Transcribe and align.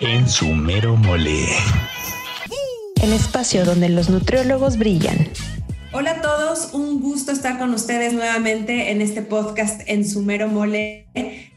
en 0.00 0.28
su 0.28 0.46
mero 0.54 0.96
mole. 0.96 1.46
El 3.02 3.12
espacio 3.12 3.64
donde 3.64 3.88
los 3.88 4.08
nutriólogos 4.08 4.78
brillan. 4.78 5.28
Hola 5.92 6.12
a 6.12 6.20
todos, 6.20 6.72
un 6.72 7.00
gusto 7.00 7.32
estar 7.32 7.58
con 7.58 7.74
ustedes 7.74 8.12
nuevamente 8.12 8.90
en 8.92 9.00
este 9.00 9.22
podcast 9.22 9.80
en 9.86 10.08
su 10.08 10.22
mero 10.22 10.48
mole. 10.48 11.08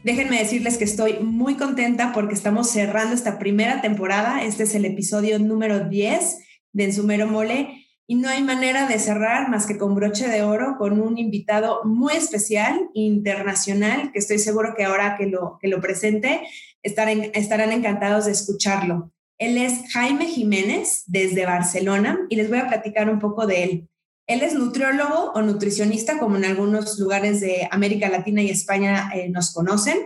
Déjenme 0.02 0.38
decirles 0.38 0.76
que 0.76 0.84
estoy 0.84 1.18
muy 1.20 1.54
contenta 1.54 2.12
porque 2.12 2.34
estamos 2.34 2.70
cerrando 2.70 3.14
esta 3.14 3.38
primera 3.38 3.80
temporada. 3.80 4.42
Este 4.42 4.64
es 4.64 4.74
el 4.74 4.86
episodio 4.86 5.38
número 5.38 5.88
10 5.88 6.38
de 6.72 6.84
En 6.84 6.92
su 6.92 7.04
mero 7.04 7.26
mole 7.28 7.86
y 8.06 8.16
no 8.16 8.28
hay 8.28 8.42
manera 8.42 8.88
de 8.88 8.98
cerrar 8.98 9.50
más 9.50 9.66
que 9.66 9.78
con 9.78 9.94
broche 9.94 10.28
de 10.28 10.42
oro 10.42 10.76
con 10.78 11.00
un 11.00 11.18
invitado 11.18 11.84
muy 11.84 12.14
especial, 12.14 12.90
internacional, 12.94 14.10
que 14.12 14.18
estoy 14.18 14.38
seguro 14.38 14.74
que 14.76 14.84
ahora 14.84 15.16
que 15.16 15.26
lo, 15.26 15.58
que 15.60 15.68
lo 15.68 15.80
presente 15.80 16.40
estarán, 16.82 17.30
estarán 17.34 17.72
encantados 17.72 18.26
de 18.26 18.32
escucharlo. 18.32 19.12
Él 19.38 19.58
es 19.58 19.92
Jaime 19.92 20.26
Jiménez 20.26 21.04
desde 21.06 21.46
Barcelona 21.46 22.20
y 22.28 22.36
les 22.36 22.48
voy 22.48 22.58
a 22.58 22.68
platicar 22.68 23.10
un 23.10 23.18
poco 23.18 23.46
de 23.46 23.64
él. 23.64 23.88
Él 24.28 24.42
es 24.42 24.54
nutriólogo 24.54 25.32
o 25.34 25.42
nutricionista, 25.42 26.18
como 26.18 26.36
en 26.36 26.44
algunos 26.44 26.98
lugares 26.98 27.40
de 27.40 27.68
América 27.70 28.08
Latina 28.08 28.40
y 28.42 28.50
España 28.50 29.10
eh, 29.14 29.28
nos 29.30 29.52
conocen, 29.52 29.98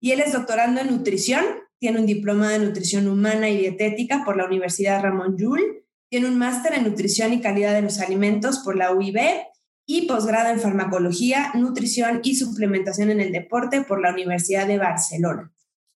y 0.00 0.10
él 0.10 0.20
es 0.20 0.32
doctorando 0.32 0.80
en 0.80 0.90
nutrición, 0.90 1.44
tiene 1.78 2.00
un 2.00 2.06
diploma 2.06 2.50
de 2.50 2.58
nutrición 2.58 3.08
humana 3.08 3.48
y 3.48 3.56
dietética 3.56 4.24
por 4.24 4.36
la 4.36 4.44
Universidad 4.44 5.02
Ramón 5.02 5.36
Llull 5.36 5.82
tiene 6.12 6.28
un 6.28 6.36
máster 6.36 6.74
en 6.74 6.84
nutrición 6.84 7.32
y 7.32 7.40
calidad 7.40 7.72
de 7.72 7.80
los 7.80 7.98
alimentos 7.98 8.58
por 8.58 8.76
la 8.76 8.92
UIB 8.92 9.18
y 9.86 10.06
posgrado 10.06 10.50
en 10.50 10.60
farmacología, 10.60 11.52
nutrición 11.54 12.20
y 12.22 12.34
suplementación 12.34 13.08
en 13.08 13.22
el 13.22 13.32
deporte 13.32 13.80
por 13.80 13.98
la 13.98 14.12
Universidad 14.12 14.66
de 14.66 14.76
Barcelona. 14.76 15.51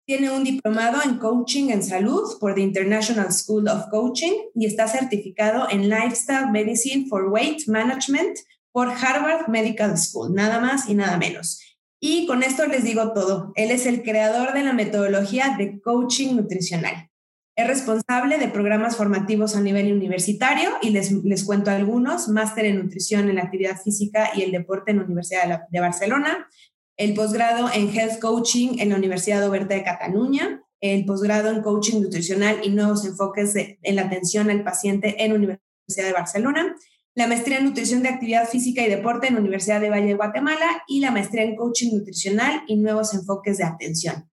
Tiene 0.06 0.30
un 0.30 0.44
diplomado 0.44 1.02
en 1.02 1.18
coaching 1.18 1.70
en 1.70 1.82
salud 1.82 2.38
por 2.38 2.54
the 2.54 2.60
International 2.60 3.32
School 3.32 3.66
of 3.66 3.88
Coaching 3.90 4.34
y 4.54 4.64
está 4.64 4.86
certificado 4.86 5.66
en 5.68 5.88
Lifestyle 5.88 6.52
Medicine 6.52 7.06
for 7.08 7.24
Weight 7.24 7.66
Management 7.66 8.38
por 8.70 8.88
Harvard 8.88 9.48
Medical 9.48 9.98
School, 9.98 10.32
nada 10.32 10.60
más 10.60 10.88
y 10.88 10.94
nada 10.94 11.18
menos. 11.18 11.60
Y 11.98 12.26
con 12.26 12.44
esto 12.44 12.68
les 12.68 12.84
digo 12.84 13.14
todo. 13.14 13.50
Él 13.56 13.72
es 13.72 13.84
el 13.84 14.04
creador 14.04 14.52
de 14.52 14.62
la 14.62 14.72
metodología 14.72 15.56
de 15.58 15.80
coaching 15.80 16.36
nutricional. 16.36 17.10
Es 17.56 17.66
responsable 17.66 18.38
de 18.38 18.46
programas 18.46 18.96
formativos 18.96 19.56
a 19.56 19.60
nivel 19.60 19.92
universitario 19.92 20.70
y 20.82 20.90
les, 20.90 21.10
les 21.10 21.42
cuento 21.42 21.72
algunos, 21.72 22.28
máster 22.28 22.66
en 22.66 22.76
nutrición 22.76 23.28
en 23.28 23.36
la 23.36 23.42
actividad 23.42 23.80
física 23.80 24.30
y 24.36 24.42
el 24.42 24.52
deporte 24.52 24.92
en 24.92 24.98
la 24.98 25.04
Universidad 25.04 25.62
de, 25.68 25.80
Barcelona, 25.80 26.48
el 26.96 27.14
posgrado 27.14 27.68
en 27.72 27.94
Health 27.94 28.20
Coaching 28.20 28.78
en 28.78 28.90
la 28.90 28.96
Universidad 28.96 29.46
Oberta 29.46 29.74
de 29.74 29.84
Cataluña, 29.84 30.62
el 30.80 31.04
posgrado 31.04 31.50
en 31.50 31.62
Coaching 31.62 32.00
Nutricional 32.00 32.60
y 32.62 32.70
Nuevos 32.70 33.04
Enfoques 33.04 33.54
en 33.56 33.96
la 33.96 34.02
Atención 34.02 34.50
al 34.50 34.64
Paciente 34.64 35.22
en 35.22 35.30
la 35.30 35.36
Universidad 35.36 36.06
de 36.06 36.12
Barcelona, 36.12 36.74
la 37.14 37.26
maestría 37.26 37.58
en 37.58 37.64
Nutrición 37.64 38.02
de 38.02 38.10
Actividad 38.10 38.48
Física 38.48 38.82
y 38.82 38.90
Deporte 38.90 39.28
en 39.28 39.34
la 39.34 39.40
Universidad 39.40 39.80
de 39.80 39.90
Valle 39.90 40.08
de 40.08 40.14
Guatemala 40.14 40.84
y 40.86 41.00
la 41.00 41.10
maestría 41.10 41.44
en 41.44 41.56
Coaching 41.56 41.96
Nutricional 41.96 42.62
y 42.66 42.76
Nuevos 42.76 43.14
Enfoques 43.14 43.58
de 43.58 43.64
Atención. 43.64 44.30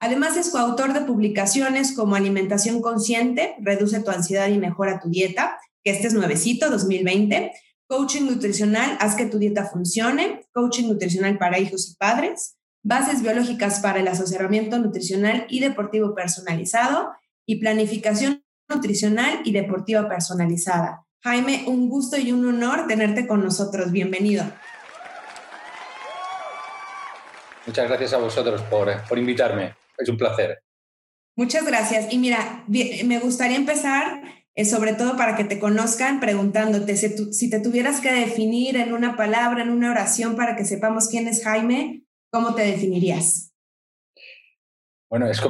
Además 0.00 0.36
es 0.36 0.50
coautor 0.50 0.92
de 0.92 1.00
publicaciones 1.02 1.92
como 1.92 2.16
Alimentación 2.16 2.82
Consciente, 2.82 3.54
Reduce 3.60 4.00
tu 4.00 4.10
ansiedad 4.10 4.48
y 4.48 4.58
mejora 4.58 5.00
tu 5.00 5.08
dieta, 5.08 5.58
que 5.82 5.92
este 5.92 6.08
es 6.08 6.14
nuevecito, 6.14 6.70
2020, 6.70 7.52
Coaching 7.86 8.22
Nutricional, 8.22 8.96
Haz 9.00 9.14
que 9.14 9.26
tu 9.26 9.38
dieta 9.38 9.66
funcione, 9.66 10.46
Coaching 10.52 10.88
Nutricional 10.88 11.38
para 11.38 11.58
hijos 11.58 11.90
y 11.90 11.96
padres, 11.96 12.56
Bases 12.86 13.22
biológicas 13.22 13.80
para 13.80 14.00
el 14.00 14.08
asesoramiento 14.08 14.78
nutricional 14.78 15.46
y 15.48 15.60
deportivo 15.60 16.14
personalizado 16.14 17.12
y 17.46 17.56
Planificación 17.56 18.44
nutricional 18.68 19.40
y 19.44 19.52
deportiva 19.52 20.06
personalizada. 20.06 21.06
Jaime, 21.22 21.64
un 21.66 21.88
gusto 21.88 22.18
y 22.18 22.32
un 22.32 22.46
honor 22.46 22.86
tenerte 22.86 23.26
con 23.26 23.42
nosotros. 23.42 23.90
Bienvenido. 23.90 24.44
Muchas 27.66 27.88
gracias 27.88 28.12
a 28.12 28.18
vosotros 28.18 28.60
por, 28.62 28.90
por 29.08 29.18
invitarme 29.18 29.74
es 29.98 30.08
un 30.08 30.16
placer. 30.16 30.62
Muchas 31.36 31.64
gracias. 31.64 32.12
Y 32.12 32.18
mira, 32.18 32.64
me 32.68 33.18
gustaría 33.18 33.56
empezar, 33.56 34.22
eh, 34.56 34.64
sobre 34.64 34.92
todo 34.94 35.16
para 35.16 35.36
que 35.36 35.44
te 35.44 35.58
conozcan, 35.58 36.20
preguntándote 36.20 36.96
si, 36.96 37.50
te 37.50 37.60
tuvieras 37.60 38.00
que 38.00 38.12
definir 38.12 38.76
en 38.76 38.92
una 38.92 39.16
palabra, 39.16 39.62
en 39.62 39.70
una 39.70 39.90
oración, 39.90 40.36
para 40.36 40.54
que 40.54 40.64
sepamos 40.64 41.08
quién 41.08 41.26
es 41.26 41.42
Jaime, 41.42 42.04
¿cómo 42.30 42.54
te 42.54 42.62
definirías? 42.62 43.52
Bueno, 45.10 45.28
es, 45.28 45.40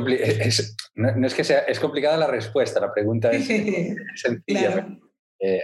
no, 0.94 1.26
es 1.26 1.34
que 1.34 1.44
sea, 1.44 1.60
es 1.60 1.80
complicada 1.80 2.16
la 2.16 2.26
respuesta, 2.26 2.80
la 2.80 2.92
pregunta 2.92 3.30
es 3.30 3.46
sencilla. 4.16 4.86
Eh, 5.38 5.60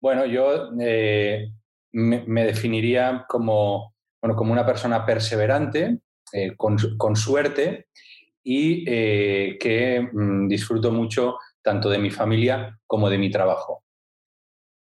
bueno, 0.00 0.26
yo 0.26 0.70
eh, 0.80 1.48
me, 1.92 2.24
me, 2.26 2.44
definiría 2.44 3.24
como, 3.28 3.94
bueno, 4.22 4.36
como 4.36 4.52
una 4.52 4.66
persona 4.66 5.04
perseverante, 5.04 5.98
eh, 6.32 6.56
con, 6.56 7.16
suerte 7.16 7.86
y 8.42 8.84
que 8.84 10.08
mm, 10.12 10.48
disfruto 10.48 10.92
mucho 10.92 11.36
tanto 11.62 11.90
de 11.90 11.98
mi 11.98 12.10
familia 12.10 12.78
como 12.86 13.10
de 13.10 13.18
mi 13.18 13.30
trabajo. 13.30 13.84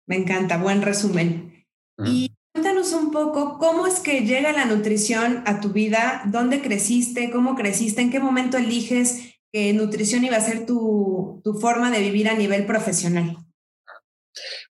Me 0.06 0.16
encanta, 0.16 0.59
buen 0.59 0.82
resumen. 0.82 1.64
Y 2.04 2.37
cuéntanos 2.53 2.92
un 2.92 3.10
poco 3.10 3.59
cómo 3.59 3.87
es 3.87 4.00
que 4.00 4.20
llega 4.20 4.53
la 4.53 4.66
nutrición 4.66 5.42
a 5.47 5.60
tu 5.60 5.70
vida, 5.70 6.22
dónde 6.26 6.60
creciste, 6.60 7.31
cómo 7.31 7.56
creciste, 7.56 8.03
en 8.03 8.10
qué 8.10 8.20
momento 8.20 8.59
eliges 8.59 9.34
que 9.53 9.72
nutrición 9.72 10.25
iba 10.25 10.37
a 10.37 10.41
ser 10.41 10.66
tu, 10.66 11.41
tu 11.42 11.54
forma 11.54 11.91
de 11.91 12.00
vivir 12.00 12.28
a 12.28 12.34
nivel 12.34 12.66
profesional. 12.66 13.38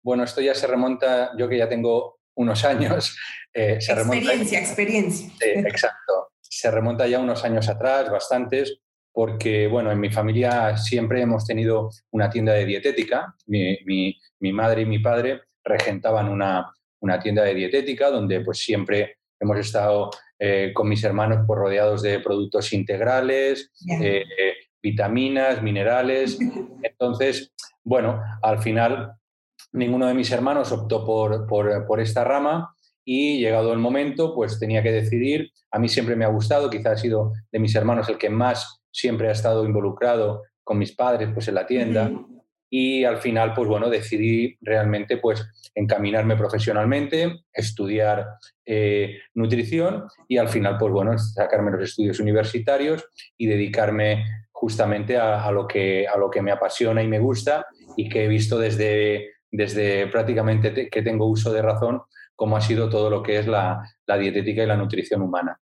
Bueno, 0.02 0.24
esto 0.24 0.40
ya 0.40 0.54
se 0.54 0.66
remonta, 0.66 1.30
yo 1.38 1.48
que 1.48 1.58
ya 1.58 1.68
tengo 1.68 2.18
unos 2.34 2.64
años. 2.64 3.16
Eh, 3.54 3.74
experiencia, 3.74 4.58
experiencia. 4.58 5.30
Exacto 5.40 6.32
se 6.52 6.70
remonta 6.70 7.06
ya 7.06 7.18
unos 7.18 7.44
años 7.44 7.68
atrás, 7.68 8.10
bastantes, 8.10 8.81
porque, 9.12 9.66
bueno, 9.66 9.92
en 9.92 10.00
mi 10.00 10.10
familia 10.10 10.76
siempre 10.76 11.20
hemos 11.20 11.46
tenido 11.46 11.90
una 12.10 12.30
tienda 12.30 12.54
de 12.54 12.64
dietética. 12.64 13.34
Mi, 13.46 14.16
madre 14.52 14.82
y 14.82 14.86
mi 14.86 14.98
padre 14.98 15.42
regentaban 15.62 16.28
una, 16.28 16.72
tienda 17.22 17.42
de 17.44 17.54
dietética 17.54 18.10
donde 18.10 18.40
pues 18.40 18.58
siempre 18.58 19.18
hemos 19.38 19.58
estado 19.58 20.10
eh, 20.38 20.72
con 20.74 20.88
mis 20.88 21.04
hermanos 21.04 21.44
pues, 21.46 21.58
rodeados 21.58 22.02
de 22.02 22.20
productos 22.20 22.72
integrales, 22.72 23.70
eh, 24.00 24.24
vitaminas, 24.82 25.62
minerales. 25.62 26.38
Entonces, 26.82 27.52
bueno, 27.84 28.20
al 28.40 28.62
final 28.62 29.12
ninguno 29.72 30.06
de 30.06 30.14
mis 30.14 30.30
hermanos 30.30 30.72
optó 30.72 31.04
por, 31.04 31.46
por 31.46 32.00
esta 32.00 32.24
rama 32.24 32.74
y 33.04 33.40
llegado 33.40 33.72
el 33.72 33.78
momento, 33.78 34.34
pues 34.34 34.58
tenía 34.58 34.82
que 34.82 34.92
decidir. 34.92 35.50
A 35.70 35.78
mí 35.78 35.88
siempre 35.88 36.16
me 36.16 36.24
ha 36.24 36.28
gustado, 36.28 36.70
quizás 36.70 36.92
ha 36.92 36.96
sido 36.96 37.32
de 37.50 37.58
mis 37.58 37.74
hermanos 37.74 38.08
el 38.08 38.18
que 38.18 38.30
más 38.30 38.81
siempre 38.92 39.28
ha 39.28 39.32
estado 39.32 39.64
involucrado 39.64 40.42
con 40.62 40.78
mis 40.78 40.92
padres 40.92 41.30
pues 41.32 41.48
en 41.48 41.54
la 41.54 41.66
tienda. 41.66 42.10
Y 42.70 43.04
al 43.04 43.18
final, 43.18 43.52
pues 43.52 43.68
bueno, 43.68 43.90
decidí 43.90 44.56
realmente 44.62 45.18
pues 45.18 45.46
encaminarme 45.74 46.36
profesionalmente, 46.36 47.42
estudiar 47.52 48.26
eh, 48.64 49.18
nutrición 49.34 50.04
y 50.26 50.38
al 50.38 50.48
final, 50.48 50.78
pues 50.78 50.92
bueno, 50.92 51.18
sacarme 51.18 51.72
los 51.72 51.82
estudios 51.82 52.18
universitarios 52.20 53.04
y 53.36 53.46
dedicarme 53.46 54.24
justamente 54.52 55.16
a, 55.18 55.50
lo, 55.50 55.66
que, 55.66 56.06
a 56.06 56.16
lo 56.16 56.30
que 56.30 56.40
me 56.40 56.52
apasiona 56.52 57.02
y 57.02 57.08
me 57.08 57.18
gusta 57.18 57.66
y 57.96 58.08
que 58.08 58.24
he 58.24 58.28
visto 58.28 58.58
desde, 58.58 59.32
desde 59.50 60.06
prácticamente 60.06 60.88
que 60.88 61.02
tengo 61.02 61.26
uso 61.26 61.52
de 61.52 61.62
razón, 61.62 62.02
cómo 62.36 62.56
ha 62.56 62.60
sido 62.60 62.88
todo 62.88 63.10
lo 63.10 63.22
que 63.22 63.38
es 63.38 63.46
la, 63.46 63.82
dietética 64.18 64.62
y 64.62 64.66
la 64.66 64.76
nutrición 64.76 65.22
humana. 65.22 65.60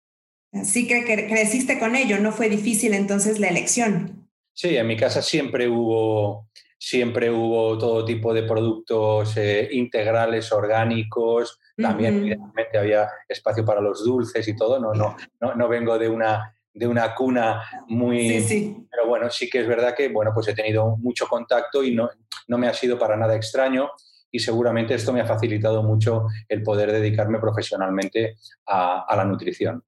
Sí 0.65 0.87
que 0.87 1.05
creciste 1.05 1.79
con 1.79 1.97
ello, 1.97 2.19
no 2.19 2.33
fue 2.33 2.49
difícil 2.49 2.95
entonces 2.95 3.39
la 3.39 3.49
elección. 3.49 4.29
Sí, 4.53 4.77
en 4.77 4.87
mi 4.87 4.97
casa 4.97 5.23
siempre 5.23 5.69
hubo, 5.69 6.49
siempre 6.79 7.31
hubo 7.31 7.77
todo 7.79 8.05
tipo 8.05 8.33
de 8.33 8.43
productos 8.45 9.37
eh, 9.37 9.69
integrales, 9.73 10.51
orgánicos, 10.53 11.59
también 11.77 12.17
evidentemente 12.17 12.79
había 12.79 13.09
espacio 13.29 13.65
para 13.65 13.83
los 13.83 14.03
dulces 14.03 14.49
y 14.49 14.57
todo, 14.57 14.81
no, 14.81 14.95
no, 14.95 15.15
no, 15.41 15.55
no 15.55 15.69
vengo 15.69 15.99
de 15.99 16.09
una, 16.09 16.55
de 16.73 16.87
una 16.87 17.15
cuna 17.15 17.63
muy... 17.89 18.29
Sí, 18.29 18.41
sí. 18.41 18.87
Pero 18.91 19.07
bueno, 19.09 19.29
sí 19.31 19.51
que 19.51 19.61
es 19.61 19.67
verdad 19.67 19.95
que 19.95 20.09
bueno, 20.09 20.31
pues 20.35 20.49
he 20.49 20.55
tenido 20.55 20.97
mucho 20.97 21.27
contacto 21.27 21.83
y 21.85 21.95
no, 21.95 22.09
no 22.49 22.59
me 22.59 22.69
ha 22.69 22.75
sido 22.75 22.99
para 22.99 23.17
nada 23.17 23.37
extraño 23.37 23.91
y 24.31 24.39
seguramente 24.39 24.95
esto 24.95 25.13
me 25.13 25.21
ha 25.21 25.27
facilitado 25.27 25.83
mucho 25.83 26.27
el 26.49 26.63
poder 26.63 26.93
dedicarme 26.93 27.39
profesionalmente 27.39 28.37
a, 28.67 29.15
la 29.17 29.25
nutrición. 29.25 29.83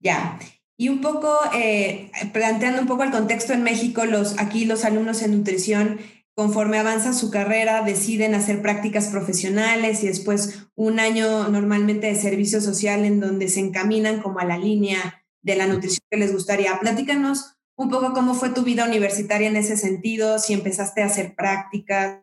Ya. 0.00 0.38
Y 0.76 0.90
un 0.90 1.00
poco, 1.00 1.36
eh, 1.54 2.10
planteando 2.32 2.80
un 2.80 2.86
poco 2.86 3.02
el 3.02 3.10
contexto 3.10 3.52
en 3.52 3.62
México, 3.62 4.04
los, 4.04 4.38
aquí 4.38 4.64
los 4.64 4.84
alumnos 4.84 5.22
en 5.22 5.36
nutrición, 5.36 5.98
conforme 6.36 6.78
avanza 6.78 7.12
su 7.12 7.32
carrera, 7.32 7.82
deciden 7.82 8.34
hacer 8.36 8.62
prácticas 8.62 9.08
profesionales 9.08 10.04
y 10.04 10.06
después 10.06 10.68
un 10.76 11.00
año 11.00 11.48
normalmente 11.48 12.06
de 12.06 12.14
servicio 12.14 12.60
social 12.60 13.04
en 13.04 13.18
donde 13.18 13.48
se 13.48 13.58
encaminan 13.58 14.22
como 14.22 14.38
a 14.38 14.44
la 14.44 14.56
línea 14.56 15.24
de 15.42 15.56
la 15.56 15.66
nutrición 15.66 16.06
que 16.08 16.16
les 16.16 16.32
gustaría. 16.32 16.78
Platícanos 16.78 17.56
un 17.76 17.90
poco 17.90 18.12
cómo 18.12 18.34
fue 18.34 18.50
tu 18.50 18.62
vida 18.62 18.84
universitaria 18.84 19.48
en 19.48 19.56
ese 19.56 19.76
sentido, 19.76 20.38
si 20.38 20.52
empezaste 20.52 21.02
a 21.02 21.06
hacer 21.06 21.34
prácticas 21.34 22.22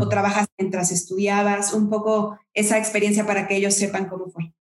o 0.00 0.08
trabajas 0.08 0.46
mientras 0.58 0.92
estudiabas, 0.92 1.72
un 1.72 1.90
poco 1.90 2.38
esa 2.54 2.78
experiencia 2.78 3.26
para 3.26 3.48
que 3.48 3.56
ellos 3.56 3.74
sepan 3.74 4.08
cómo 4.08 4.28
fue. 4.30 4.52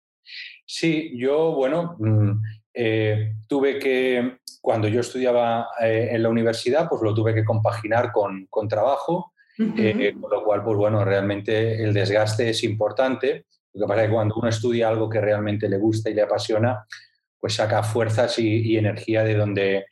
Sí, 0.67 1.13
yo, 1.17 1.53
bueno, 1.53 1.97
mm, 1.99 2.43
eh, 2.73 3.35
tuve 3.47 3.79
que, 3.79 4.39
cuando 4.61 4.89
yo 4.89 5.01
estudiaba 5.01 5.69
eh, 5.81 6.09
en 6.13 6.23
la 6.23 6.29
universidad, 6.29 6.89
pues 6.89 7.03
lo 7.03 7.15
tuve 7.15 7.35
que 7.35 7.45
compaginar 7.45 8.11
con, 8.13 8.47
con 8.47 8.67
trabajo, 8.67 9.33
eh, 9.57 10.15
con 10.21 10.31
lo 10.31 10.43
cual, 10.43 10.65
pues 10.65 10.77
bueno, 10.77 11.05
realmente 11.05 11.83
el 11.83 11.93
desgaste 11.93 12.51
es 12.51 12.65
importante. 12.65 13.47
Lo 13.75 13.87
que 13.87 13.89
pasa 13.89 14.03
es 14.03 14.09
que 14.09 14.15
cuando 14.15 14.35
uno 14.37 14.49
estudia 14.49 14.89
algo 14.89 15.09
que 15.09 15.21
realmente 15.21 15.69
le 15.69 15.79
gusta 15.79 16.11
y 16.11 16.15
le 16.15 16.23
apasiona, 16.23 16.85
pues 17.39 17.55
saca 17.55 17.83
fuerzas 17.83 18.39
y, 18.39 18.77
energía 18.77 19.23
de 19.23 19.35
donde, 19.35 19.87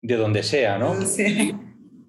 de 0.00 0.16
donde 0.16 0.42
sea, 0.42 0.78
¿no? 0.78 0.94
Sí. 1.04 1.54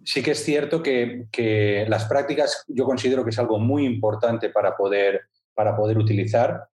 sí 0.03 0.23
que 0.23 0.31
es 0.31 0.43
cierto 0.43 0.81
que, 0.81 1.27
que, 1.31 1.85
las 1.87 2.05
prácticas 2.05 2.63
yo 2.67 2.85
considero 2.85 3.23
que 3.23 3.29
es 3.29 3.39
algo 3.39 3.59
muy 3.59 3.85
importante 3.85 4.49
para 4.49 4.75
poder, 4.75 5.21
para 5.53 5.75
poder 5.75 5.97
utilizar 5.97 6.69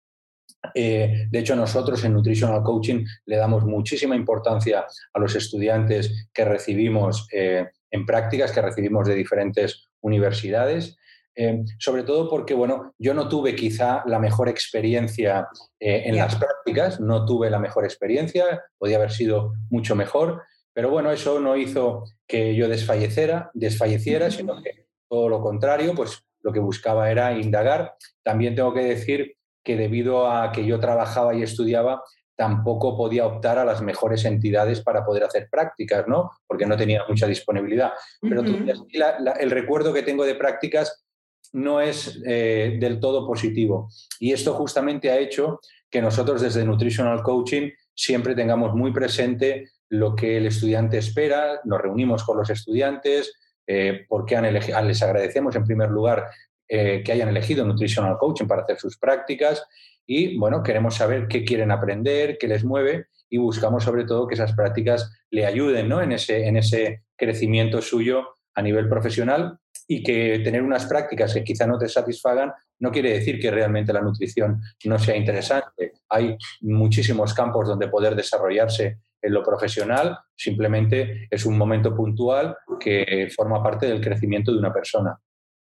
eh, 0.74 1.26
de 1.30 1.38
hecho, 1.38 1.56
nosotros 1.56 2.04
en 2.04 2.14
Nutritional 2.14 2.62
Coaching 2.62 3.04
le 3.26 3.36
damos 3.36 3.64
muchísima 3.64 4.14
importancia 4.14 4.86
a 5.12 5.18
los 5.18 5.34
estudiantes 5.34 6.28
que 6.32 6.44
recibimos 6.44 7.26
eh, 7.32 7.66
en 7.90 8.06
prácticas, 8.06 8.52
que 8.52 8.62
recibimos 8.62 9.06
de 9.08 9.14
diferentes 9.14 9.88
universidades. 10.00 10.96
Eh, 11.34 11.64
sobre 11.78 12.02
todo 12.02 12.28
porque, 12.28 12.54
bueno, 12.54 12.94
yo 12.98 13.14
no 13.14 13.28
tuve 13.28 13.56
quizá 13.56 14.02
la 14.06 14.18
mejor 14.18 14.48
experiencia 14.48 15.48
en 15.80 16.16
las 16.16 16.36
prácticas, 16.36 17.00
no 17.00 17.24
tuve 17.24 17.48
la 17.50 17.58
mejor 17.58 17.84
experiencia, 17.84 18.62
podía 18.78 18.98
haber 18.98 19.10
sido 19.10 19.54
mucho 19.70 19.96
mejor, 19.96 20.42
pero 20.74 20.90
bueno, 20.90 21.10
eso 21.10 21.40
no 21.40 21.56
hizo 21.56 22.04
que 22.26 22.54
yo 22.54 22.68
desfalleciera, 22.68 23.50
desfalleciera 23.54 24.30
sino 24.30 24.62
que 24.62 24.86
todo 25.08 25.28
lo 25.28 25.40
contrario, 25.40 25.94
pues 25.94 26.22
lo 26.42 26.52
que 26.52 26.60
buscaba 26.60 27.10
era 27.10 27.32
indagar. 27.32 27.94
También 28.22 28.54
tengo 28.54 28.74
que 28.74 28.84
decir 28.84 29.36
que 29.62 29.76
debido 29.76 30.30
a 30.30 30.52
que 30.52 30.64
yo 30.66 30.80
trabajaba 30.80 31.34
y 31.34 31.42
estudiaba, 31.42 32.02
tampoco 32.36 32.96
podía 32.96 33.26
optar 33.26 33.58
a 33.58 33.64
las 33.64 33.82
mejores 33.82 34.24
entidades 34.24 34.80
para 34.80 35.04
poder 35.04 35.24
hacer 35.24 35.48
prácticas, 35.50 36.08
¿no? 36.08 36.30
Porque 36.46 36.66
no 36.66 36.76
tenía 36.76 37.02
mucha 37.08 37.26
disponibilidad. 37.26 37.92
Pero 38.20 38.42
el 38.42 39.50
recuerdo 39.50 39.92
que 39.92 40.02
tengo 40.02 40.24
de 40.24 40.34
prácticas 40.34 41.04
no 41.52 41.80
es 41.80 42.20
eh, 42.24 42.78
del 42.80 42.98
todo 42.98 43.26
positivo. 43.26 43.88
Y 44.18 44.32
esto 44.32 44.54
justamente 44.54 45.10
ha 45.10 45.18
hecho 45.18 45.60
que 45.90 46.00
nosotros 46.00 46.40
desde 46.40 46.64
Nutritional 46.64 47.22
Coaching 47.22 47.70
siempre 47.94 48.34
tengamos 48.34 48.74
muy 48.74 48.92
presente 48.92 49.68
lo 49.90 50.16
que 50.16 50.38
el 50.38 50.46
estudiante 50.46 50.96
espera, 50.96 51.60
nos 51.64 51.80
reunimos 51.80 52.24
con 52.24 52.38
los 52.38 52.48
estudiantes, 52.48 53.34
eh, 53.66 54.06
porque 54.08 54.36
han 54.36 54.52
les 54.52 55.02
agradecemos 55.02 55.54
en 55.54 55.64
primer 55.64 55.90
lugar 55.90 56.26
eh, 56.74 57.02
que 57.04 57.12
hayan 57.12 57.28
elegido 57.28 57.66
Nutritional 57.66 58.16
Coaching 58.16 58.46
para 58.46 58.62
hacer 58.62 58.78
sus 58.78 58.96
prácticas 58.96 59.62
y, 60.06 60.38
bueno, 60.38 60.62
queremos 60.62 60.94
saber 60.94 61.28
qué 61.28 61.44
quieren 61.44 61.70
aprender, 61.70 62.38
qué 62.40 62.48
les 62.48 62.64
mueve 62.64 63.08
y 63.28 63.36
buscamos 63.36 63.84
sobre 63.84 64.06
todo 64.06 64.26
que 64.26 64.36
esas 64.36 64.54
prácticas 64.54 65.12
le 65.30 65.44
ayuden 65.44 65.86
¿no? 65.86 66.00
en, 66.00 66.12
ese, 66.12 66.46
en 66.46 66.56
ese 66.56 67.02
crecimiento 67.14 67.82
suyo 67.82 68.36
a 68.54 68.62
nivel 68.62 68.88
profesional 68.88 69.58
y 69.86 70.02
que 70.02 70.38
tener 70.42 70.62
unas 70.62 70.86
prácticas 70.86 71.34
que 71.34 71.44
quizá 71.44 71.66
no 71.66 71.76
te 71.76 71.90
satisfagan 71.90 72.50
no 72.78 72.90
quiere 72.90 73.12
decir 73.12 73.38
que 73.38 73.50
realmente 73.50 73.92
la 73.92 74.00
nutrición 74.00 74.62
no 74.86 74.98
sea 74.98 75.14
interesante. 75.14 75.92
Hay 76.08 76.38
muchísimos 76.62 77.34
campos 77.34 77.68
donde 77.68 77.88
poder 77.88 78.16
desarrollarse 78.16 79.00
en 79.20 79.34
lo 79.34 79.42
profesional, 79.42 80.16
simplemente 80.34 81.28
es 81.30 81.44
un 81.44 81.58
momento 81.58 81.94
puntual 81.94 82.56
que 82.80 83.28
forma 83.36 83.62
parte 83.62 83.88
del 83.88 84.00
crecimiento 84.00 84.50
de 84.52 84.58
una 84.58 84.72
persona. 84.72 85.20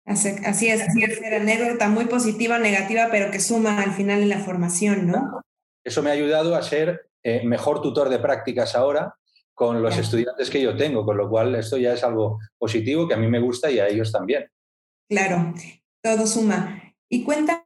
Así, 0.08 0.30
es, 0.30 0.46
así 0.46 0.70
es, 0.70 1.22
anécdota 1.22 1.90
muy 1.90 2.06
positiva, 2.06 2.58
negativa, 2.58 3.10
pero 3.12 3.30
que 3.30 3.42
suma 3.42 3.84
al 3.84 3.92
final 3.92 4.22
en 4.22 4.30
la 4.30 4.40
formación, 4.40 5.08
¿no? 5.08 5.42
Eso 5.84 6.02
me 6.02 6.10
ha 6.10 6.14
ayudado 6.14 6.56
a 6.56 6.64
ser 6.64 7.10
eh, 7.24 7.46
mejor 7.46 7.82
tutor 7.82 8.08
de 8.08 8.18
prácticas 8.18 8.74
ahora 8.74 9.16
con 9.54 9.82
los 9.82 9.98
estudiantes 9.98 10.50
que 10.50 10.62
yo 10.62 10.78
tengo, 10.78 11.06
con 11.06 11.18
lo 11.18 11.30
cual 11.30 11.54
esto 11.56 11.78
ya 11.78 11.92
es 11.92 12.06
algo 12.06 12.40
positivo 12.58 13.06
que 13.06 13.16
a 13.16 13.18
mí 13.18 13.28
me 13.28 13.42
gusta 13.42 13.70
y 13.70 13.80
a 13.80 13.88
ellos 13.88 14.12
también. 14.14 14.50
Claro, 15.10 15.54
todo 16.02 16.26
suma. 16.26 16.94
Y 17.10 17.24
cuenta, 17.24 17.66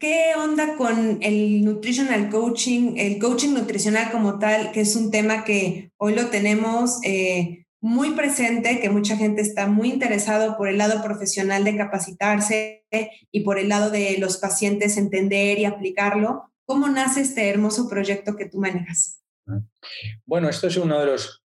¿qué 0.00 0.32
onda 0.36 0.76
con 0.76 1.18
el 1.22 1.64
nutritional 1.64 2.28
coaching, 2.28 2.94
el 2.96 3.20
coaching 3.20 3.54
nutricional 3.54 4.10
como 4.10 4.40
tal, 4.40 4.72
que 4.72 4.80
es 4.80 4.96
un 4.96 5.12
tema 5.12 5.44
que 5.44 5.92
hoy 5.96 6.14
lo 6.14 6.26
tenemos 6.26 6.98
eh, 7.04 7.66
muy 7.80 8.10
presente, 8.10 8.80
que 8.80 8.90
mucha 8.90 9.16
gente 9.16 9.40
está 9.40 9.66
muy 9.66 9.90
interesado 9.90 10.56
por 10.56 10.68
el 10.68 10.78
lado 10.78 11.02
profesional 11.02 11.64
de 11.64 11.76
capacitarse 11.76 12.84
y 13.32 13.40
por 13.40 13.58
el 13.58 13.68
lado 13.68 13.90
de 13.90 14.16
los 14.18 14.36
pacientes 14.36 14.98
entender 14.98 15.58
y 15.58 15.64
aplicarlo. 15.64 16.50
¿Cómo 16.66 16.88
nace 16.88 17.22
este 17.22 17.48
hermoso 17.48 17.88
proyecto 17.88 18.36
que 18.36 18.46
tú 18.46 18.58
manejas? 18.58 19.22
Bueno, 20.26 20.48
esto 20.48 20.66
es 20.66 20.76
uno 20.76 21.00
de 21.00 21.06
los 21.06 21.42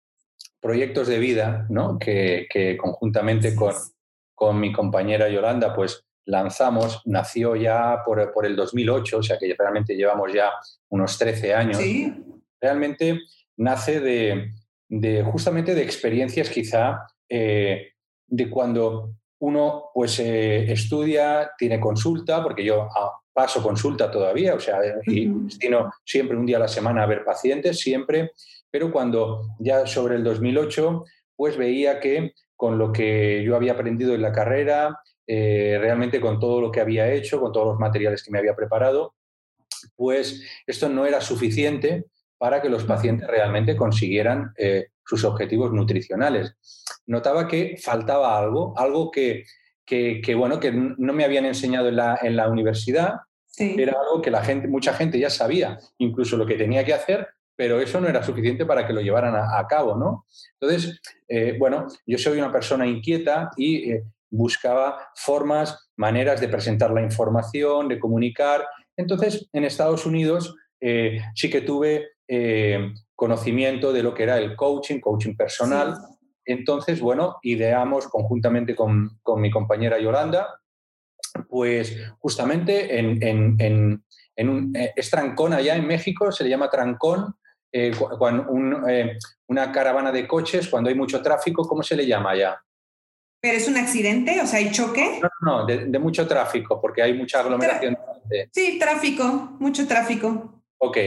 proyectos 0.61 1.07
de 1.09 1.19
vida 1.19 1.67
¿no? 1.71 1.99
que, 1.99 2.77
conjuntamente 2.81 3.55
con, 3.55 3.75
con, 4.35 4.59
mi 4.59 4.73
compañera 4.73 5.29
Yolanda 5.29 5.75
pues 5.75 6.05
lanzamos. 6.27 7.01
Nació 7.05 7.55
ya 7.55 8.03
por, 8.05 8.33
por, 8.33 8.45
el 8.45 8.57
2008, 8.57 9.19
o 9.19 9.23
sea 9.23 9.39
que 9.39 9.55
realmente 9.57 9.95
llevamos 9.95 10.33
ya 10.33 10.51
unos 10.89 11.17
13 11.17 11.55
años. 11.55 11.77
¿Sí? 11.77 12.13
Realmente 12.61 13.21
nace 13.57 14.01
de, 14.01 14.53
de 14.89 15.23
justamente 15.23 15.75
de 15.75 15.83
experiencias 15.83 16.51
quizá 16.51 17.07
eh, 17.29 17.93
de 18.27 18.51
cuando 18.51 19.15
uno 19.41 19.91
pues 19.93 20.19
eh, 20.21 20.71
estudia, 20.73 21.53
tiene 21.59 21.81
consulta, 21.81 22.43
porque 22.43 22.65
yo 22.65 22.89
ah, 22.95 23.13
paso 23.33 23.63
consulta 23.63 24.11
todavía, 24.11 24.55
o 24.55 24.61
sea, 24.61 24.79
y 25.07 25.27
destino 25.27 25.93
siempre 26.05 26.37
un 26.37 26.47
día 26.47 26.57
a 26.57 26.61
la 26.61 26.69
semana 26.69 27.03
a 27.03 27.07
ver 27.07 27.25
pacientes, 27.25 27.81
siempre, 27.81 28.33
pero 28.71 28.91
cuando 28.91 29.43
ya 29.59 29.87
sobre 29.87 30.17
el 30.17 30.25
2008, 30.25 31.05
pues 31.37 31.57
veía 31.57 32.01
que 32.01 32.33
con 32.57 32.79
lo 32.79 32.93
que 32.93 33.43
yo 33.45 33.57
había 33.57 33.73
aprendido 33.73 34.15
en 34.15 34.23
la 34.23 34.33
carrera, 34.33 35.01
eh, 35.27 35.77
realmente 35.81 36.21
con 36.21 36.39
todo 36.39 36.61
lo 36.61 36.71
que 36.71 36.81
había 36.81 37.13
hecho, 37.13 37.41
con 37.41 37.53
todos 37.53 37.67
los 37.67 37.79
materiales 37.79 38.23
que 38.23 38.31
me 38.31 38.39
había 38.39 38.55
preparado, 38.55 39.15
pues 39.97 40.43
esto 40.67 40.89
no 40.89 41.07
era 41.07 41.21
suficiente 41.21 42.07
para 42.45 42.61
que 42.61 42.69
los 42.69 42.85
pacientes 42.85 43.27
realmente 43.27 43.75
consiguieran 43.75 44.53
eh, 44.59 44.89
sus 45.03 45.25
objetivos 45.25 45.73
nutricionales. 45.73 46.55
Notaba 47.07 47.49
que 47.49 47.79
faltaba 47.83 48.39
algo, 48.39 48.79
algo 48.79 49.11
que, 49.11 49.47
bueno, 50.37 50.61
que 50.61 50.71
no 50.71 51.15
me 51.15 51.25
habían 51.25 51.47
enseñado 51.47 51.89
en 51.89 51.97
la, 51.97 52.19
en 52.21 52.37
la 52.37 52.51
universidad, 52.51 53.15
era 53.57 53.95
algo 53.99 54.21
que 54.21 54.31
la 54.31 54.45
gente, 54.45 54.69
mucha 54.69 54.93
gente 54.93 55.19
ya 55.19 55.31
sabía, 55.31 55.79
incluso 55.97 56.37
lo 56.37 56.45
que 56.45 56.57
tenía 56.57 56.85
que 56.85 56.93
hacer, 56.93 57.29
pero 57.57 57.81
eso 57.81 57.99
no 57.99 58.09
era 58.09 58.23
suficiente 58.23 58.67
para 58.67 58.87
que 58.87 58.93
lo 58.93 59.01
llevaran 59.01 59.35
a, 59.37 59.67
cabo, 59.67 59.97
¿no? 59.97 60.27
Entonces, 60.61 61.01
eh, 61.27 61.57
bueno, 61.59 61.87
yo 62.05 62.19
soy 62.19 62.37
una 62.37 62.53
persona 62.53 62.87
inquieta 62.87 63.53
y 63.57 63.91
eh, 63.91 64.05
buscaba 64.29 64.99
formas, 65.15 65.89
maneras 65.97 66.43
de 66.43 66.49
presentar 66.49 66.91
la 66.91 67.01
información, 67.01 67.89
de 67.89 67.99
comunicar. 67.99 68.67
Entonces, 68.99 69.49
en 69.55 69.65
Estados 69.65 70.05
Unidos 70.05 70.55
sí 71.35 71.49
que 71.49 71.63
tuve 71.63 72.14
eh, 72.29 72.93
conocimiento 73.15 73.93
de 73.93 74.03
lo 74.03 74.15
que 74.15 74.23
era 74.23 74.39
el 74.39 74.57
coaching, 74.57 75.01
coaching 75.01 75.35
personal. 75.37 75.97
Entonces, 76.45 77.01
bueno, 77.01 77.37
ideamos 77.43 78.09
conjuntamente 78.09 78.75
con, 78.75 79.19
mi 79.37 79.51
compañera 79.51 79.99
Yolanda, 79.99 80.61
pues 81.49 81.97
justamente 82.19 82.99
en, 82.99 83.23
en, 83.23 84.49
un, 84.49 84.77
eh, 84.77 84.93
es 84.97 85.11
Trancón 85.11 85.53
allá 85.53 85.77
en 85.77 85.87
México, 85.87 86.31
se 86.31 86.45
le 86.45 86.51
llama 86.51 86.71
Trancón, 86.71 87.35
eh, 87.73 87.93
cuando 88.19 88.47
una 88.51 89.73
caravana 89.73 90.13
de 90.13 90.29
coches, 90.29 90.69
cuando 90.69 90.91
hay 90.91 90.95
mucho 90.95 91.21
tráfico, 91.23 91.67
¿cómo 91.67 91.83
se 91.83 91.97
le 91.97 92.07
llama 92.07 92.31
allá? 92.31 92.63
¿Pero 93.41 93.59
es 93.59 93.69
un 93.69 93.77
accidente? 93.77 94.41
O 94.41 94.47
sea, 94.47 94.59
¿hay 94.59 94.71
choque? 94.71 95.21
No, 95.21 95.29
no, 95.43 95.67
de, 95.67 95.99
mucho 95.99 96.27
tráfico, 96.27 96.81
porque 96.81 97.03
hay 97.03 97.13
mucha 97.13 97.41
aglomeración. 97.41 97.99
sí, 98.53 98.79
tráfico, 98.79 99.25
mucho 99.59 99.87
tráfico. 99.87 100.64
Ok, 100.87 100.99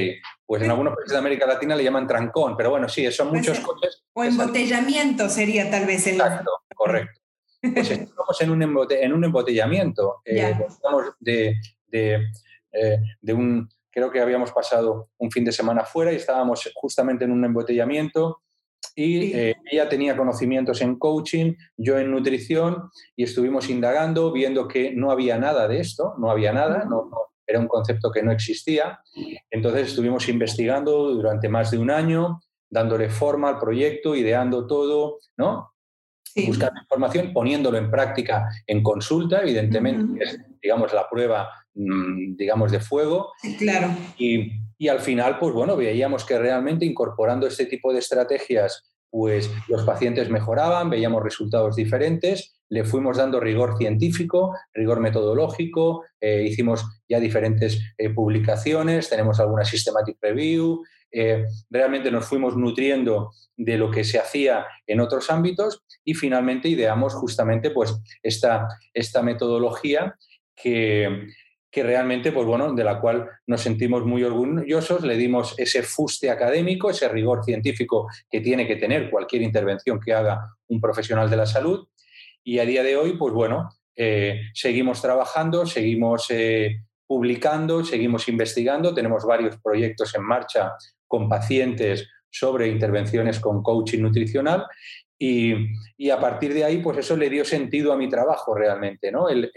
pues 0.45 0.63
en 0.63 0.71
algunos 0.71 0.95
países 0.95 1.11
de 1.11 1.19
América 1.19 1.45
Latina 1.45 1.75
le 1.75 1.83
llaman 1.83 2.07
trancón, 2.07 2.57
pero 2.57 2.71
bueno, 2.71 2.89
sí, 2.89 3.09
son 3.11 3.29
muchos 3.29 3.59
coches. 3.59 4.03
O 4.13 4.23
embotellamiento 4.23 5.29
sería 5.29 5.69
tal 5.69 5.85
vez 5.85 6.07
el. 6.07 6.15
Exacto, 6.15 6.51
correcto. 6.75 7.21
Pues 7.61 7.91
estamos 7.91 8.41
en 8.41 8.49
un, 8.49 8.87
en 8.89 9.13
un 9.13 9.23
embotellamiento. 9.23 10.21
Eh, 10.25 10.55
estamos 10.67 11.11
de, 11.19 11.55
de, 11.85 12.25
eh, 12.71 12.99
de, 13.21 13.33
un. 13.33 13.69
Creo 13.91 14.09
que 14.09 14.19
habíamos 14.19 14.51
pasado 14.51 15.09
un 15.17 15.29
fin 15.29 15.45
de 15.45 15.51
semana 15.51 15.83
fuera 15.85 16.11
y 16.11 16.15
estábamos 16.15 16.71
justamente 16.75 17.25
en 17.25 17.31
un 17.31 17.45
embotellamiento. 17.45 18.41
Y 18.95 19.31
eh, 19.33 19.55
ella 19.71 19.87
tenía 19.87 20.17
conocimientos 20.17 20.81
en 20.81 20.97
coaching, 20.97 21.53
yo 21.77 21.99
en 21.99 22.09
nutrición, 22.09 22.89
y 23.15 23.25
estuvimos 23.25 23.69
indagando, 23.69 24.31
viendo 24.31 24.67
que 24.67 24.91
no 24.91 25.11
había 25.11 25.37
nada 25.37 25.67
de 25.67 25.79
esto, 25.79 26.15
no 26.17 26.31
había 26.31 26.51
nada, 26.51 26.85
no, 26.85 27.07
no 27.11 27.27
era 27.47 27.59
un 27.59 27.67
concepto 27.67 28.11
que 28.11 28.21
no 28.21 28.31
existía. 28.31 28.99
Entonces 29.49 29.87
estuvimos 29.87 30.27
investigando 30.27 31.13
durante 31.13 31.47
más 31.47 31.71
de 31.71 31.77
un 31.77 31.89
año, 31.89 32.41
dándole 32.69 33.09
forma 33.09 33.49
al 33.49 33.59
proyecto, 33.59 34.15
ideando 34.15 34.67
todo, 34.67 35.19
¿no? 35.37 35.73
Buscando 36.45 36.81
información, 36.81 37.33
poniéndolo 37.33 37.77
en 37.77 37.89
práctica 37.89 38.47
en 38.67 38.83
consulta, 38.83 39.41
evidentemente, 39.41 40.23
es, 40.23 40.39
digamos, 40.61 40.93
la 40.93 41.09
prueba, 41.09 41.49
mm, 41.73 42.35
digamos, 42.35 42.71
de 42.71 42.79
fuego. 42.79 43.31
claro. 43.57 43.87
Y, 44.17 44.51
y 44.77 44.87
al 44.89 44.99
final, 44.99 45.39
pues 45.39 45.53
bueno, 45.53 45.75
veíamos 45.75 46.23
que 46.25 46.37
realmente 46.37 46.85
incorporando 46.85 47.47
este 47.47 47.65
tipo 47.65 47.91
de 47.91 47.99
estrategias 47.99 48.93
pues 49.09 49.49
los 49.67 49.83
pacientes 49.83 50.29
mejoraban, 50.29 50.89
veíamos 50.89 51.23
resultados 51.23 51.75
diferentes, 51.75 52.57
le 52.69 52.83
fuimos 52.83 53.17
dando 53.17 53.39
rigor 53.39 53.77
científico, 53.77 54.53
rigor 54.73 54.99
metodológico, 54.99 56.03
eh, 56.19 56.43
hicimos 56.43 56.85
ya 57.07 57.19
diferentes 57.19 57.81
eh, 57.97 58.09
publicaciones, 58.09 59.09
tenemos 59.09 59.39
alguna 59.39 59.63
systematic 59.63 60.17
review, 60.21 60.83
eh, 61.11 61.45
realmente 61.69 62.11
nos 62.11 62.25
fuimos 62.25 62.57
nutriendo 62.57 63.31
de 63.55 63.77
lo 63.77 63.89
que 63.89 64.03
se 64.03 64.19
hacía 64.19 64.65
en 64.85 64.99
otros 64.99 65.31
ámbitos 65.31 65.83
y 66.03 66.13
finalmente 66.13 66.67
ideamos 66.67 67.13
justamente 67.13 67.71
pues 67.71 67.97
esta, 68.21 68.67
esta 68.93 69.23
metodología 69.23 70.15
que, 70.55 71.27
que 71.77 71.83
realmente, 71.83 72.31
pues 72.31 72.47
bueno, 72.47 72.73
de 72.73 72.83
la 72.83 72.99
cual 72.99 73.29
nos 73.45 73.61
sentimos 73.61 74.03
muy 74.03 74.23
orgullosos, 74.23 75.03
le 75.03 75.15
dimos 75.15 75.53
ese 75.59 75.83
fuste 75.83 76.31
académico, 76.31 76.89
ese 76.89 77.07
rigor 77.07 77.43
científico 77.45 78.07
que 78.27 78.41
tiene 78.41 78.65
que 78.65 78.77
tener 78.77 79.11
cualquier 79.11 79.43
intervención 79.43 79.99
que 79.99 80.11
haga 80.11 80.55
un 80.69 80.81
profesional 80.81 81.29
de 81.29 81.37
la 81.37 81.45
salud. 81.45 81.87
Y 82.43 82.57
a 82.57 82.65
día 82.65 82.81
de 82.81 82.97
hoy, 82.97 83.15
pues 83.15 83.31
bueno, 83.31 83.69
eh, 83.95 84.41
seguimos 84.55 85.03
trabajando, 85.03 85.67
seguimos 85.67 86.25
eh, 86.31 86.81
publicando, 87.05 87.85
seguimos 87.85 88.27
investigando, 88.27 88.95
tenemos 88.95 89.23
varios 89.23 89.57
proyectos 89.61 90.15
en 90.15 90.23
marcha 90.23 90.71
con 91.05 91.29
pacientes 91.29 92.09
sobre 92.27 92.69
intervenciones 92.69 93.39
con 93.39 93.61
coaching 93.61 94.01
nutricional 94.01 94.65
y, 95.19 96.09
a 96.09 96.19
partir 96.19 96.53
de 96.53 96.63
ahí, 96.63 96.77
pues 96.77 96.97
eso 96.99 97.17
le 97.17 97.29
dio 97.29 97.43
sentido 97.43 97.91
a 97.91 97.97
mi 97.97 98.07
trabajo 98.07 98.53
realmente, 98.53 99.11
¿no? 99.11 99.29
Él, 99.29 99.51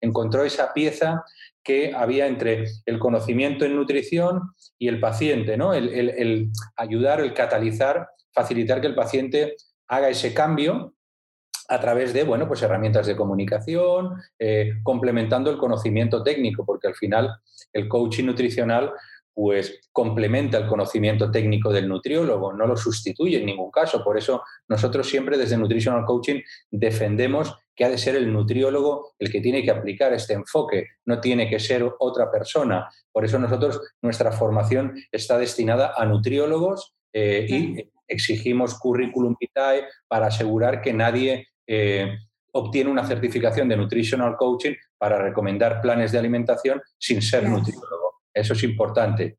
encontró 0.00 0.44
esa 0.44 0.72
pieza 0.74 1.24
que 1.62 1.92
había 1.94 2.26
entre 2.26 2.64
el 2.84 2.98
conocimiento 2.98 3.64
en 3.64 3.76
nutrición 3.76 4.52
y 4.78 4.88
el 4.88 5.00
paciente, 5.00 5.56
¿no? 5.56 5.72
El, 5.72 6.50
ayudar, 6.76 7.20
el 7.20 7.32
catalizar, 7.32 8.08
facilitar 8.32 8.80
que 8.80 8.88
el 8.88 8.94
paciente 8.94 9.56
haga 9.88 10.10
ese 10.10 10.34
cambio 10.34 10.92
a 11.68 11.80
través 11.80 12.12
de 12.12 12.22
bueno, 12.22 12.46
pues 12.46 12.62
herramientas 12.62 13.06
de 13.06 13.16
comunicación, 13.16 14.14
eh, 14.38 14.74
complementando 14.84 15.50
el 15.50 15.56
conocimiento 15.56 16.22
técnico, 16.22 16.64
porque 16.64 16.88
al 16.88 16.94
final 16.94 17.40
el 17.72 17.88
coaching 17.88 18.24
nutricional 18.24 18.92
pues 19.36 19.80
complementa 19.92 20.56
el 20.56 20.66
conocimiento 20.66 21.30
técnico 21.30 21.70
del 21.70 21.86
nutriólogo, 21.86 22.54
no 22.54 22.66
lo 22.66 22.74
sustituye 22.74 23.36
en 23.36 23.44
ningún 23.44 23.70
caso. 23.70 24.02
Por 24.02 24.16
eso 24.16 24.42
nosotros 24.66 25.06
siempre 25.06 25.36
desde 25.36 25.58
Nutritional 25.58 26.06
Coaching 26.06 26.40
defendemos 26.70 27.54
que 27.74 27.84
ha 27.84 27.90
de 27.90 27.98
ser 27.98 28.16
el 28.16 28.32
nutriólogo 28.32 29.12
el 29.18 29.30
que 29.30 29.42
tiene 29.42 29.62
que 29.62 29.70
aplicar 29.70 30.14
este 30.14 30.32
enfoque, 30.32 30.86
no 31.04 31.20
tiene 31.20 31.50
que 31.50 31.60
ser 31.60 31.86
otra 31.98 32.30
persona. 32.30 32.88
Por 33.12 33.26
eso 33.26 33.38
nosotros, 33.38 33.78
nuestra 34.00 34.32
formación 34.32 34.94
está 35.12 35.36
destinada 35.36 35.92
a 35.94 36.06
nutriólogos 36.06 36.94
eh, 37.12 37.46
y 37.46 37.90
exigimos 38.08 38.78
currículum 38.78 39.36
vitae 39.38 39.84
para 40.08 40.28
asegurar 40.28 40.80
que 40.80 40.94
nadie 40.94 41.48
eh, 41.66 42.16
obtiene 42.52 42.90
una 42.90 43.06
certificación 43.06 43.68
de 43.68 43.76
Nutritional 43.76 44.34
Coaching 44.38 44.72
para 44.96 45.18
recomendar 45.18 45.82
planes 45.82 46.10
de 46.12 46.20
alimentación 46.20 46.80
sin 46.96 47.20
ser 47.20 47.46
nutriólogo. 47.46 48.05
Eso 48.36 48.52
es 48.52 48.62
importante. 48.64 49.38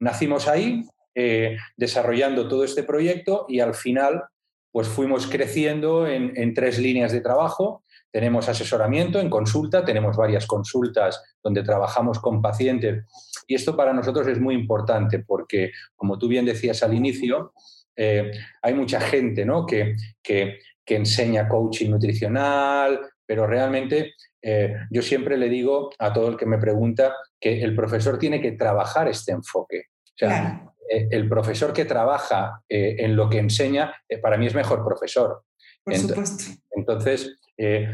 Nacimos 0.00 0.48
ahí, 0.48 0.84
eh, 1.14 1.56
desarrollando 1.76 2.48
todo 2.48 2.64
este 2.64 2.82
proyecto 2.82 3.46
y 3.48 3.60
al 3.60 3.74
final 3.74 4.24
pues 4.72 4.88
fuimos 4.88 5.26
creciendo 5.26 6.06
en, 6.06 6.54
tres 6.54 6.78
líneas 6.78 7.12
de 7.12 7.20
trabajo. 7.20 7.84
Tenemos 8.10 8.48
asesoramiento 8.48 9.20
en 9.20 9.28
consulta, 9.28 9.84
tenemos 9.84 10.16
varias 10.16 10.46
consultas 10.46 11.22
donde 11.42 11.62
trabajamos 11.62 12.18
con 12.18 12.40
pacientes 12.40 13.04
y 13.46 13.54
esto 13.54 13.76
para 13.76 13.92
nosotros 13.92 14.26
es 14.28 14.40
muy 14.40 14.54
importante 14.54 15.18
porque, 15.18 15.72
como 15.94 16.18
tú 16.18 16.26
bien 16.26 16.46
decías 16.46 16.82
al 16.82 16.94
inicio, 16.94 17.52
eh, 17.94 18.32
hay 18.62 18.74
mucha 18.74 18.98
gente 18.98 19.44
¿no? 19.44 19.66
que, 19.66 19.94
que, 20.22 20.58
que 20.84 20.96
enseña 20.96 21.48
coaching 21.48 21.90
nutricional, 21.90 22.98
pero 23.26 23.46
realmente 23.46 24.14
eh, 24.42 24.74
yo 24.90 25.02
siempre 25.02 25.36
le 25.36 25.48
digo 25.48 25.90
a 25.98 26.12
todo 26.12 26.28
el 26.28 26.36
que 26.36 26.46
me 26.46 26.58
pregunta 26.58 27.14
que 27.40 27.62
el 27.62 27.76
profesor 27.76 28.18
tiene 28.18 28.40
que 28.40 28.52
trabajar 28.52 29.08
este 29.08 29.32
enfoque. 29.32 29.84
O 30.04 30.18
sea, 30.18 30.72
eh, 30.90 31.08
el 31.10 31.28
profesor 31.28 31.72
que 31.72 31.84
trabaja 31.84 32.62
eh, 32.68 32.96
en 32.98 33.14
lo 33.14 33.30
que 33.30 33.38
enseña, 33.38 33.94
para 34.20 34.36
mí 34.36 34.46
es 34.46 34.54
mejor 34.54 34.84
profesor. 34.84 35.44
Por 35.84 35.94
supuesto. 35.94 36.44
Entonces, 36.72 37.38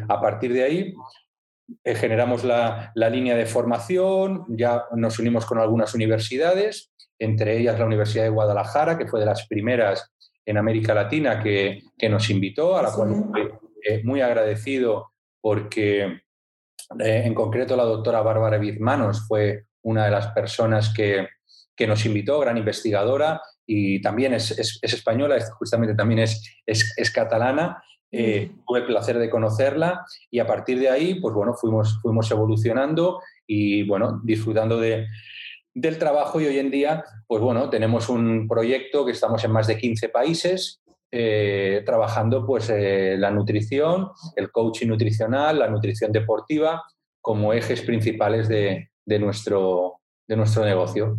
a 0.09 0.21
partir 0.21 0.53
de 0.53 0.63
ahí, 0.63 0.95
generamos 1.85 2.45
la, 2.45 2.93
línea 2.95 3.37
de 3.37 3.47
formación, 3.47 4.45
ya 4.49 4.85
nos 4.95 5.19
unimos 5.19 5.45
con 5.45 5.59
algunas 5.59 5.95
universidades, 5.95 6.93
entre 7.19 7.59
ellas 7.59 7.79
la 7.79 7.87
Universidad 7.87 8.25
de 8.25 8.31
Guadalajara, 8.31 8.97
que 8.97 9.07
fue 9.07 9.21
de 9.21 9.27
las 9.27 9.47
primeras 9.47 10.11
en 10.47 10.57
América 10.57 10.95
Latina 10.95 11.43
que, 11.43 11.83
nos 12.09 12.31
invitó, 12.31 12.79
a 12.79 12.83
la 12.83 12.93
cual 12.93 13.31
estoy 13.83 14.05
muy 14.05 14.21
agradecido 14.21 15.13
porque 15.41 16.21
eh, 17.01 17.23
en 17.25 17.35
concreto, 17.35 17.77
la 17.77 17.85
doctora 17.85 18.23
Bárbara 18.23 18.59
Bizmanos 18.59 19.27
fue 19.27 19.65
una 19.83 20.05
de 20.05 20.11
las 20.11 20.29
personas 20.29 20.93
que, 20.93 21.29
nos 21.87 22.05
invitó, 22.07 22.41
gran 22.41 22.57
investigadora, 22.57 23.41
y 23.65 24.03
también 24.03 24.35
es, 24.35 24.81
española, 24.83 25.39
justamente 25.59 25.95
también 25.95 26.21
es, 26.21 26.61
es 26.67 27.11
catalana. 27.13 27.83
Eh, 28.11 28.53
tuve 28.67 28.79
el 28.79 28.87
placer 28.87 29.19
de 29.19 29.29
conocerla 29.29 30.03
y 30.31 30.39
a 30.39 30.47
partir 30.47 30.79
de 30.79 30.89
ahí, 30.89 31.21
pues 31.21 31.35
bueno, 31.35 31.53
fuimos, 31.53 32.01
fuimos 32.01 32.31
evolucionando 32.31 33.21
y 33.47 33.83
bueno, 33.83 34.23
disfrutando 34.25 34.81
de, 34.81 35.07
del 35.75 35.99
trabajo 35.99 36.41
y 36.41 36.47
hoy 36.47 36.59
en 36.59 36.71
día, 36.71 37.05
pues 37.27 37.43
bueno, 37.43 37.69
tenemos 37.69 38.09
un 38.09 38.49
proyecto 38.49 39.05
que 39.05 39.13
estamos 39.13 39.45
en 39.45 39.53
más 39.53 39.67
de 39.67 39.77
15 39.77 40.09
países 40.09 40.81
eh, 41.11 41.83
trabajando 41.87 42.45
pues 42.45 42.69
eh, 42.69 43.17
la 43.19 43.31
nutrición, 43.31 44.09
el 44.37 44.51
coaching 44.51 44.89
nutricional, 44.89 45.59
la 45.59 45.71
nutrición 45.71 46.13
deportiva 46.13 46.83
como 47.23 47.55
ejes 47.55 47.81
principales 47.81 48.47
de, 48.47 48.91
nuestro, 49.19 50.03
de 50.29 50.37
nuestro 50.37 50.67
negocio. 50.67 51.19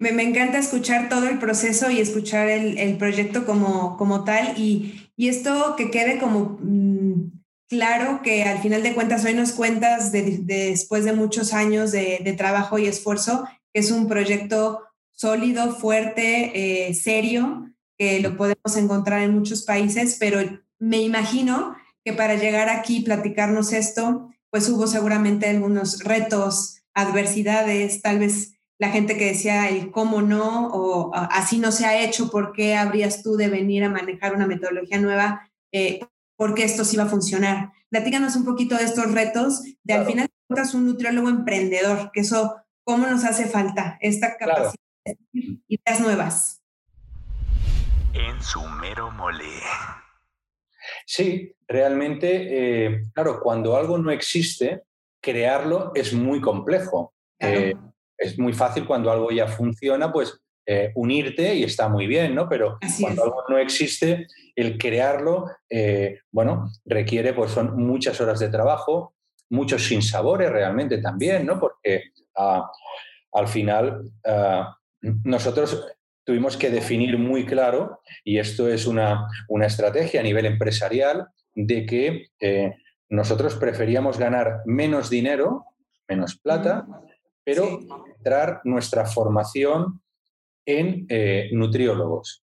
Me, 0.00 0.10
encanta 0.20 0.58
escuchar 0.58 1.08
todo 1.08 1.28
el 1.28 1.38
proceso 1.38 1.90
y 1.90 2.00
escuchar 2.00 2.48
el, 2.48 2.96
proyecto 2.98 3.46
como, 3.46 3.96
como 3.96 4.24
tal 4.24 4.58
y, 4.58 5.12
esto 5.16 5.76
que 5.76 5.92
quede 5.92 6.18
como 6.18 6.58
mm, 6.60 7.30
claro 7.68 8.20
que 8.22 8.42
al 8.42 8.58
final 8.58 8.82
de 8.82 8.94
cuentas 8.94 9.24
hoy 9.24 9.34
nos 9.34 9.52
cuentas 9.52 10.10
después 10.10 11.04
de 11.04 11.12
muchos 11.12 11.54
años 11.54 11.92
de, 11.92 12.34
trabajo 12.36 12.78
y 12.78 12.86
esfuerzo, 12.86 13.44
que 13.72 13.80
es 13.80 13.92
un 13.92 14.08
proyecto 14.08 14.82
sólido, 15.12 15.72
fuerte, 15.72 16.88
eh, 16.88 16.94
serio 16.94 17.72
que 17.98 18.20
lo 18.20 18.36
podemos 18.36 18.76
encontrar 18.76 19.22
en 19.22 19.34
muchos 19.34 19.62
países, 19.62 20.16
pero 20.18 20.40
me 20.78 21.00
imagino 21.02 21.76
que 22.04 22.12
para 22.12 22.34
llegar 22.34 22.68
aquí 22.68 22.98
y 22.98 23.04
platicarnos 23.04 23.72
esto, 23.72 24.30
pues 24.50 24.68
hubo 24.68 24.86
seguramente 24.86 25.48
algunos 25.48 26.04
retos, 26.04 26.82
adversidades, 26.94 28.00
tal 28.02 28.18
vez 28.18 28.56
la 28.78 28.90
gente 28.90 29.16
que 29.16 29.26
decía 29.26 29.68
el 29.68 29.90
cómo 29.90 30.22
no 30.22 30.68
o 30.68 31.10
así 31.14 31.58
no 31.58 31.72
se 31.72 31.86
ha 31.86 32.02
hecho, 32.02 32.30
¿por 32.30 32.52
qué 32.52 32.76
habrías 32.76 33.22
tú 33.22 33.36
de 33.36 33.48
venir 33.48 33.84
a 33.84 33.90
manejar 33.90 34.34
una 34.34 34.46
metodología 34.46 34.98
nueva? 34.98 35.50
Eh, 35.72 36.00
porque 36.36 36.64
esto 36.64 36.84
sí 36.84 36.96
va 36.96 37.04
a 37.04 37.08
funcionar. 37.08 37.72
Platícanos 37.90 38.36
un 38.36 38.44
poquito 38.44 38.76
de 38.76 38.84
estos 38.84 39.10
retos, 39.12 39.62
de 39.82 39.94
al 39.94 40.06
final 40.06 40.28
encuentras 40.44 40.74
un 40.74 40.86
nutriólogo 40.86 41.28
emprendedor, 41.28 42.10
que 42.12 42.20
eso, 42.20 42.56
¿cómo 42.84 43.06
nos 43.06 43.24
hace 43.24 43.46
falta 43.46 43.96
esta 44.00 44.36
capacidad 44.36 44.74
de 45.04 45.18
ideas 45.68 46.00
nuevas? 46.00 46.55
En 48.18 48.42
su 48.42 48.62
mero 48.66 49.10
mole. 49.10 49.60
Sí, 51.04 51.54
realmente, 51.68 52.86
eh, 52.86 53.02
claro, 53.12 53.40
cuando 53.40 53.76
algo 53.76 53.98
no 53.98 54.10
existe, 54.10 54.82
crearlo 55.20 55.92
es 55.94 56.12
muy 56.12 56.40
complejo. 56.40 57.12
Eh, 57.38 57.74
es 58.16 58.38
muy 58.38 58.52
fácil 58.52 58.86
cuando 58.86 59.10
algo 59.10 59.30
ya 59.30 59.46
funciona, 59.46 60.10
pues 60.10 60.40
eh, 60.64 60.92
unirte 60.94 61.54
y 61.54 61.64
está 61.64 61.88
muy 61.88 62.06
bien, 62.06 62.34
¿no? 62.34 62.48
Pero 62.48 62.78
cuando 63.00 63.24
algo 63.24 63.44
no 63.48 63.58
existe, 63.58 64.26
el 64.54 64.78
crearlo, 64.78 65.46
bueno, 66.30 66.70
requiere, 66.84 67.34
pues 67.34 67.50
son 67.50 67.76
muchas 67.76 68.20
horas 68.20 68.38
de 68.40 68.48
trabajo, 68.48 69.14
muchos 69.50 69.84
sinsabores 69.84 70.50
realmente 70.50 70.98
también, 70.98 71.46
¿no? 71.46 71.60
Porque 71.60 72.12
ah, 72.36 72.70
al 73.32 73.48
final 73.48 74.10
ah, 74.24 74.76
nosotros 75.00 75.86
tuvimos 76.26 76.56
que 76.56 76.70
definir 76.70 77.16
muy 77.18 77.46
claro, 77.46 78.00
y 78.24 78.38
esto 78.38 78.68
es 78.68 78.86
una, 78.86 79.28
estrategia 79.64 80.20
a 80.20 80.24
nivel 80.24 80.44
empresarial, 80.44 81.28
de 81.54 81.86
que 81.86 82.26
eh, 82.40 82.74
nosotros 83.08 83.54
preferíamos 83.54 84.18
ganar 84.18 84.62
menos 84.66 85.08
dinero, 85.08 85.64
menos 86.08 86.36
plata, 86.36 86.84
pero 87.44 87.78
entrar 88.16 88.60
nuestra 88.64 89.06
formación 89.06 90.02
en 90.66 91.06
eh, 91.08 91.48
nutriólogos. 91.52 92.42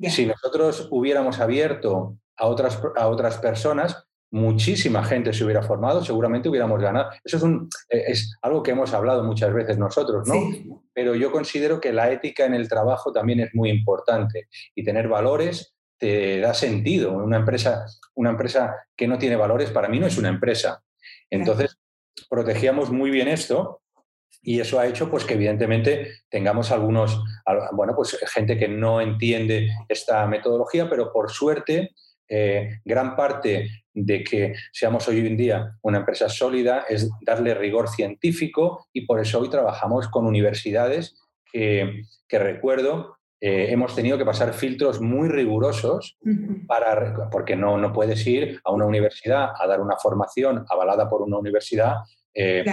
Si 0.00 0.26
nosotros 0.26 0.88
hubiéramos 0.90 1.38
abierto 1.38 2.18
a 2.36 2.48
otras, 2.48 2.82
a 2.96 3.06
otras 3.06 3.38
personas, 3.38 4.04
muchísima 4.32 5.04
gente 5.04 5.32
se 5.32 5.44
hubiera 5.44 5.62
formado, 5.62 6.02
seguramente 6.02 6.48
hubiéramos 6.48 6.80
ganado. 6.80 7.10
Eso 7.22 7.36
es, 7.36 7.42
un, 7.42 7.68
eh, 7.90 8.04
es 8.08 8.34
algo 8.40 8.62
que 8.62 8.70
hemos 8.70 8.92
hablado 8.94 9.22
muchas 9.22 9.52
veces 9.52 9.76
nosotros, 9.78 10.26
¿no? 10.26 10.34
Pero 10.94 11.14
yo 11.14 11.30
considero 11.30 11.80
que 11.80 11.92
la 11.92 12.10
ética 12.10 12.46
en 12.46 12.54
el 12.54 12.68
trabajo 12.68 13.12
también 13.12 13.40
es 13.40 13.54
muy 13.54 13.70
importante 13.70 14.48
y 14.74 14.82
tener 14.82 15.06
valores 15.06 15.74
te 15.98 16.40
da 16.40 16.54
sentido. 16.54 17.12
Una 17.12 17.36
empresa, 17.36 17.86
una 18.14 18.30
empresa 18.30 18.74
que 18.96 19.06
no 19.06 19.18
tiene 19.18 19.36
valores 19.36 19.70
para 19.70 19.88
mí 19.88 20.00
no 20.00 20.06
es 20.06 20.16
una 20.16 20.30
empresa. 20.30 20.82
Entonces, 21.30 21.78
protegíamos 22.28 22.90
muy 22.90 23.10
bien 23.10 23.28
esto 23.28 23.82
y 24.40 24.60
eso 24.60 24.80
ha 24.80 24.86
hecho 24.86 25.10
pues, 25.10 25.24
que 25.24 25.34
evidentemente 25.34 26.10
tengamos 26.30 26.72
algunos, 26.72 27.22
bueno, 27.74 27.94
pues 27.94 28.18
gente 28.26 28.58
que 28.58 28.66
no 28.66 29.00
entiende 29.00 29.68
esta 29.88 30.26
metodología, 30.26 30.88
pero 30.88 31.12
por 31.12 31.30
suerte 31.30 31.94
eh, 32.28 32.80
gran 32.84 33.16
parte 33.16 33.68
de 33.92 34.24
que 34.24 34.54
seamos 34.72 35.06
hoy 35.08 35.26
en 35.26 35.36
día 35.36 35.76
una 35.82 35.98
empresa 35.98 36.28
sólida 36.28 36.84
es 36.88 37.10
darle 37.20 37.54
rigor 37.54 37.88
científico 37.88 38.86
y 38.92 39.06
por 39.06 39.20
eso 39.20 39.38
hoy 39.40 39.50
trabajamos 39.50 40.08
con 40.08 40.26
universidades 40.26 41.14
que, 41.52 42.06
recuerdo, 42.30 43.18
eh, 43.40 43.66
hemos 43.70 43.94
tenido 43.94 44.16
que 44.16 44.24
pasar 44.24 44.54
filtros 44.54 45.02
muy 45.02 45.28
rigurosos 45.28 46.16
para, 46.66 47.28
porque 47.30 47.56
no, 47.56 47.76
no 47.76 47.92
puedes 47.92 48.26
ir 48.26 48.58
a 48.64 48.72
una 48.72 48.86
universidad 48.86 49.50
a 49.58 49.66
dar 49.66 49.80
una 49.80 49.96
formación 49.96 50.64
avalada 50.70 51.10
por 51.10 51.20
una 51.20 51.36
universidad 51.38 51.96
eh, 52.34 52.64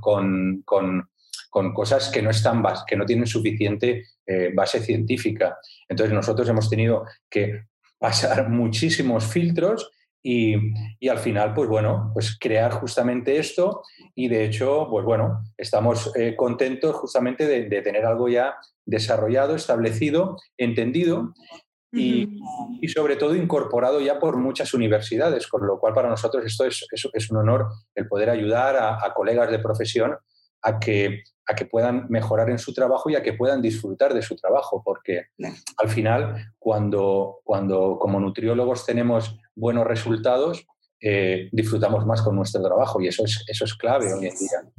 con, 0.00 1.72
cosas 1.72 2.10
que 2.10 2.22
no 2.22 2.30
están 2.30 2.62
que 2.86 2.96
no 2.96 3.06
tienen 3.06 3.26
suficiente 3.26 4.04
eh, 4.26 4.50
base 4.54 4.80
científica. 4.80 5.58
Entonces 5.88 6.14
nosotros 6.14 6.48
hemos 6.48 6.68
tenido 6.68 7.04
que 7.30 7.64
pasar 8.04 8.48
muchísimos 8.50 9.24
filtros 9.24 9.90
y, 10.22 10.54
al 11.08 11.18
final, 11.18 11.54
pues 11.54 11.70
bueno, 11.70 12.10
pues 12.12 12.36
crear 12.38 12.70
justamente 12.72 13.38
esto 13.38 13.82
y 14.14 14.28
de 14.28 14.44
hecho, 14.44 14.86
pues 14.90 15.06
bueno, 15.06 15.42
estamos 15.56 16.14
eh, 16.14 16.34
contentos 16.36 16.96
justamente 16.96 17.46
de, 17.46 17.82
tener 17.82 18.04
algo 18.04 18.28
ya 18.28 18.56
desarrollado, 18.84 19.54
establecido, 19.54 20.36
entendido 20.58 21.32
y, 21.92 22.28
sobre 22.88 23.16
todo 23.16 23.34
incorporado 23.36 24.02
ya 24.02 24.18
por 24.18 24.36
muchas 24.36 24.74
universidades, 24.74 25.46
con 25.46 25.66
lo 25.66 25.78
cual 25.78 25.94
para 25.94 26.10
nosotros 26.10 26.44
esto 26.44 26.66
es, 26.66 26.86
es, 26.90 27.30
un 27.30 27.38
honor 27.38 27.68
el 27.94 28.06
poder 28.06 28.28
ayudar 28.28 28.76
a, 28.76 29.02
a 29.02 29.14
colegas 29.14 29.50
de 29.50 29.60
profesión 29.60 30.14
a 30.64 30.80
que, 30.80 31.22
a 31.46 31.54
que 31.54 31.66
puedan 31.66 32.06
mejorar 32.08 32.48
en 32.50 32.58
su 32.58 32.72
trabajo 32.72 33.10
y 33.10 33.16
a 33.16 33.22
que 33.22 33.34
puedan 33.34 33.60
disfrutar 33.60 34.14
de 34.14 34.22
su 34.22 34.34
trabajo, 34.34 34.82
porque 34.82 35.26
al 35.76 35.88
final, 35.90 36.52
cuando, 36.58 37.40
cuando 37.44 37.98
como 38.00 38.18
nutriólogos 38.18 38.86
tenemos 38.86 39.38
buenos 39.54 39.86
resultados, 39.86 40.66
eh, 41.00 41.50
disfrutamos 41.52 42.06
más 42.06 42.22
con 42.22 42.34
nuestro 42.34 42.62
trabajo 42.62 43.00
y 43.00 43.08
eso 43.08 43.24
es, 43.24 43.44
eso 43.46 43.64
es 43.66 43.74
clave 43.74 44.12
hoy 44.14 44.26
en 44.26 44.34
día. 44.34 44.72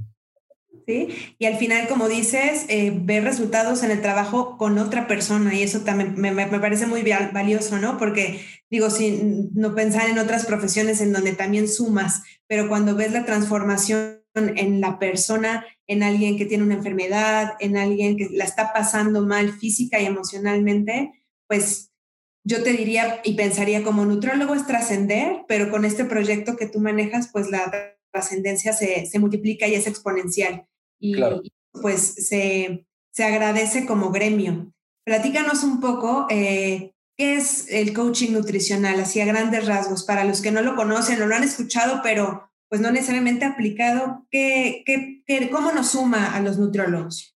¿Sí? 0.87 1.35
Y 1.39 1.45
al 1.45 1.57
final, 1.57 1.87
como 1.87 2.07
dices, 2.07 2.65
eh, 2.69 2.91
ver 2.93 3.23
resultados 3.23 3.83
en 3.83 3.91
el 3.91 4.01
trabajo 4.01 4.57
con 4.57 4.77
otra 4.77 5.07
persona 5.07 5.53
y 5.55 5.63
eso 5.63 5.81
también 5.81 6.15
me, 6.15 6.31
me, 6.31 6.47
parece 6.59 6.85
muy 6.85 7.03
valioso, 7.33 7.77
¿no? 7.77 7.97
Porque 7.97 8.39
digo, 8.69 8.91
sin 8.91 9.49
no 9.55 9.73
pensar 9.73 10.09
en 10.09 10.19
otras 10.19 10.45
profesiones 10.45 11.01
en 11.01 11.11
donde 11.11 11.33
también 11.33 11.67
sumas, 11.67 12.21
pero 12.47 12.67
cuando 12.67 12.95
ves 12.95 13.13
la 13.13 13.25
transformación 13.25 14.24
en 14.39 14.81
la 14.81 14.99
persona, 14.99 15.65
en 15.87 16.03
alguien 16.03 16.37
que 16.37 16.45
tiene 16.45 16.63
una 16.63 16.75
enfermedad, 16.75 17.53
en 17.59 17.77
alguien 17.77 18.17
que 18.17 18.29
la 18.31 18.43
está 18.43 18.73
pasando 18.73 19.21
mal 19.21 19.53
física 19.53 19.99
y 19.99 20.05
emocionalmente, 20.05 21.11
pues 21.47 21.91
yo 22.43 22.61
te 22.63 22.73
diría 22.73 23.21
y 23.23 23.33
pensaría 23.33 23.83
como 23.83 24.05
nutrólogo 24.05 24.53
es 24.53 24.67
trascender, 24.67 25.43
pero 25.47 25.71
con 25.71 25.83
este 25.83 26.05
proyecto 26.05 26.55
que 26.55 26.67
tú 26.67 26.79
manejas, 26.79 27.29
pues 27.33 27.49
la 27.49 27.95
trascendencia 28.11 28.71
se, 28.71 29.09
multiplica 29.19 29.67
y 29.67 29.73
es 29.73 29.87
exponencial. 29.87 30.67
Y, 30.99 31.15
pues 31.71 32.13
se, 32.27 32.85
agradece 33.17 33.85
como 33.85 34.11
gremio. 34.11 34.71
Platícanos 35.05 35.63
un 35.63 35.79
poco 35.79 36.27
eh, 36.29 36.93
qué 37.17 37.35
es 37.35 37.67
el 37.69 37.93
coaching 37.93 38.31
nutricional, 38.31 38.99
así 38.99 39.21
a 39.21 39.25
grandes 39.25 39.65
rasgos, 39.65 40.03
para 40.03 40.23
los 40.23 40.41
que 40.41 40.51
no 40.51 40.61
lo 40.61 40.75
conocen 40.75 41.21
o 41.21 41.25
lo 41.25 41.35
han 41.35 41.43
escuchado, 41.43 42.01
pero 42.03 42.51
pues 42.75 42.81
no 42.81 42.91
necesariamente 42.91 43.45
aplicado, 43.45 44.27
¿qué, 44.29 44.83
cómo 45.49 45.71
nos 45.71 45.91
suma 45.91 46.35
a 46.35 46.41
los 46.41 46.57
nutriólogos? 46.57 47.33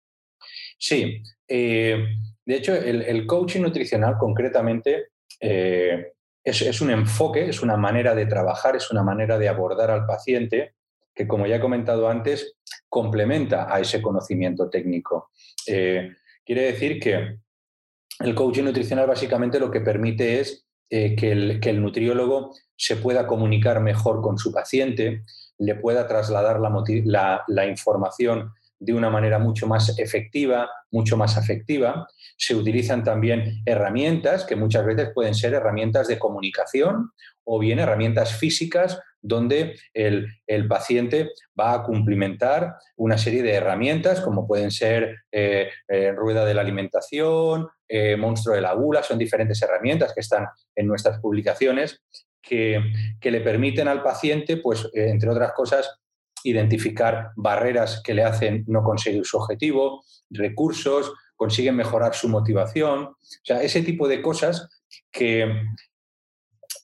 Sí, 0.80 1.22
eh, 1.48 2.08
de 2.44 2.56
hecho, 2.56 2.74
el, 2.74 3.28
coaching 3.28 3.62
nutricional 3.62 4.18
concretamente 4.18 5.10
eh, 5.40 6.14
es, 6.44 6.82
un 6.82 6.90
enfoque, 6.90 7.50
es 7.50 7.62
una 7.62 7.78
manera 7.78 8.16
de 8.16 8.26
trabajar, 8.26 8.76
es 8.78 8.90
una 8.90 9.04
manera 9.04 9.38
de 9.38 9.48
abordar 9.48 9.92
al 9.92 10.08
paciente 10.08 10.74
que, 11.14 11.28
como 11.28 11.46
ya 11.46 11.58
he 11.58 11.62
comentado 11.62 12.10
antes, 12.10 12.56
complementa 12.90 13.72
a 13.72 13.80
ese 13.80 14.02
conocimiento 14.02 14.72
técnico. 14.72 15.30
Eh, 15.68 16.16
quiere 16.44 16.64
decir 16.64 17.00
que 17.00 17.38
el 18.22 18.34
coaching 18.34 18.64
nutricional 18.64 19.06
básicamente 19.06 19.60
lo 19.60 19.70
que 19.70 19.82
permite 19.82 20.40
es 20.40 20.67
que, 20.90 21.32
el, 21.32 21.60
que 21.60 21.70
el 21.70 21.82
nutriólogo 21.82 22.54
se 22.76 22.96
pueda 22.96 23.28
comunicar 23.28 23.82
mejor 23.82 24.22
con 24.22 24.38
su 24.38 24.52
paciente, 24.52 25.24
le 25.58 25.76
pueda 25.76 26.08
trasladar 26.08 26.60
la, 26.60 27.68
información 27.68 28.54
de 28.80 28.94
una 28.94 29.10
manera 29.10 29.40
mucho 29.40 29.66
más 29.68 29.98
efectiva, 29.98 30.70
mucho 30.92 31.18
más 31.18 31.38
afectiva. 31.38 32.08
Se 32.38 32.56
utilizan 32.56 33.04
también 33.04 33.62
herramientas 33.66 34.46
que 34.46 34.56
muchas 34.56 34.86
veces 34.86 35.10
pueden 35.14 35.34
ser 35.34 35.56
herramientas 35.56 36.08
de 36.08 36.20
comunicación 36.20 37.12
o 37.44 37.60
bien 37.60 37.80
herramientas 37.80 38.34
físicas 38.34 39.00
donde 39.28 39.76
el, 39.94 40.28
paciente 40.68 41.30
va 41.60 41.74
a 41.74 41.84
cumplimentar 41.84 42.76
una 42.96 43.18
serie 43.18 43.44
de 43.44 43.54
herramientas 43.54 44.22
como 44.22 44.48
pueden 44.48 44.72
ser 44.72 45.16
eh, 45.32 45.70
eh, 45.88 46.12
rueda 46.14 46.46
de 46.46 46.54
la 46.54 46.62
alimentación, 46.62 47.68
eh, 47.88 48.16
monstruo 48.16 48.56
de 48.56 48.62
la 48.62 48.74
gula, 48.74 49.04
son 49.04 49.18
diferentes 49.18 49.62
herramientas 49.62 50.14
que 50.14 50.22
están 50.22 50.48
en 50.76 50.88
nuestras 50.88 51.20
publicaciones 51.20 52.02
que, 52.42 52.82
le 53.22 53.42
permiten 53.42 53.90
al 53.90 54.02
paciente, 54.02 54.58
pues, 54.58 54.90
entre 54.94 55.30
otras 55.30 55.52
cosas, 55.52 56.00
identificar 56.44 57.32
barreras 57.36 58.02
que 58.02 58.14
le 58.14 58.24
hacen 58.24 58.64
no 58.68 58.84
conseguir 58.84 59.26
su 59.26 59.38
objetivo, 59.38 60.04
recursos, 60.30 61.14
consiguen 61.36 61.76
mejorar 61.76 62.16
su 62.16 62.30
motivación, 62.30 63.04
o 63.04 63.16
sea, 63.44 63.62
ese 63.62 63.82
tipo 63.82 64.08
de 64.08 64.22
cosas 64.22 64.70
que, 65.12 65.46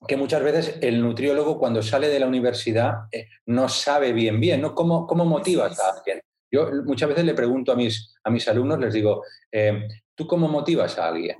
que 0.07 0.17
muchas 0.17 0.43
veces 0.43 0.77
el 0.81 1.01
nutriólogo 1.01 1.57
cuando 1.57 1.81
sale 1.81 2.09
de 2.09 2.19
la 2.19 2.27
universidad 2.27 2.93
eh, 3.11 3.27
no 3.45 3.69
sabe 3.69 4.13
bien 4.13 4.39
bien, 4.39 4.61
¿no? 4.61 4.75
¿Cómo, 4.75 5.07
cómo 5.07 5.25
motivas 5.25 5.79
a 5.79 5.97
alguien? 5.97 6.21
Yo 6.51 6.69
muchas 6.85 7.09
veces 7.09 7.25
le 7.25 7.33
pregunto 7.33 7.71
a 7.71 7.75
mis, 7.75 8.15
a 8.23 8.29
mis 8.29 8.47
alumnos, 8.47 8.79
les 8.79 8.93
digo, 8.93 9.23
eh, 9.51 9.87
¿tú 10.15 10.27
cómo 10.27 10.47
motivas 10.47 10.97
a 10.99 11.07
alguien? 11.07 11.37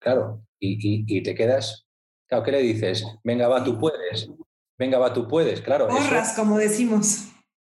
Claro, 0.00 0.42
y 0.60 1.22
te 1.22 1.34
quedas 1.34 1.88
Claro, 2.28 2.44
¿qué 2.44 2.52
le 2.52 2.62
dices? 2.62 3.06
Venga, 3.24 3.48
va, 3.48 3.64
tú 3.64 3.78
puedes. 3.78 4.28
Venga, 4.78 4.98
va, 4.98 5.12
tú 5.14 5.26
puedes, 5.26 5.62
claro. 5.62 5.88
Como 6.36 6.58
decimos. 6.58 7.24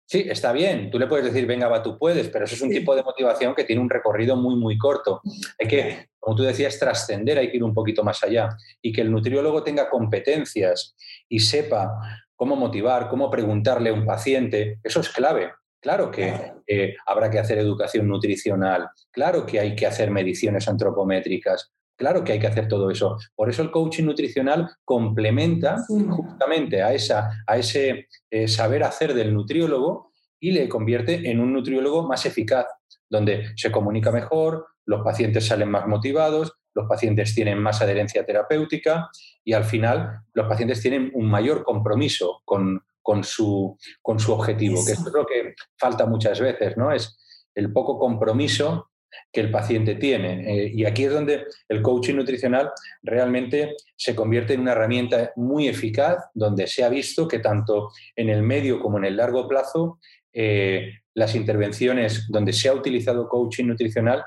Sí, 0.08 0.24
está 0.28 0.52
bien. 0.52 0.90
Tú 0.90 0.98
le 0.98 1.06
puedes 1.08 1.26
decir, 1.26 1.46
venga, 1.46 1.68
va, 1.68 1.82
tú 1.82 1.98
puedes, 1.98 2.28
pero 2.28 2.46
eso 2.46 2.54
es 2.54 2.62
un 2.62 2.70
tipo 2.70 2.96
de 2.96 3.02
motivación 3.02 3.54
que 3.54 3.64
tiene 3.64 3.82
un 3.82 3.90
recorrido 3.90 4.34
muy, 4.36 4.56
muy 4.56 4.78
corto. 4.78 5.20
Hay 5.60 5.68
que, 5.68 6.08
como 6.26 6.38
tú 6.38 6.42
decías, 6.42 6.76
trascender, 6.76 7.38
hay 7.38 7.48
que 7.48 7.56
ir 7.56 7.62
un 7.62 7.72
poquito 7.72 8.02
más 8.02 8.20
allá. 8.24 8.48
Y 8.82 8.92
que 8.92 9.00
el 9.00 9.12
nutriólogo 9.12 9.62
tenga 9.62 9.88
competencias 9.88 10.96
y 11.28 11.38
sepa 11.38 12.00
cómo 12.34 12.56
motivar, 12.56 13.08
cómo 13.08 13.30
preguntarle 13.30 13.90
a 13.90 13.92
un 13.92 14.04
paciente, 14.04 14.80
eso 14.82 14.98
es 14.98 15.08
clave. 15.10 15.52
Claro 15.80 16.10
que 16.10 16.52
eh, 16.66 16.96
habrá 17.06 17.30
que 17.30 17.38
hacer 17.38 17.58
educación 17.58 18.08
nutricional, 18.08 18.88
claro 19.12 19.46
que 19.46 19.60
hay 19.60 19.76
que 19.76 19.86
hacer 19.86 20.10
mediciones 20.10 20.66
antropométricas, 20.66 21.70
Claro 21.98 22.22
que 22.24 22.32
hay 22.32 22.38
que 22.38 22.46
hacer 22.46 22.68
todo 22.68 22.90
eso. 22.90 23.16
Por 23.34 23.48
eso 23.48 23.62
el 23.62 23.70
coaching 23.70 24.04
nutricional 24.04 24.68
complementa 24.84 25.78
justamente 25.86 26.82
a, 26.82 26.92
esa, 26.92 27.42
a 27.46 27.56
ese 27.56 28.08
eh, 28.30 28.48
saber 28.48 28.84
hacer 28.84 29.14
del 29.14 29.32
nutriólogo 29.32 30.12
y 30.38 30.50
le 30.50 30.68
convierte 30.68 31.30
en 31.30 31.40
un 31.40 31.54
nutriólogo 31.54 32.06
más 32.06 32.26
eficaz, 32.26 32.66
donde 33.08 33.46
se 33.56 33.72
comunica 33.72 34.12
mejor, 34.12 34.66
los 34.86 35.02
pacientes 35.02 35.46
salen 35.46 35.70
más 35.70 35.86
motivados, 35.86 36.54
los 36.74 36.86
pacientes 36.86 37.34
tienen 37.34 37.58
más 37.58 37.80
adherencia 37.82 38.24
terapéutica 38.24 39.08
y 39.44 39.52
al 39.52 39.64
final 39.64 40.20
los 40.34 40.46
pacientes 40.46 40.80
tienen 40.80 41.10
un 41.14 41.28
mayor 41.28 41.64
compromiso 41.64 42.42
con, 42.44 42.82
su, 43.22 43.76
con 44.02 44.20
su 44.20 44.32
objetivo, 44.32 44.84
que 44.84 44.92
es 44.92 45.00
lo 45.12 45.26
que 45.26 45.54
falta 45.78 46.06
muchas 46.06 46.40
veces, 46.40 46.76
¿no? 46.76 46.92
Es 46.92 47.18
el 47.54 47.72
poco 47.72 47.98
compromiso 47.98 48.90
que 49.32 49.40
el 49.40 49.50
paciente 49.50 49.94
tiene. 49.94 50.64
Eh, 50.66 50.72
y 50.74 50.84
aquí 50.84 51.04
es 51.04 51.12
donde 51.12 51.44
el 51.68 51.82
coaching 51.82 52.14
nutricional 52.14 52.70
realmente 53.02 53.74
se 53.96 54.14
convierte 54.14 54.54
en 54.54 54.60
una 54.60 54.72
herramienta 54.72 55.32
muy 55.36 55.68
eficaz, 55.68 56.18
donde 56.34 56.66
se 56.66 56.84
ha 56.84 56.88
visto 56.88 57.26
que 57.26 57.38
tanto 57.38 57.90
en 58.14 58.28
el 58.28 58.42
medio 58.42 58.80
como 58.80 58.98
en 58.98 59.06
el 59.06 59.16
largo 59.16 59.48
plazo, 59.48 59.98
eh, 60.32 60.90
las 61.14 61.34
intervenciones 61.34 62.26
donde 62.28 62.52
se 62.52 62.68
ha 62.68 62.74
utilizado 62.74 63.28
coaching 63.28 63.64
nutricional 63.64 64.22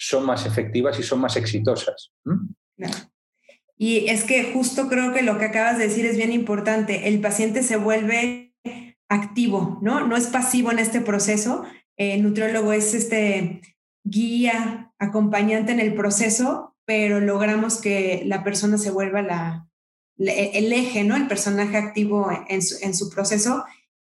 son 0.00 0.24
más 0.24 0.46
efectivas 0.46 0.98
y 0.98 1.02
son 1.02 1.20
más 1.20 1.36
exitosas. 1.36 2.12
Y 3.76 4.08
es 4.08 4.24
que 4.24 4.52
justo 4.52 4.88
creo 4.88 5.12
que 5.12 5.22
lo 5.22 5.38
que 5.38 5.44
acabas 5.44 5.76
de 5.76 5.88
decir 5.88 6.06
es 6.06 6.16
bien 6.16 6.32
importante. 6.32 7.06
El 7.08 7.20
paciente 7.20 7.62
se 7.62 7.76
vuelve 7.76 8.54
activo, 9.10 9.78
¿no? 9.82 10.06
No 10.06 10.16
es 10.16 10.28
pasivo 10.28 10.72
en 10.72 10.78
este 10.78 11.02
proceso. 11.02 11.64
El 11.98 12.22
nutriólogo 12.22 12.72
es 12.72 12.94
este 12.94 13.60
guía, 14.02 14.90
acompañante 14.98 15.72
en 15.72 15.80
el 15.80 15.94
proceso, 15.94 16.74
pero 16.86 17.20
logramos 17.20 17.78
que 17.78 18.22
la 18.24 18.42
persona 18.42 18.78
se 18.78 18.90
vuelva 18.90 19.20
la, 19.20 19.68
el 20.16 20.72
eje, 20.72 21.04
¿no? 21.04 21.14
El 21.14 21.28
personaje 21.28 21.76
activo 21.76 22.30
en 22.48 22.62
su, 22.62 22.76
en 22.82 22.94
su 22.94 23.10
proceso 23.10 23.64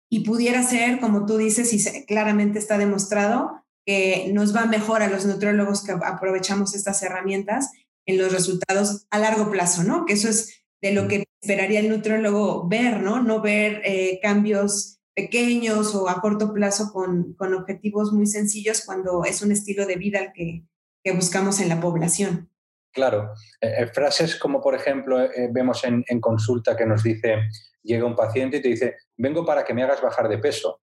y 0.09 0.25
pudiera 0.25 0.61
ser, 0.61 0.99
como 0.99 1.25
tú 1.25 1.37
dices, 1.37 1.71
y 1.73 2.05
claramente 2.05 2.59
está 2.59 2.77
demostrado, 2.77 3.64
que 3.85 4.29
nos 4.33 4.55
va 4.55 4.65
mejor 4.65 5.03
a 5.03 5.09
los 5.09 5.25
nutriólogos 5.25 5.83
que 5.83 5.91
aprovechamos 5.91 6.73
estas 6.73 7.01
herramientas 7.03 7.71
en 8.05 8.17
los 8.17 8.31
resultados 8.31 9.07
a 9.09 9.19
largo 9.19 9.51
plazo, 9.51 9.83
¿no? 9.83 10.05
Que 10.05 10.13
eso 10.13 10.29
es 10.29 10.65
de 10.81 10.93
lo 10.93 11.07
que 11.07 11.25
esperaría 11.41 11.79
el 11.79 11.89
nutriólogo 11.89 12.67
ver, 12.67 13.01
¿no? 13.01 13.21
No 13.21 13.41
ver 13.41 13.81
eh, 13.85 14.19
cambios 14.21 14.99
pequeños 15.15 15.95
o 15.95 16.09
a 16.09 16.21
corto 16.21 16.53
plazo 16.53 16.91
con, 16.91 17.33
con, 17.35 17.53
objetivos 17.53 18.11
muy 18.11 18.27
sencillos 18.27 18.83
cuando 18.85 19.23
es 19.23 19.41
un 19.41 19.51
estilo 19.51 19.85
de 19.85 19.95
vida 19.95 20.33
que, 20.33 20.65
que 21.03 21.13
buscamos 21.13 21.59
en 21.61 21.69
la 21.69 21.79
población. 21.79 22.49
Claro, 22.91 23.31
eh, 23.61 23.75
eh, 23.79 23.87
frases 23.87 24.35
como 24.35 24.61
por 24.61 24.75
ejemplo 24.75 25.17
vemos 25.51 25.83
en, 25.83 26.03
en, 26.07 26.19
consulta 26.19 26.75
que 26.75 26.85
nos 26.85 27.03
dice, 27.03 27.37
llega 27.81 28.05
un 28.05 28.15
paciente 28.15 28.57
y 28.57 28.61
te 28.61 28.69
dice, 28.69 28.95
vengo 29.17 29.45
para 29.45 29.63
que 29.63 29.73
me 29.73 29.83
hagas 29.83 30.01
bajar 30.01 30.27
de 30.27 30.37
peso. 30.37 30.81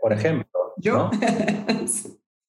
Por, 0.00 0.12
ejemplo. 0.12 0.67
¿Yo? 0.78 1.10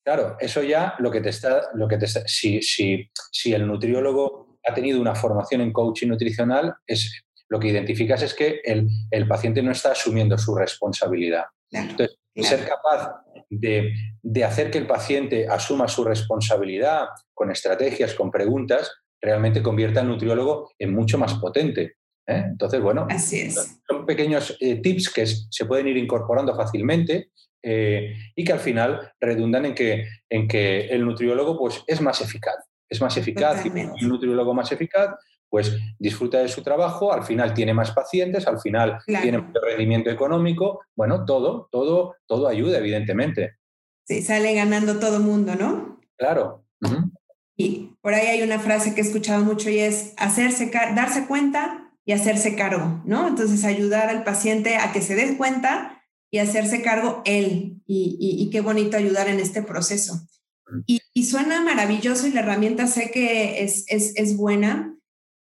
Claro, 0.02 0.38
eso 0.40 0.64
ya 0.64 0.96
lo 0.98 1.12
que 1.12 1.22
te 1.22 1.30
está, 1.30 1.70
lo 1.76 1.88
que 1.88 1.98
te 1.98 2.08
si, 2.08 2.64
si, 2.64 3.12
si 3.32 3.54
el 3.54 3.68
nutriólogo 3.68 4.58
ha 4.68 4.74
tenido 4.74 5.00
una 5.00 5.14
formación 5.14 5.62
en 5.62 5.72
coaching 5.72 6.08
nutricional, 6.08 6.74
es 6.88 7.22
lo 7.48 7.60
que 7.60 7.68
identificas 7.68 8.24
es 8.24 8.34
que 8.34 8.62
el, 8.64 8.88
el 9.12 9.28
paciente 9.28 9.62
no 9.62 9.72
está 9.72 9.92
asumiendo 9.92 10.36
su 10.40 10.56
responsabilidad. 10.56 11.44
Entonces, 11.70 12.18
ser 12.42 12.68
capaz 12.68 13.22
de, 13.50 13.92
de, 14.24 14.44
hacer 14.44 14.72
que 14.72 14.80
el 14.80 14.88
paciente 14.88 15.48
asuma 15.48 15.88
su 15.88 16.04
responsabilidad 16.04 17.10
con 17.36 17.52
estrategias, 17.52 18.16
con 18.16 18.32
preguntas, 18.32 18.92
realmente 19.22 19.62
convierta 19.62 20.02
al 20.02 20.08
nutriólogo 20.08 20.72
en 20.80 20.94
mucho 20.94 21.18
más 21.18 21.36
potente. 21.36 21.98
¿eh? 22.28 22.46
Entonces, 22.48 22.82
bueno, 22.82 23.08
son 23.88 24.06
pequeños 24.06 24.58
eh, 24.60 24.82
tips 24.82 25.10
que 25.14 25.26
se 25.28 25.66
pueden 25.66 25.88
ir 25.88 25.98
incorporando 25.98 26.56
fácilmente 26.56 27.32
eh, 27.62 28.16
y 28.36 28.44
que 28.44 28.54
al 28.54 28.60
final 28.60 29.12
redundan 29.20 29.66
en 29.66 29.76
que, 29.76 30.08
en 30.30 30.48
que 30.48 30.88
el 30.88 31.06
nutriólogo 31.06 31.58
pues, 31.58 31.84
es 31.88 32.02
más 32.02 32.22
eficaz. 32.22 32.56
Es 32.90 33.02
más 33.02 33.16
eficaz 33.18 33.64
y 33.66 33.70
el 33.70 34.10
nutriólogo 34.10 34.54
más 34.54 34.72
eficaz 34.72 35.16
pues 35.50 35.76
disfruta 35.98 36.40
de 36.40 36.48
su 36.48 36.62
trabajo, 36.62 37.12
al 37.12 37.24
final 37.24 37.54
tiene 37.54 37.74
más 37.74 37.92
pacientes, 37.92 38.48
al 38.48 38.60
final 38.60 39.00
tiene 39.06 39.40
más 39.40 39.52
rendimiento 39.68 40.10
económico, 40.10 40.82
bueno, 40.96 41.26
todo, 41.26 41.68
todo, 41.72 42.16
todo 42.28 42.48
ayuda, 42.48 42.78
evidentemente. 42.78 43.58
Sí, 44.06 44.22
sale 44.22 44.54
ganando 44.54 45.00
todo 45.00 45.20
mundo, 45.20 45.56
¿no? 45.56 46.00
Claro. 46.18 46.66
Y 47.56 47.96
por 48.02 48.14
ahí 48.14 48.28
hay 48.28 48.42
una 48.44 48.60
frase 48.60 48.94
que 48.94 49.02
he 49.02 49.04
escuchado 49.04 49.44
mucho 49.44 49.70
y 49.70 49.80
es 49.80 50.14
hacerse 50.18 50.72
darse 50.96 51.26
cuenta 51.28 51.92
y 52.06 52.14
hacerse 52.14 52.56
cargo, 52.56 53.02
¿no? 53.06 53.28
Entonces 53.28 53.66
ayudar 53.66 54.10
al 54.10 54.24
paciente 54.24 54.78
a 54.78 54.92
que 54.92 55.02
se 55.02 55.16
dé 55.16 55.36
cuenta 55.36 55.99
y 56.32 56.40
hacerse 56.40 56.82
cargo 56.82 57.22
él. 57.26 57.82
Y, 57.86 58.50
qué 58.52 58.62
bonito 58.62 58.98
ayudar 58.98 59.28
en 59.28 59.40
este 59.40 59.62
proceso. 59.62 60.28
Y, 60.86 61.02
suena 61.24 61.64
maravilloso 61.64 62.28
y 62.28 62.32
la 62.32 62.42
herramienta 62.42 62.88
sé 62.88 63.12
que 63.12 63.64
es, 63.64 63.86
es, 63.88 64.38
buena. 64.38 64.96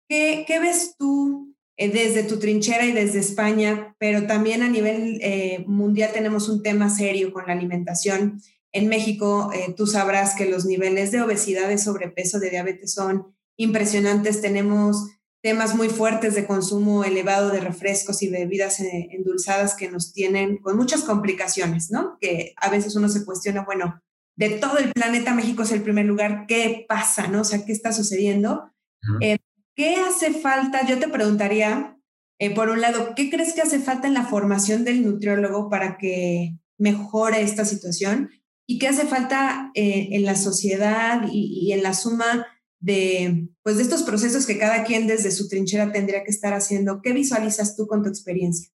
¿Qué, 0.09 0.45
¿Qué, 0.47 0.59
ves 0.59 0.95
tú 0.97 1.55
eh, 1.75 1.89
desde 1.89 2.23
tu 2.23 2.39
trinchera 2.39 2.85
y 2.85 2.93
desde 2.93 3.19
España? 3.19 3.95
Pero 3.99 4.25
también 4.25 4.63
a 4.63 4.69
nivel 4.69 5.19
eh, 5.21 5.63
mundial 5.67 6.11
tenemos 6.13 6.49
un 6.49 6.63
tema 6.63 6.89
serio 6.89 7.33
con 7.33 7.45
la 7.47 7.53
alimentación. 7.53 8.41
En 8.71 8.87
México, 8.87 9.51
eh, 9.53 9.73
tú 9.75 9.87
sabrás 9.87 10.35
que 10.35 10.49
los 10.49 10.65
niveles 10.65 11.11
de 11.11 11.21
obesidad, 11.21 11.67
de 11.67 11.77
sobrepeso, 11.77 12.39
de 12.39 12.49
diabetes 12.49 12.93
son 12.93 13.35
impresionantes. 13.57 14.41
Tenemos 14.41 15.09
temas 15.47 15.75
muy 15.75 15.87
fuertes 15.87 16.35
de 16.35 16.45
consumo 16.45 17.05
elevado 17.05 17.51
de 17.51 17.61
refrescos 17.61 18.21
y 18.21 18.27
bebidas 18.27 18.81
eh, 18.81 19.07
endulzadas 19.11 19.75
que 19.75 19.89
nos 19.89 20.11
tienen 20.11 20.57
con 20.57 20.75
muchas 20.75 21.03
complicaciones, 21.03 21.89
¿no? 21.89 22.17
Que 22.19 22.53
a 22.57 22.69
veces 22.69 22.97
uno 22.97 23.07
se 23.07 23.23
cuestiona, 23.23 23.63
bueno, 23.63 24.03
de 24.35 24.49
todo 24.49 24.77
el 24.77 24.91
planeta 24.91 25.33
México 25.33 25.63
es 25.63 25.71
el 25.71 25.83
primer 25.83 26.03
lugar, 26.03 26.47
¿qué 26.49 26.85
pasa, 26.89 27.29
no? 27.29 27.39
O 27.39 27.43
sea, 27.45 27.63
¿qué 27.63 27.71
está 27.71 27.93
sucediendo? 27.93 28.73
Eh, 29.21 29.37
¿Qué 29.73 29.95
hace 29.95 30.33
falta? 30.33 30.85
Yo 30.85 30.99
te 30.99 31.07
preguntaría, 31.07 31.97
eh, 32.39 32.53
por 32.53 32.67
un 32.67 32.81
lado, 32.81 33.15
¿qué 33.15 33.29
crees 33.29 33.53
que 33.53 33.61
hace 33.61 33.79
falta 33.79 34.05
en 34.05 34.15
la 34.15 34.25
formación 34.25 34.83
del 34.83 35.01
nutriólogo 35.01 35.69
para 35.69 35.97
que 35.97 36.57
mejore 36.77 37.41
esta 37.41 37.63
situación? 37.63 38.31
¿Y 38.67 38.79
qué 38.79 38.89
hace 38.89 39.07
falta 39.07 39.71
en 39.75 40.25
la 40.25 40.35
sociedad 40.35 41.21
y, 41.31 41.61
y 41.61 41.71
en 41.71 41.83
la 41.83 41.93
suma 41.93 42.45
de, 42.79 43.47
pues 43.63 43.77
de 43.77 43.83
estos 43.83 44.03
procesos 44.03 44.45
que 44.45 44.57
cada 44.57 44.83
quien 44.83 45.07
desde 45.07 45.31
su 45.31 45.47
trinchera 45.47 45.91
tendría 45.91 46.23
que 46.23 46.31
estar 46.31 46.53
haciendo. 46.53 47.01
¿Qué 47.01 47.13
visualizas 47.13 47.75
tú 47.75 47.87
con 47.87 48.03
tu 48.03 48.09
experiencia? 48.09 48.69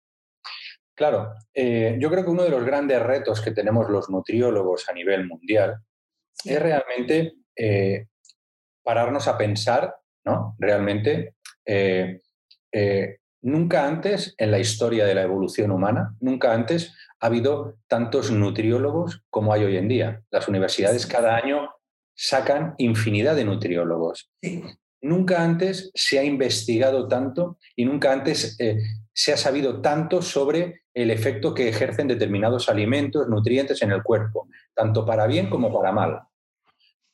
Claro, 0.94 1.32
eh, 1.54 1.96
yo 2.00 2.10
creo 2.10 2.24
que 2.24 2.30
uno 2.30 2.42
de 2.42 2.50
los 2.50 2.64
grandes 2.64 3.00
retos 3.00 3.40
que 3.40 3.52
tenemos 3.52 3.88
los 3.88 4.10
nutriólogos 4.10 4.88
a 4.88 4.92
nivel 4.92 5.26
mundial 5.26 5.76
es 6.44 6.60
realmente 6.60 7.34
eh, 7.54 8.06
pararnos 8.82 9.28
a 9.28 9.38
pensar, 9.38 9.94
¿no? 10.24 10.56
Realmente, 10.58 11.36
eh, 11.64 12.20
nunca 13.42 13.86
antes 13.86 14.34
en 14.38 14.50
la 14.50 14.58
historia 14.58 15.04
de 15.04 15.14
la 15.14 15.22
evolución 15.22 15.70
humana, 15.70 16.16
nunca 16.20 16.52
antes 16.52 16.92
ha 17.20 17.26
habido 17.26 17.78
tantos 17.86 18.32
nutriólogos 18.32 19.22
como 19.30 19.52
hay 19.52 19.64
hoy 19.64 19.76
en 19.76 19.86
día. 19.86 20.22
Las 20.30 20.48
universidades 20.48 21.06
cada 21.06 21.36
año 21.36 21.77
sacan 22.18 22.74
infinidad 22.78 23.36
de 23.36 23.44
nutriólogos. 23.44 24.28
Nunca 25.00 25.44
antes 25.44 25.92
se 25.94 26.18
ha 26.18 26.24
investigado 26.24 27.06
tanto 27.06 27.58
y 27.76 27.84
nunca 27.84 28.12
antes 28.12 28.56
eh, 28.58 28.78
se 29.12 29.32
ha 29.32 29.36
sabido 29.36 29.80
tanto 29.80 30.20
sobre 30.20 30.82
el 30.92 31.12
efecto 31.12 31.54
que 31.54 31.68
ejercen 31.68 32.08
determinados 32.08 32.68
alimentos, 32.68 33.28
nutrientes 33.28 33.80
en 33.82 33.92
el 33.92 34.02
cuerpo, 34.02 34.48
tanto 34.74 35.06
para 35.06 35.28
bien 35.28 35.48
como 35.48 35.72
para 35.72 35.92
mal. 35.92 36.22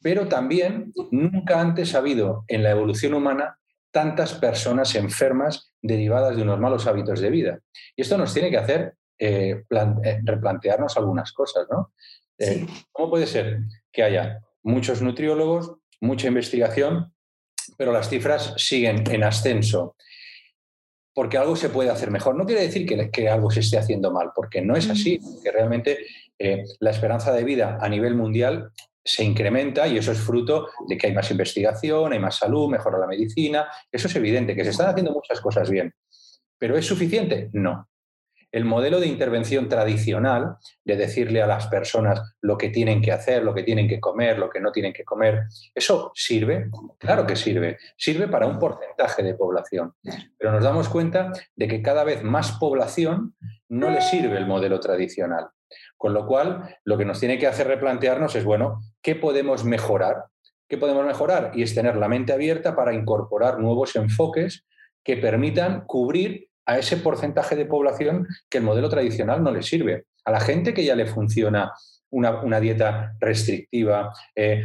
Pero 0.01 0.27
también 0.27 0.95
nunca 1.11 1.61
antes 1.61 1.95
ha 1.95 1.99
habido 1.99 2.45
en 2.49 2.63
la 2.63 2.71
evolución 2.71 3.13
humana 3.13 3.59
tantas 3.91 4.33
personas 4.33 4.95
enfermas 4.95 5.75
derivadas 5.83 6.35
de 6.35 6.43
unos 6.43 6.59
malos 6.59 6.87
hábitos 6.87 7.21
de 7.21 7.29
vida. 7.31 7.61
Y 7.95 8.01
esto 8.01 8.17
nos 8.17 8.33
tiene 8.33 8.51
que 8.51 8.57
hacer 8.57 8.95
eh, 9.19 9.65
eh, 9.71 10.21
replantearnos 10.25 10.97
algunas 10.97 11.31
cosas, 11.33 11.67
¿no? 11.71 11.93
¿Cómo 12.91 13.11
puede 13.11 13.27
ser 13.27 13.61
que 13.93 14.03
haya 14.03 14.41
muchos 14.65 15.03
nutriólogos, 15.03 15.77
mucha 16.01 16.27
investigación, 16.27 17.15
pero 17.77 17.93
las 17.93 18.09
cifras 18.09 18.55
siguen 18.57 19.05
en 19.11 19.23
ascenso. 19.23 19.97
Porque 21.15 21.39
algo 21.39 21.55
se 21.55 21.69
puede 21.69 21.91
hacer 21.91 22.11
mejor. 22.11 22.35
No 22.35 22.45
quiere 22.45 22.63
decir 22.63 22.85
que, 23.13 23.29
algo 23.29 23.51
se 23.51 23.61
esté 23.61 23.79
haciendo 23.79 24.11
mal, 24.11 24.31
porque 24.35 24.61
no 24.61 24.75
es 24.75 24.91
así, 24.91 25.21
que 25.43 25.53
realmente 25.53 25.99
eh, 26.39 26.65
la 26.81 26.91
esperanza 26.91 27.33
de 27.33 27.45
vida 27.45 27.79
a 27.81 27.89
nivel 27.89 28.17
mundial 28.17 28.73
se 29.05 29.23
incrementa 29.23 29.87
y 29.87 29.99
eso 29.99 30.11
es 30.11 30.19
fruto 30.19 30.71
de 30.89 30.97
que 30.97 31.07
hay 31.07 31.13
más 31.13 31.31
investigación, 31.31 32.13
hay 32.13 32.19
más 32.19 32.37
salud, 32.37 32.69
mejora 32.69 32.99
la 32.99 33.07
medicina. 33.07 33.69
Eso 33.93 34.09
es 34.09 34.17
evidente, 34.17 34.57
que 34.57 34.65
se 34.65 34.71
están 34.71 34.89
haciendo 34.89 35.13
muchas 35.13 35.41
cosas 35.41 35.71
bien. 35.71 35.95
¿Pero 36.59 36.77
es 36.77 36.87
suficiente? 36.87 37.51
No. 37.53 37.89
El 38.55 38.65
modelo 38.65 39.01
de 39.01 39.09
intervención 39.09 39.69
tradicional, 39.69 40.59
de 40.85 40.95
decirle 40.95 41.43
a 41.43 41.47
las 41.49 41.67
personas 41.67 42.37
lo 42.41 42.57
que 42.57 42.69
tienen 42.69 43.03
que 43.03 43.11
hacer, 43.11 43.43
lo 43.43 43.53
que 43.53 43.65
tienen 43.65 43.89
que 43.89 43.99
comer, 43.99 44.39
lo 44.39 44.49
que 44.49 44.61
no 44.61 44.71
tienen 44.71 44.93
que 44.93 45.03
comer, 45.03 45.47
¿eso 45.75 46.13
sirve? 46.15 46.71
Claro 46.99 47.27
que 47.27 47.35
sirve. 47.35 47.79
Sirve 47.97 48.29
para 48.29 48.47
un 48.47 48.61
porcentaje 48.61 49.25
de 49.25 49.35
población. 49.35 49.95
Pero 50.39 50.53
nos 50.53 50.63
damos 50.63 50.89
cuenta 50.89 51.33
de 51.57 51.67
que 51.67 51.83
cada 51.83 52.05
vez 52.05 52.23
más 52.23 52.53
población 52.53 53.35
no 53.69 53.91
le 53.91 54.01
sirve 54.01 54.39
el 54.39 54.47
modelo 54.47 54.79
tradicional. 54.79 55.49
Con 55.97 56.15
lo 56.15 56.25
cual, 56.25 56.79
lo 56.85 56.97
que 56.97 57.05
nos 57.05 57.19
tiene 57.19 57.41
que 57.41 57.49
hacer 57.49 57.67
replantearnos 57.67 58.37
es, 58.37 58.45
bueno, 58.45 58.83
¿qué 59.03 59.17
podemos 59.17 59.65
mejorar? 59.65 60.27
¿Qué 60.69 60.79
podemos 60.79 61.05
mejorar? 61.05 61.51
Y 61.57 61.65
es 61.65 61.75
tener 61.75 61.97
la 61.97 62.07
mente 62.07 62.33
abierta 62.33 62.77
para 62.77 62.95
incorporar 62.95 63.59
nuevos 63.59 63.97
enfoques 63.97 64.65
que 65.03 65.17
permitan 65.17 65.87
cubrir 65.87 66.51
a 66.67 66.79
ese 66.79 66.97
porcentaje 66.97 67.57
de 67.57 67.67
población 67.67 68.27
que 68.49 68.59
el 68.59 68.65
modelo 68.65 68.89
tradicional 68.89 69.43
no 69.43 69.51
le 69.51 69.63
sirve. 69.63 70.05
A 70.25 70.31
la 70.31 70.41
gente 70.41 70.73
que 70.73 70.85
ya 70.85 70.97
le 70.97 71.07
funciona 71.07 71.73
una, 72.15 72.61
dieta 72.61 73.13
restrictiva, 73.19 74.13
eh, 74.35 74.65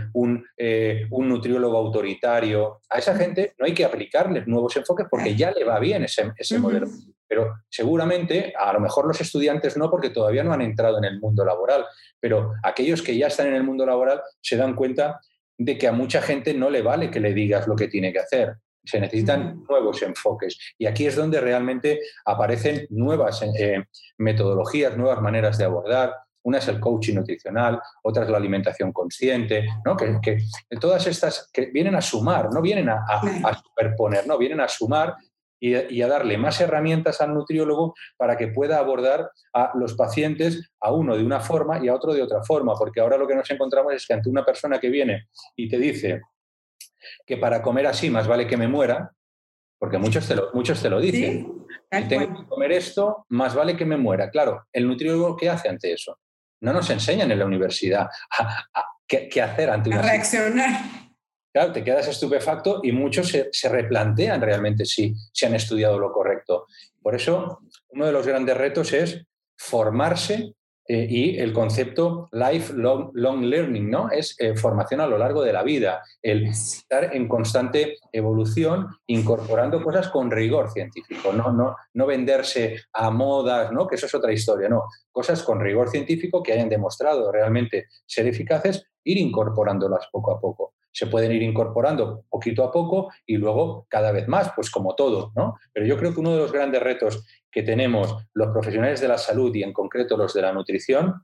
eh, 0.57 1.07
un, 1.09 1.29
nutriólogo 1.29 1.77
autoritario, 1.77 2.81
a 2.89 2.99
esa 2.99 3.15
gente 3.15 3.53
no 3.57 3.65
hay 3.65 3.73
que 3.73 3.85
aplicarles 3.85 4.47
nuevos 4.47 4.75
enfoques 4.77 5.07
porque 5.09 5.35
ya 5.35 5.51
le 5.51 5.63
va 5.63 5.79
bien 5.79 6.03
ese, 6.03 6.59
modelo. 6.59 6.87
Pero 7.27 7.55
seguramente, 7.69 8.53
a 8.57 8.71
lo 8.73 8.79
mejor 8.79 9.07
los 9.07 9.19
estudiantes 9.19 9.77
no, 9.77 9.89
porque 9.89 10.09
todavía 10.09 10.43
no 10.43 10.53
han 10.53 10.61
entrado 10.61 10.99
en 10.99 11.05
el 11.05 11.19
mundo 11.19 11.43
laboral, 11.43 11.85
pero 12.19 12.53
aquellos 12.63 13.01
que 13.01 13.17
ya 13.17 13.27
están 13.27 13.47
en 13.47 13.55
el 13.55 13.63
mundo 13.63 13.85
laboral 13.85 14.21
se 14.41 14.55
dan 14.55 14.75
cuenta 14.75 15.19
de 15.57 15.77
que 15.77 15.87
a 15.87 15.91
mucha 15.91 16.21
gente 16.21 16.53
no 16.53 16.69
le 16.69 16.81
vale 16.81 17.11
que 17.11 17.19
le 17.19 17.33
digas 17.33 17.67
lo 17.67 17.75
que 17.75 17.87
tiene 17.87 18.13
que 18.13 18.19
hacer. 18.19 18.55
Se 18.89 18.99
necesitan 18.99 19.63
nuevos 19.69 20.01
enfoques. 20.01 20.57
Y 20.77 20.85
aquí 20.85 21.05
es 21.05 21.15
donde 21.15 21.39
realmente 21.39 21.99
aparecen 22.25 22.87
nuevas 22.89 23.41
eh, 23.41 23.83
metodologías, 24.17 24.97
nuevas 24.97 25.21
maneras 25.21 25.57
de 25.57 25.65
abordar. 25.65 26.13
Una 26.41 26.57
es 26.57 26.67
el 26.69 26.79
coaching 26.79 27.15
nutricional, 27.15 27.79
otra 28.01 28.23
es 28.23 28.29
la 28.29 28.37
alimentación 28.37 28.93
consciente, 28.93 29.67
¿no? 29.85 29.97
que, 29.97 30.37
todas 30.79 31.05
estas 31.05 31.49
que 31.51 31.67
vienen 31.67 31.95
a 31.95 32.01
sumar, 32.01 32.49
no 32.51 32.61
vienen 32.61 32.89
a, 32.89 33.21
superponer, 33.61 34.25
no, 34.25 34.37
vienen 34.37 34.61
a 34.61 34.69
sumar 34.69 35.15
y, 35.59 36.01
a 36.01 36.07
darle 36.07 36.37
más 36.37 36.59
herramientas 36.61 37.19
al 37.19 37.33
nutriólogo 37.33 37.93
para 38.15 38.37
que 38.37 38.47
pueda 38.47 38.79
abordar 38.79 39.29
a 39.53 39.73
los 39.75 39.95
pacientes 39.95 40.71
a 40.79 40.93
uno 40.93 41.17
de 41.17 41.25
una 41.25 41.41
forma 41.41 41.83
y 41.83 41.89
a 41.89 41.95
otro 41.95 42.13
de 42.13 42.21
otra 42.21 42.41
forma, 42.41 42.73
porque 42.75 43.01
ahora 43.01 43.17
lo 43.17 43.27
que 43.27 43.35
nos 43.35 43.51
encontramos 43.51 43.93
es 43.93 44.07
que 44.07 44.13
ante 44.13 44.29
una 44.29 44.45
persona 44.45 44.79
que 44.79 44.89
viene 44.89 45.27
y 45.57 45.67
te 45.67 45.77
dice 45.77 46.21
que 47.25 47.37
para 47.37 47.61
comer 47.61 47.87
así 47.87 48.09
más 48.09 48.27
vale 48.27 48.47
que 48.47 48.57
me 48.57 48.67
muera, 48.67 49.11
porque 49.79 49.97
muchos 49.97 50.27
te 50.27 50.35
lo, 50.35 50.49
muchos 50.53 50.81
te 50.81 50.89
lo 50.89 50.99
dicen. 50.99 51.65
Si 51.91 52.07
tengo 52.07 52.37
que 52.37 52.47
comer 52.47 52.73
esto, 52.73 53.25
más 53.29 53.55
vale 53.55 53.75
que 53.75 53.85
me 53.85 53.97
muera. 53.97 54.29
Claro, 54.29 54.67
el 54.73 54.87
nutriólogo, 54.87 55.35
¿qué 55.37 55.49
hace 55.49 55.69
ante 55.69 55.93
eso? 55.93 56.19
No 56.61 56.73
nos 56.73 56.89
enseñan 56.89 57.31
en 57.31 57.39
la 57.39 57.45
universidad 57.45 58.07
qué, 59.07 59.41
hacer 59.41 59.69
ante 59.69 59.89
una... 59.89 60.01
reaccionar. 60.01 60.81
Claro, 61.51 61.71
te 61.71 61.83
quedas 61.83 62.07
estupefacto 62.07 62.81
y 62.83 62.91
muchos 62.91 63.29
se, 63.29 63.69
replantean 63.69 64.39
realmente 64.39 64.85
si, 64.85 65.15
si 65.33 65.45
han 65.45 65.55
estudiado 65.55 65.97
lo 65.97 66.11
correcto. 66.11 66.67
Por 67.01 67.15
eso, 67.15 67.61
uno 67.87 68.05
de 68.05 68.11
los 68.11 68.27
grandes 68.27 68.55
retos 68.55 68.93
es 68.93 69.25
formarse 69.57 70.53
eh, 70.91 71.05
y 71.07 71.37
el 71.37 71.53
concepto 71.53 72.29
lifelong 72.31 73.11
long 73.13 73.43
learning, 73.43 73.91
¿no? 73.91 74.09
Es 74.09 74.35
eh, 74.39 74.55
formación 74.55 75.01
a 75.01 75.05
lo 75.05 75.19
largo 75.19 75.43
de 75.43 75.53
la 75.53 75.61
vida, 75.61 76.01
el 76.19 76.47
estar 76.47 77.15
en 77.15 77.27
constante 77.27 77.97
evolución, 78.11 78.87
incorporando 79.05 79.83
cosas 79.83 80.07
con 80.09 80.31
rigor 80.31 80.71
científico, 80.71 81.31
no, 81.31 81.51
no, 81.51 81.75
no 81.93 82.05
venderse 82.07 82.77
a 82.91 83.11
modas, 83.11 83.71
¿no? 83.71 83.85
Que 83.85 83.97
eso 83.97 84.07
es 84.07 84.15
otra 84.15 84.33
historia, 84.33 84.67
no. 84.67 84.85
Cosas 85.11 85.43
con 85.43 85.59
rigor 85.59 85.89
científico 85.89 86.41
que 86.41 86.53
hayan 86.53 86.69
demostrado 86.69 87.31
realmente 87.31 87.85
ser 88.07 88.25
eficaces, 88.25 88.83
ir 89.03 89.19
incorporándolas 89.19 90.07
poco 90.11 90.31
a 90.31 90.39
poco 90.39 90.73
se 90.91 91.07
pueden 91.07 91.31
ir 91.31 91.43
incorporando 91.43 92.25
poquito 92.29 92.63
a 92.63 92.71
poco 92.71 93.09
y 93.25 93.37
luego 93.37 93.85
cada 93.89 94.11
vez 94.11 94.27
más, 94.27 94.51
pues 94.55 94.69
como 94.69 94.95
todo, 94.95 95.31
¿no? 95.35 95.57
Pero 95.71 95.85
yo 95.85 95.97
creo 95.97 96.13
que 96.13 96.19
uno 96.19 96.33
de 96.33 96.39
los 96.39 96.51
grandes 96.51 96.81
retos 96.81 97.25
que 97.51 97.63
tenemos 97.63 98.15
los 98.33 98.51
profesionales 98.51 99.01
de 99.01 99.07
la 99.07 99.17
salud 99.17 99.53
y 99.55 99.63
en 99.63 99.73
concreto 99.73 100.17
los 100.17 100.33
de 100.33 100.41
la 100.41 100.53
nutrición 100.53 101.23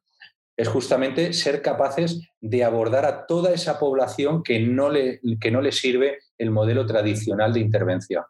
es 0.57 0.67
justamente 0.67 1.33
ser 1.33 1.61
capaces 1.61 2.21
de 2.39 2.63
abordar 2.63 3.05
a 3.05 3.25
toda 3.25 3.53
esa 3.53 3.77
población 3.77 4.41
que 4.41 4.59
no 4.59 4.89
le, 4.89 5.19
que 5.39 5.51
no 5.51 5.61
le 5.61 5.71
sirve 5.71 6.19
el 6.37 6.51
modelo 6.51 6.85
tradicional 6.85 7.53
de 7.53 7.59
intervención. 7.59 8.23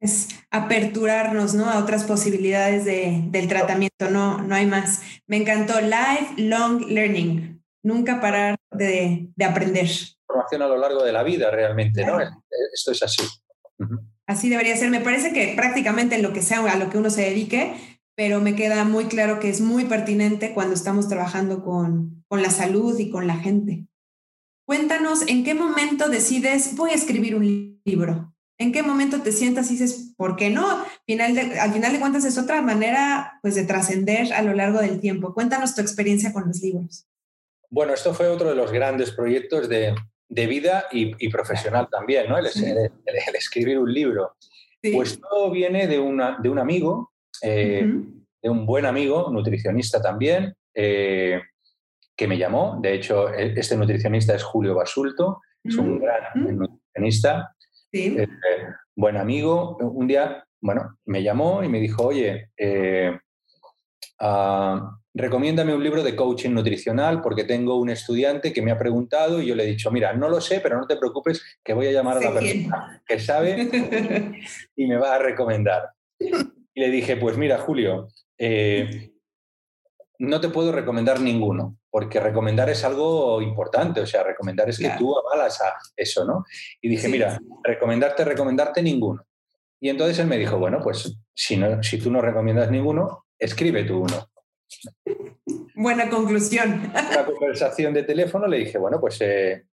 Es 0.00 0.28
aperturarnos 0.50 1.54
¿no? 1.54 1.68
a 1.68 1.78
otras 1.78 2.04
posibilidades 2.04 2.84
de, 2.84 3.22
del 3.26 3.48
tratamiento, 3.48 4.10
no, 4.10 4.42
no 4.42 4.54
hay 4.54 4.66
más. 4.66 5.02
Me 5.26 5.36
encantó 5.36 5.74
lifelong 5.80 6.86
learning, 6.88 7.62
nunca 7.82 8.20
parar 8.20 8.56
de, 8.70 9.28
de 9.34 9.44
aprender. 9.44 9.88
Formación 10.26 10.62
a 10.62 10.68
lo 10.68 10.76
largo 10.76 11.02
de 11.02 11.12
la 11.12 11.22
vida 11.22 11.50
realmente, 11.50 12.04
¿no? 12.04 12.18
Esto 12.72 12.92
es 12.92 13.02
así. 13.02 13.22
Así 14.26 14.48
debería 14.48 14.76
ser. 14.76 14.90
Me 14.90 15.00
parece 15.00 15.32
que 15.32 15.54
prácticamente 15.54 16.16
en 16.16 16.22
lo 16.22 16.32
que 16.32 16.42
sea 16.42 16.60
a 16.60 16.76
lo 16.76 16.90
que 16.90 16.98
uno 16.98 17.10
se 17.10 17.22
dedique, 17.22 17.74
pero 18.16 18.40
me 18.40 18.56
queda 18.56 18.84
muy 18.84 19.04
claro 19.06 19.38
que 19.38 19.50
es 19.50 19.60
muy 19.60 19.84
pertinente 19.84 20.52
cuando 20.54 20.74
estamos 20.74 21.08
trabajando 21.08 21.62
con, 21.64 22.24
con 22.28 22.42
la 22.42 22.50
salud 22.50 22.98
y 22.98 23.10
con 23.10 23.26
la 23.26 23.36
gente. 23.36 23.86
Cuéntanos, 24.66 25.28
¿en 25.28 25.44
qué 25.44 25.54
momento 25.54 26.08
decides, 26.08 26.74
voy 26.74 26.90
a 26.90 26.94
escribir 26.94 27.36
un 27.36 27.80
libro? 27.84 28.34
¿En 28.58 28.72
qué 28.72 28.82
momento 28.82 29.20
te 29.20 29.32
sientas 29.32 29.68
y 29.68 29.74
dices, 29.74 30.14
¿por 30.16 30.34
qué 30.34 30.50
no? 30.50 30.66
Al 30.68 31.72
final 31.72 31.92
de 31.92 32.00
cuentas 32.00 32.24
es 32.24 32.38
otra 32.38 32.62
manera 32.62 33.38
pues, 33.42 33.54
de 33.54 33.64
trascender 33.64 34.32
a 34.32 34.42
lo 34.42 34.54
largo 34.54 34.80
del 34.80 34.98
tiempo. 34.98 35.34
Cuéntanos 35.34 35.74
tu 35.74 35.82
experiencia 35.82 36.32
con 36.32 36.48
los 36.48 36.60
libros. 36.62 37.06
Bueno, 37.68 37.92
esto 37.92 38.14
fue 38.14 38.28
otro 38.28 38.48
de 38.48 38.54
los 38.54 38.72
grandes 38.72 39.12
proyectos 39.12 39.68
de, 39.68 39.94
de 40.28 40.46
vida 40.46 40.86
y, 40.90 41.28
profesional 41.28 41.88
también, 41.90 42.28
¿no? 42.28 42.38
El, 42.38 42.46
escribir 43.34 43.78
un 43.78 43.92
libro. 43.92 44.36
Pues 44.92 45.20
todo 45.20 45.50
viene 45.50 45.86
de, 45.86 45.98
una, 45.98 46.38
de 46.40 46.48
un 46.48 46.58
amigo, 46.58 47.12
eh, 47.42 47.84
de 48.42 48.50
un 48.50 48.66
buen 48.66 48.86
amigo, 48.86 49.30
nutricionista 49.30 50.00
también, 50.00 50.54
eh, 50.74 51.40
que 52.16 52.28
me 52.28 52.38
llamó. 52.38 52.78
De 52.80 52.94
hecho, 52.94 53.32
e, 53.32 53.54
este 53.56 53.76
nutricionista 53.76 54.34
es 54.34 54.42
Julio 54.44 54.74
Basulto, 54.74 55.40
es 55.64 55.76
un 55.76 55.98
gran 55.98 56.22
nutricionista, 56.34 57.54
eh, 57.92 58.28
buen 58.94 59.16
amigo. 59.16 59.76
Un 59.78 60.06
día, 60.06 60.44
bueno, 60.60 60.98
me 61.06 61.22
llamó 61.22 61.64
y 61.64 61.68
me 61.68 61.80
dijo, 61.80 62.06
oye, 62.06 62.50
ah, 64.20 64.96
recomiéndame 65.16 65.74
un 65.74 65.82
libro 65.82 66.02
de 66.02 66.14
coaching 66.14 66.50
nutricional 66.50 67.22
porque 67.22 67.44
tengo 67.44 67.76
un 67.76 67.88
estudiante 67.88 68.52
que 68.52 68.60
me 68.60 68.70
ha 68.70 68.78
preguntado 68.78 69.40
y 69.40 69.46
yo 69.46 69.54
le 69.54 69.64
he 69.64 69.66
dicho, 69.66 69.90
mira, 69.90 70.12
no 70.12 70.28
lo 70.28 70.42
sé, 70.42 70.60
pero 70.60 70.78
no 70.78 70.86
te 70.86 70.96
preocupes 70.96 71.42
que 71.64 71.72
voy 71.72 71.86
a 71.86 71.92
llamar 71.92 72.18
a 72.18 72.20
la 72.20 72.32
persona 72.38 73.02
que 73.06 73.18
sabe 73.18 73.68
y 74.76 74.86
me 74.86 74.98
va 74.98 75.14
a 75.14 75.18
recomendar. 75.18 75.90
Y 76.18 76.80
le 76.80 76.90
dije, 76.90 77.16
pues 77.16 77.38
mira, 77.38 77.56
Julio, 77.58 78.08
eh, 78.36 79.12
no 80.18 80.40
te 80.40 80.50
puedo 80.50 80.70
recomendar 80.70 81.20
ninguno, 81.20 81.78
porque 81.90 82.20
recomendar 82.20 82.68
es 82.68 82.84
algo 82.84 83.40
importante, 83.40 84.02
o 84.02 84.06
sea, 84.06 84.22
recomendar 84.22 84.68
es 84.68 84.78
que 84.78 84.90
tú 84.98 85.16
avalas 85.18 85.62
a 85.62 85.72
eso, 85.96 86.26
¿no? 86.26 86.44
Y 86.82 86.90
dije, 86.90 87.08
mira, 87.08 87.38
recomendarte, 87.62 88.22
recomendarte 88.24 88.82
ninguno. 88.82 89.24
Y 89.80 89.88
entonces 89.88 90.18
él 90.18 90.26
me 90.26 90.36
dijo, 90.36 90.58
bueno, 90.58 90.80
pues 90.82 91.16
si, 91.34 91.56
no, 91.56 91.82
si 91.82 91.98
tú 91.98 92.10
no 92.10 92.20
recomiendas 92.20 92.70
ninguno, 92.70 93.26
escribe 93.38 93.84
tú 93.84 94.00
uno. 94.00 94.28
Buena 95.74 96.08
conclusión. 96.08 96.90
La 96.92 97.24
conversación 97.24 97.92
de 97.94 98.02
teléfono 98.02 98.46
le 98.46 98.58
dije, 98.58 98.78
bueno, 98.78 99.00
pues 99.00 99.20
eh, 99.20 99.66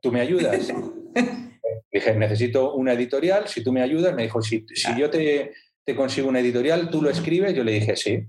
tú 0.00 0.12
me 0.12 0.20
ayudas. 0.20 0.72
dije, 1.92 2.14
necesito 2.14 2.74
una 2.74 2.92
editorial, 2.92 3.48
si 3.48 3.62
tú 3.62 3.72
me 3.72 3.82
ayudas, 3.82 4.14
me 4.14 4.22
dijo, 4.22 4.40
si, 4.40 4.64
si 4.72 4.96
yo 4.96 5.10
te, 5.10 5.52
te, 5.84 5.94
consigo 5.96 6.28
una 6.28 6.40
editorial, 6.40 6.90
tú 6.90 7.02
lo 7.02 7.10
escribes, 7.10 7.54
yo 7.54 7.64
le 7.64 7.72
dije, 7.72 7.96
sí. 7.96 8.28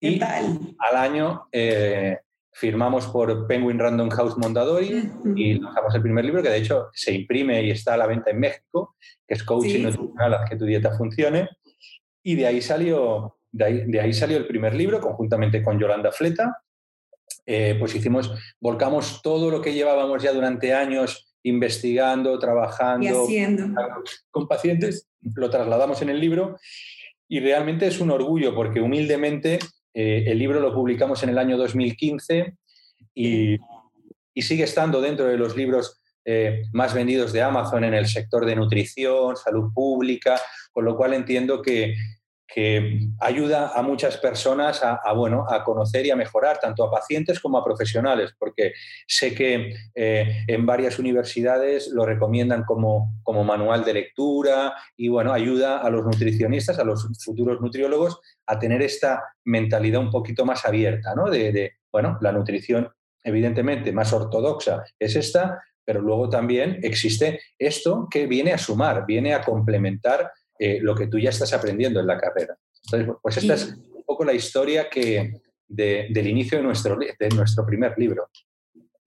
Y 0.00 0.20
al 0.22 0.96
año 0.96 1.48
eh, 1.50 2.18
firmamos 2.52 3.06
por 3.08 3.46
Penguin 3.46 3.78
Random 3.78 4.10
House 4.10 4.36
Mondadori 4.38 5.10
y 5.34 5.54
lanzamos 5.54 5.94
el 5.94 6.02
primer 6.02 6.24
libro, 6.24 6.42
que 6.42 6.50
de 6.50 6.58
hecho 6.58 6.88
se 6.92 7.12
imprime 7.12 7.62
y 7.64 7.70
está 7.70 7.94
a 7.94 7.96
la 7.96 8.06
venta 8.06 8.30
en 8.30 8.40
México, 8.40 8.94
que 9.26 9.34
es 9.34 9.42
Coaching 9.42 9.82
Nutricional, 9.82 10.34
haz 10.34 10.48
que 10.48 10.56
tu 10.56 10.64
dieta 10.64 10.92
funcione. 10.96 11.48
Y 12.22 12.34
de 12.34 12.46
ahí 12.46 12.60
salió 12.60 13.38
de 13.56 14.00
ahí, 14.00 14.12
salió 14.12 14.36
el 14.36 14.46
primer 14.46 14.74
libro, 14.74 15.00
conjuntamente 15.00 15.62
con 15.62 15.78
Yolanda 15.78 16.12
Fleta. 16.12 16.62
Eh, 17.46 17.76
pues 17.78 17.94
hicimos, 17.94 18.32
volcamos 18.60 19.22
todo 19.22 19.50
lo 19.50 19.60
que 19.60 19.72
llevábamos 19.72 20.22
ya 20.22 20.32
durante 20.32 20.74
años 20.74 21.34
investigando, 21.42 22.38
trabajando 22.38 23.26
con 24.30 24.48
pacientes, 24.48 25.08
lo 25.20 25.48
trasladamos 25.48 26.02
en 26.02 26.10
el 26.10 26.20
libro 26.20 26.56
y 27.28 27.40
realmente 27.40 27.86
es 27.86 28.00
un 28.00 28.10
orgullo 28.10 28.54
porque 28.54 28.80
humildemente 28.80 29.60
eh, 29.94 30.24
el 30.26 30.38
libro 30.38 30.60
lo 30.60 30.74
publicamos 30.74 31.22
en 31.22 31.30
el 31.30 31.38
año 31.38 31.56
2015 31.56 32.56
y, 33.14 33.56
sigue 34.38 34.64
estando 34.64 35.00
dentro 35.00 35.24
de 35.26 35.38
los 35.38 35.56
libros 35.56 35.98
eh, 36.24 36.64
más 36.72 36.92
vendidos 36.92 37.32
de 37.32 37.40
Amazon 37.40 37.84
en 37.84 37.94
el 37.94 38.06
sector 38.06 38.44
de 38.44 38.54
nutrición, 38.54 39.34
salud 39.36 39.72
pública, 39.72 40.38
con 40.72 40.84
lo 40.84 40.94
cual 40.94 41.14
entiendo 41.14 41.62
que, 41.62 41.94
que 42.46 43.00
ayuda 43.20 43.72
a 43.74 43.82
muchas 43.82 44.16
personas 44.18 44.80
a, 44.82 45.12
bueno, 45.12 45.44
a 45.48 45.64
conocer 45.64 46.06
y 46.06 46.10
a 46.10 46.16
mejorar, 46.16 46.58
tanto 46.58 46.84
a 46.84 46.90
pacientes 46.90 47.40
como 47.40 47.58
a 47.58 47.64
profesionales, 47.64 48.34
porque 48.38 48.72
sé 49.06 49.34
que 49.34 49.74
eh, 49.94 50.44
en 50.46 50.64
varias 50.64 50.98
universidades 50.98 51.88
lo 51.88 52.06
recomiendan 52.06 52.62
como, 52.64 53.14
como 53.22 53.44
manual 53.44 53.84
de 53.84 53.94
lectura 53.94 54.74
y 54.96 55.08
bueno, 55.08 55.32
ayuda 55.32 55.78
a 55.78 55.90
los 55.90 56.04
nutricionistas, 56.04 56.78
a 56.78 56.84
los 56.84 57.08
futuros 57.24 57.60
nutriólogos, 57.60 58.20
a 58.46 58.58
tener 58.58 58.80
esta 58.82 59.22
mentalidad 59.44 60.00
un 60.00 60.10
poquito 60.10 60.44
más 60.44 60.64
abierta, 60.64 61.14
¿no? 61.14 61.28
De, 61.28 61.52
de 61.52 61.72
bueno, 61.90 62.18
la 62.20 62.32
nutrición 62.32 62.88
evidentemente 63.24 63.92
más 63.92 64.12
ortodoxa 64.12 64.84
es 64.98 65.16
esta, 65.16 65.60
pero 65.84 66.00
luego 66.00 66.28
también 66.28 66.78
existe 66.82 67.40
esto 67.58 68.06
que 68.10 68.26
viene 68.26 68.52
a 68.52 68.58
sumar, 68.58 69.04
viene 69.04 69.34
a 69.34 69.42
complementar 69.42 70.30
eh, 70.58 70.78
lo 70.80 70.94
que 70.94 71.06
tú 71.06 71.18
ya 71.18 71.30
estás 71.30 71.52
aprendiendo 71.52 72.00
en 72.00 72.06
la 72.06 72.18
carrera. 72.18 72.56
Entonces, 72.84 73.14
pues 73.22 73.36
esta 73.36 73.54
es 73.54 73.74
un 73.94 74.04
poco 74.04 74.24
la 74.24 74.32
historia 74.32 74.88
que, 74.88 75.40
del 75.68 76.26
inicio 76.26 76.58
de 76.58 76.64
nuestro, 76.64 76.96
de 76.96 77.28
nuestro 77.30 77.66
primer 77.66 77.94
libro. 77.96 78.28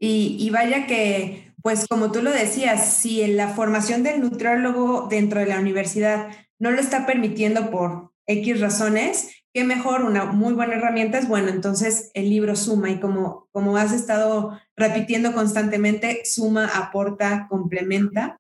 Y, 0.02 0.50
vaya 0.52 0.88
que, 0.88 1.52
pues 1.62 1.86
como 1.88 2.12
tú 2.12 2.22
lo 2.22 2.32
decías, 2.32 2.94
si 2.94 3.22
en 3.22 3.36
la 3.36 3.50
formación 3.50 4.02
del 4.02 4.22
nutriólogo 4.22 5.08
dentro 5.10 5.42
de 5.42 5.48
la 5.48 5.60
universidad 5.60 6.30
no 6.58 6.72
lo 6.72 6.80
está 6.80 7.06
permitiendo 7.06 7.70
por 7.70 8.12
X 8.26 8.62
razones, 8.62 9.30
qué 9.54 9.66
mejor, 9.66 10.04
una 10.04 10.26
muy 10.26 10.54
buena 10.54 10.76
herramienta 10.76 11.18
es, 11.18 11.28
bueno, 11.28 11.50
entonces 11.50 12.12
el 12.14 12.30
libro 12.30 12.56
suma 12.56 12.90
y 12.90 13.00
como, 13.02 13.50
como 13.52 13.76
has 13.76 13.92
estado 13.92 14.58
repitiendo 14.78 15.34
constantemente, 15.34 16.22
suma, 16.24 16.68
aporta, 16.68 17.48
complementa. 17.50 18.40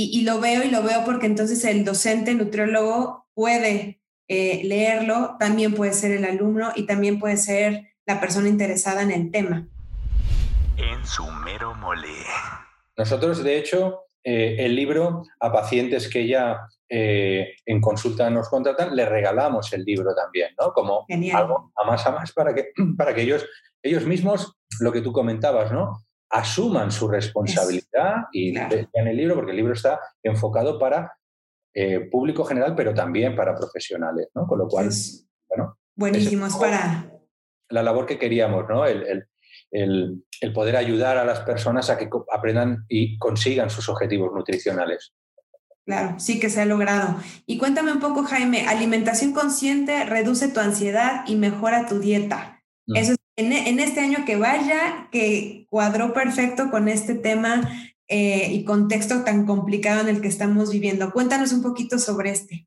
Y, 0.00 0.22
lo 0.22 0.38
veo 0.38 0.62
y 0.62 0.70
lo 0.70 0.84
veo 0.84 1.04
porque 1.04 1.26
entonces 1.26 1.64
el 1.64 1.84
docente 1.84 2.32
nutriólogo 2.32 3.26
puede 3.34 4.00
eh, 4.28 4.62
leerlo, 4.62 5.34
también 5.40 5.74
puede 5.74 5.92
ser 5.92 6.12
el 6.12 6.24
alumno 6.24 6.70
y 6.76 6.86
también 6.86 7.18
puede 7.18 7.36
ser 7.36 7.94
la 8.06 8.20
persona 8.20 8.48
interesada 8.48 9.02
en 9.02 9.10
el 9.10 9.32
tema. 9.32 9.66
En 10.76 11.04
su 11.04 11.28
mero 11.44 11.74
mole. 11.74 12.14
Nosotros, 12.96 13.42
de 13.42 13.58
hecho, 13.58 14.02
eh, 14.22 14.54
el 14.60 14.76
libro 14.76 15.24
a 15.40 15.50
pacientes 15.50 16.08
que 16.08 16.28
ya 16.28 16.60
eh, 16.88 17.56
en 17.66 17.80
consulta 17.80 18.30
nos 18.30 18.48
contratan, 18.48 18.94
le 18.94 19.04
regalamos 19.04 19.72
el 19.72 19.82
libro 19.82 20.14
también, 20.14 20.54
¿no? 20.60 20.72
Como 20.72 21.06
algo 21.34 21.72
a 21.74 21.84
más 21.84 22.06
a 22.06 22.12
más 22.12 22.32
para 22.32 22.54
que, 22.54 22.68
para 22.96 23.16
que 23.16 23.22
ellos, 23.22 23.44
ellos 23.82 24.06
mismos, 24.06 24.56
lo 24.78 24.92
que 24.92 25.00
tú 25.00 25.12
comentabas, 25.12 25.72
¿no? 25.72 26.04
Asuman 26.30 26.90
su 26.90 27.08
responsabilidad 27.08 28.26
y 28.32 28.52
lean 28.52 28.88
el 28.94 29.16
libro, 29.16 29.34
porque 29.34 29.52
el 29.52 29.56
libro 29.56 29.72
está 29.72 29.98
enfocado 30.22 30.78
para 30.78 31.12
eh, 31.74 32.00
público 32.10 32.44
general, 32.44 32.74
pero 32.74 32.92
también 32.92 33.34
para 33.34 33.54
profesionales, 33.54 34.28
¿no? 34.34 34.46
Con 34.46 34.58
lo 34.58 34.68
cual, 34.68 34.90
bueno. 35.48 35.78
Buenísimos 35.94 36.56
para. 36.56 37.10
La 37.70 37.82
labor 37.82 38.06
que 38.06 38.18
queríamos, 38.18 38.68
¿no? 38.68 38.86
el, 38.86 39.28
el, 39.70 40.52
poder 40.52 40.76
ayudar 40.76 41.18
a 41.18 41.24
las 41.24 41.40
personas 41.40 41.90
a 41.90 41.98
que 41.98 42.08
aprendan 42.32 42.84
y 42.88 43.18
consigan 43.18 43.70
sus 43.70 43.88
objetivos 43.88 44.32
nutricionales. 44.32 45.14
Claro, 45.84 46.18
sí 46.18 46.38
que 46.38 46.50
se 46.50 46.60
ha 46.60 46.66
logrado. 46.66 47.16
Y 47.46 47.58
cuéntame 47.58 47.92
un 47.92 48.00
poco, 48.00 48.22
Jaime, 48.24 48.66
alimentación 48.66 49.32
consciente 49.32 50.04
reduce 50.04 50.48
tu 50.48 50.60
ansiedad 50.60 51.24
y 51.26 51.36
mejora 51.36 51.86
tu 51.86 51.98
dieta. 51.98 52.62
Mm. 52.86 52.96
Eso 52.96 53.14
en, 53.38 53.78
este 53.78 54.00
año 54.00 54.24
que 54.26 54.36
vaya, 54.36 55.08
que 55.12 55.66
cuadró 55.70 56.12
perfecto 56.12 56.70
con 56.70 56.88
este 56.88 57.14
tema 57.14 57.70
eh, 58.08 58.48
y 58.50 58.64
contexto 58.64 59.22
tan 59.24 59.46
complicado 59.46 60.00
en 60.00 60.08
el 60.08 60.20
que 60.20 60.28
estamos 60.28 60.72
viviendo. 60.72 61.12
Cuéntanos 61.12 61.52
un 61.52 61.62
poquito 61.62 61.98
sobre 61.98 62.30
este. 62.30 62.66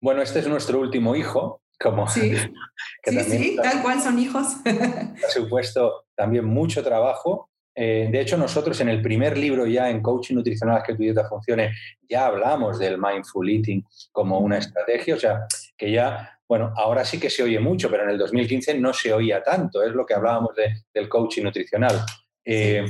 Bueno, 0.00 0.22
este 0.22 0.40
es 0.40 0.48
nuestro 0.48 0.80
último 0.80 1.16
hijo, 1.16 1.62
como 1.78 2.08
sí, 2.08 2.34
sí, 3.04 3.56
tal 3.62 3.82
cual 3.82 4.00
son 4.00 4.18
hijos. 4.18 4.56
Por 4.64 5.30
supuesto, 5.30 6.04
también 6.14 6.44
mucho 6.44 6.82
trabajo. 6.82 7.48
Eh, 7.74 8.08
de 8.10 8.20
hecho, 8.20 8.36
nosotros 8.36 8.78
en 8.80 8.88
el 8.90 9.00
primer 9.00 9.38
libro 9.38 9.66
ya 9.66 9.88
en 9.88 10.02
Coaching 10.02 10.34
Nutricional 10.34 10.82
que 10.82 10.94
tu 10.94 11.02
dieta 11.02 11.26
funcione, 11.26 11.72
ya 12.08 12.26
hablamos 12.26 12.78
del 12.78 12.98
mindful 12.98 13.48
eating 13.48 13.82
como 14.12 14.40
una 14.40 14.58
estrategia, 14.58 15.14
o 15.14 15.18
sea, 15.18 15.46
que 15.76 15.90
ya, 15.90 16.38
bueno, 16.50 16.74
ahora 16.76 17.04
sí 17.04 17.20
que 17.20 17.30
se 17.30 17.42
oye 17.44 17.60
mucho, 17.60 17.88
pero 17.88 18.02
en 18.02 18.10
el 18.10 18.18
2015 18.18 18.78
no 18.78 18.92
se 18.92 19.12
oía 19.12 19.42
tanto, 19.42 19.82
es 19.82 19.92
lo 19.92 20.04
que 20.04 20.14
hablábamos 20.14 20.50
del 20.92 21.08
coaching 21.08 21.44
nutricional. 21.44 22.04
Eh, 22.44 22.84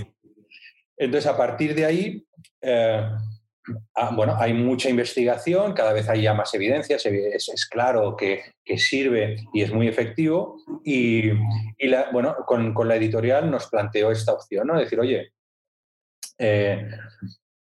entonces, 0.96 1.30
a 1.30 1.36
partir 1.36 1.74
de 1.74 1.84
ahí, 1.84 2.26
eh, 2.62 3.02
Ah, 3.94 4.10
bueno, 4.14 4.34
hay 4.38 4.52
mucha 4.52 4.88
investigación, 4.88 5.74
cada 5.74 5.92
vez 5.92 6.08
hay 6.08 6.22
ya 6.22 6.34
más 6.34 6.52
evidencias, 6.54 7.04
es, 7.06 7.68
claro 7.70 8.16
que, 8.16 8.42
sirve 8.76 9.36
y 9.52 9.62
es 9.62 9.72
muy 9.72 9.88
efectivo. 9.88 10.56
Y, 10.84 11.30
bueno, 12.12 12.36
con, 12.46 12.88
la 12.88 12.96
editorial 12.96 13.50
nos 13.50 13.68
planteó 13.68 14.10
esta 14.10 14.32
opción, 14.32 14.66
¿no? 14.68 14.78
Decir, 14.78 14.98
oye, 15.00 15.32
eh, 16.38 16.88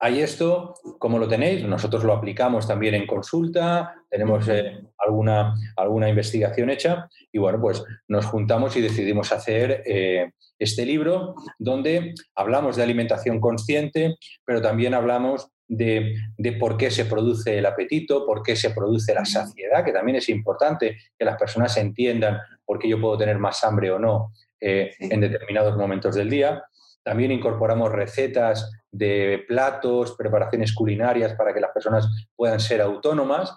hay 0.00 0.20
esto, 0.20 0.74
¿cómo 0.98 1.18
lo 1.18 1.26
tenéis? 1.26 1.64
Nosotros 1.64 2.04
lo 2.04 2.12
aplicamos 2.12 2.68
también 2.68 2.94
en 2.94 3.06
consulta, 3.06 3.94
tenemos 4.08 4.48
eh, 4.48 4.80
alguna, 4.98 5.54
alguna 5.76 6.08
investigación 6.08 6.70
hecha 6.70 7.08
y 7.32 7.38
bueno, 7.38 7.60
pues 7.60 7.82
nos 8.06 8.26
juntamos 8.26 8.76
y 8.76 8.80
decidimos 8.80 9.32
hacer 9.32 9.82
eh, 9.86 10.30
este 10.58 10.86
libro 10.86 11.34
donde 11.58 12.14
hablamos 12.36 12.76
de 12.76 12.84
alimentación 12.84 13.40
consciente, 13.40 14.16
pero 14.44 14.62
también 14.62 14.94
hablamos 14.94 15.50
de, 15.68 16.16
por 16.58 16.76
qué 16.76 16.90
se 16.90 17.04
produce 17.04 17.58
el 17.58 17.66
apetito, 17.66 18.24
por 18.24 18.42
qué 18.42 18.56
se 18.56 18.70
produce 18.70 19.14
la 19.14 19.24
saciedad, 19.24 19.84
que 19.84 19.92
también 19.92 20.16
es 20.16 20.28
importante 20.28 20.96
que 21.18 21.24
las 21.24 21.36
personas 21.36 21.76
entiendan 21.76 22.38
por 22.64 22.78
qué 22.78 22.88
yo 22.88 23.00
puedo 23.00 23.18
tener 23.18 23.38
más 23.38 23.62
hambre 23.64 23.90
o 23.90 23.98
no 23.98 24.32
eh, 24.60 24.92
en 24.98 25.20
determinados 25.20 25.76
momentos 25.76 26.14
del 26.14 26.30
día. 26.30 26.62
También 27.02 27.32
incorporamos 27.32 27.92
recetas 27.92 28.70
de 28.90 29.44
platos, 29.46 30.14
preparaciones 30.16 30.74
culinarias 30.74 31.34
para 31.34 31.54
que 31.54 31.60
las 31.60 31.72
personas 31.72 32.08
puedan 32.36 32.60
ser 32.60 32.80
autónomas. 32.80 33.56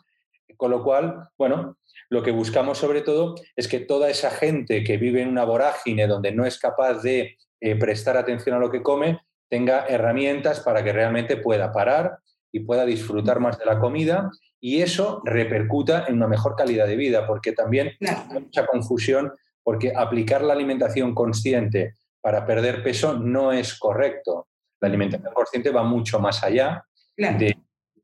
Con 0.58 0.72
lo 0.72 0.84
cual, 0.84 1.30
bueno, 1.38 1.78
lo 2.10 2.22
que 2.22 2.32
buscamos 2.32 2.78
sobre 2.78 3.02
todo 3.02 3.36
es 3.56 3.68
que 3.68 3.80
toda 3.80 4.10
esa 4.10 4.30
gente 4.30 4.84
que 4.84 4.98
vive 4.98 5.22
en 5.22 5.30
una 5.30 5.46
vorágine 5.46 6.08
donde 6.08 6.32
no 6.32 6.46
es 6.46 6.60
capaz 6.60 7.02
de 7.02 7.38
eh, 7.60 7.76
prestar 7.76 8.18
atención 8.18 8.56
a 8.56 8.60
lo 8.60 8.70
que 8.70 8.84
come, 8.84 9.20
tenga 9.50 9.86
herramientas 9.88 10.60
para 10.60 10.84
que 10.84 10.94
realmente 10.94 11.38
pueda 11.38 11.72
parar 11.72 12.20
y 12.52 12.62
pueda 12.62 12.86
disfrutar 12.86 13.40
más 13.40 13.58
de 13.58 13.66
la 13.66 13.80
comida 13.80 14.30
y 14.60 14.82
eso 14.82 15.22
repercuta 15.26 16.06
en 16.08 16.16
una 16.16 16.28
mejor 16.28 16.56
calidad 16.56 16.86
de 16.86 16.96
vida, 16.96 17.26
porque 17.26 17.52
también 17.52 17.94
hay 18.02 18.42
mucha 18.42 18.66
confusión, 18.66 19.34
porque 19.64 19.94
aplicar 19.96 20.44
la 20.44 20.54
alimentación 20.54 21.16
consciente 21.16 21.96
para 22.22 22.46
perder 22.46 22.84
peso 22.84 23.18
no 23.18 23.52
es 23.52 23.78
correcto. 23.78 24.48
La 24.80 24.88
alimentación 24.88 25.34
consciente 25.34 25.70
va 25.72 25.84
mucho 25.84 26.20
más 26.20 26.44
allá 26.44 26.86
de, 27.18 27.58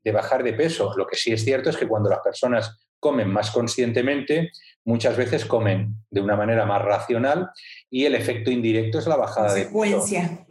de 0.04 0.12
bajar 0.12 0.42
de 0.42 0.52
peso. 0.52 0.92
Lo 0.96 1.06
que 1.06 1.16
sí 1.16 1.32
es 1.32 1.44
cierto 1.44 1.70
es 1.70 1.76
que 1.76 1.88
cuando 1.88 2.10
las 2.10 2.20
personas 2.20 2.78
comen 3.00 3.30
más 3.30 3.50
conscientemente, 3.50 4.50
muchas 4.84 5.16
veces 5.16 5.44
comen 5.44 5.94
de 6.10 6.20
una 6.20 6.36
manera 6.36 6.66
más 6.66 6.82
racional 6.82 7.50
y 7.90 8.04
el 8.04 8.14
efecto 8.14 8.50
indirecto 8.50 8.98
es 8.98 9.06
la 9.06 9.16
bajada 9.16 9.54
de 9.54 9.66
peso 9.66 10.46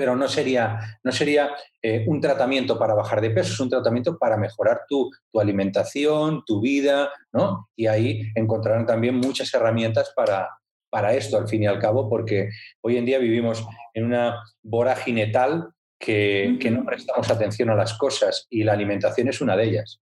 pero 0.00 0.16
no 0.16 0.28
sería, 0.28 0.98
no 1.04 1.12
sería 1.12 1.50
eh, 1.82 2.06
un 2.08 2.22
tratamiento 2.22 2.78
para 2.78 2.94
bajar 2.94 3.20
de 3.20 3.32
peso, 3.32 3.52
es 3.52 3.60
un 3.60 3.68
tratamiento 3.68 4.16
para 4.16 4.38
mejorar 4.38 4.84
tu, 4.88 5.10
alimentación, 5.38 6.42
tu 6.46 6.58
vida, 6.58 7.12
¿no? 7.34 7.68
Y 7.76 7.86
ahí 7.86 8.22
encontrarán 8.34 8.86
también 8.86 9.16
muchas 9.16 9.52
herramientas 9.52 10.10
para, 10.16 10.48
para 10.90 11.14
esto, 11.14 11.38
al 11.38 11.48
fin 11.48 11.62
y 11.62 11.66
al 11.66 11.78
cabo, 11.78 12.08
porque 12.08 12.50
hoy 12.82 12.96
en 12.96 13.06
día 13.06 13.18
vivimos 13.18 13.64
en 13.94 14.04
una 14.04 14.42
vorágine 14.62 15.28
tal 15.28 15.70
que, 15.98 16.58
no 16.70 16.84
prestamos 16.84 17.30
atención 17.30 17.70
a 17.70 17.74
las 17.74 17.96
cosas 17.96 18.46
y 18.50 18.64
la 18.64 18.72
alimentación 18.72 19.28
es 19.28 19.40
una 19.40 19.56
de 19.56 19.64
ellas. 19.64 20.00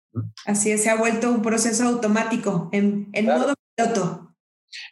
Así 0.46 0.72
es, 0.72 0.84
se 0.84 0.90
ha 0.90 0.96
vuelto 0.96 1.30
un 1.30 1.42
proceso 1.42 1.86
automático, 1.86 2.70
en, 2.72 3.10
modo 3.24 3.54
piloto. 3.76 4.36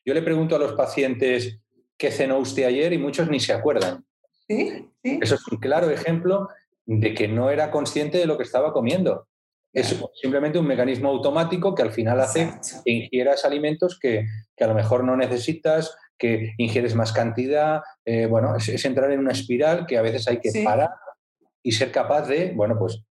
Yo 0.05 0.13
le 0.13 0.21
pregunto 0.21 0.55
a 0.55 0.59
los 0.59 0.73
pacientes, 0.73 1.59
¿qué 1.97 2.11
cenó 2.11 2.39
usted 2.39 2.65
ayer? 2.65 2.93
Y 2.93 2.97
muchos 2.97 3.29
ni 3.29 3.39
se 3.39 3.53
acuerdan. 3.53 4.05
Eso 4.47 5.35
es 5.35 5.47
un 5.47 5.59
claro 5.59 5.89
ejemplo 5.89 6.49
de 6.85 7.13
que 7.13 7.27
no 7.27 7.49
era 7.49 7.71
consciente 7.71 8.17
de 8.17 8.25
lo 8.25 8.37
que 8.37 8.43
estaba 8.43 8.73
comiendo. 8.73 9.27
Es 9.73 9.95
simplemente 10.21 10.59
un 10.59 10.67
mecanismo 10.67 11.09
automático 11.09 11.73
que 11.73 11.81
al 11.81 11.91
final 11.91 12.19
hace 12.19 12.51
que 12.83 12.91
ingieras 12.91 13.45
alimentos 13.45 13.97
que, 13.99 14.25
a 14.59 14.67
lo 14.67 14.73
mejor 14.73 15.03
no 15.03 15.15
necesitas, 15.15 15.95
que 16.17 16.53
ingieres 16.57 16.93
más 16.93 17.13
cantidad. 17.13 17.81
Eh, 18.05 18.25
bueno, 18.25 18.55
es, 18.55 18.85
entrar 18.85 19.11
en 19.11 19.19
una 19.19 19.31
espiral 19.31 19.85
que 19.85 19.97
a 19.97 20.01
veces 20.01 20.27
hay 20.27 20.39
que 20.39 20.51
parar 20.63 20.89
y 21.63 21.71
ser 21.71 21.91
capaz 21.91 22.27
de, 22.27 22.51
bueno, 22.53 22.77
pues 22.77 23.01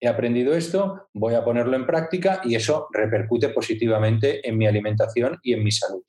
he 0.00 0.06
aprendido 0.06 0.54
esto, 0.54 1.08
voy 1.14 1.34
a 1.34 1.44
ponerlo 1.44 1.76
en 1.76 1.86
práctica 1.86 2.40
y 2.44 2.54
eso 2.54 2.88
repercute 2.92 3.48
positivamente 3.48 4.46
en 4.48 4.56
mi 4.56 4.66
alimentación 4.66 5.38
y 5.42 5.54
en 5.54 5.64
mi 5.64 5.72
salud. 5.72 6.02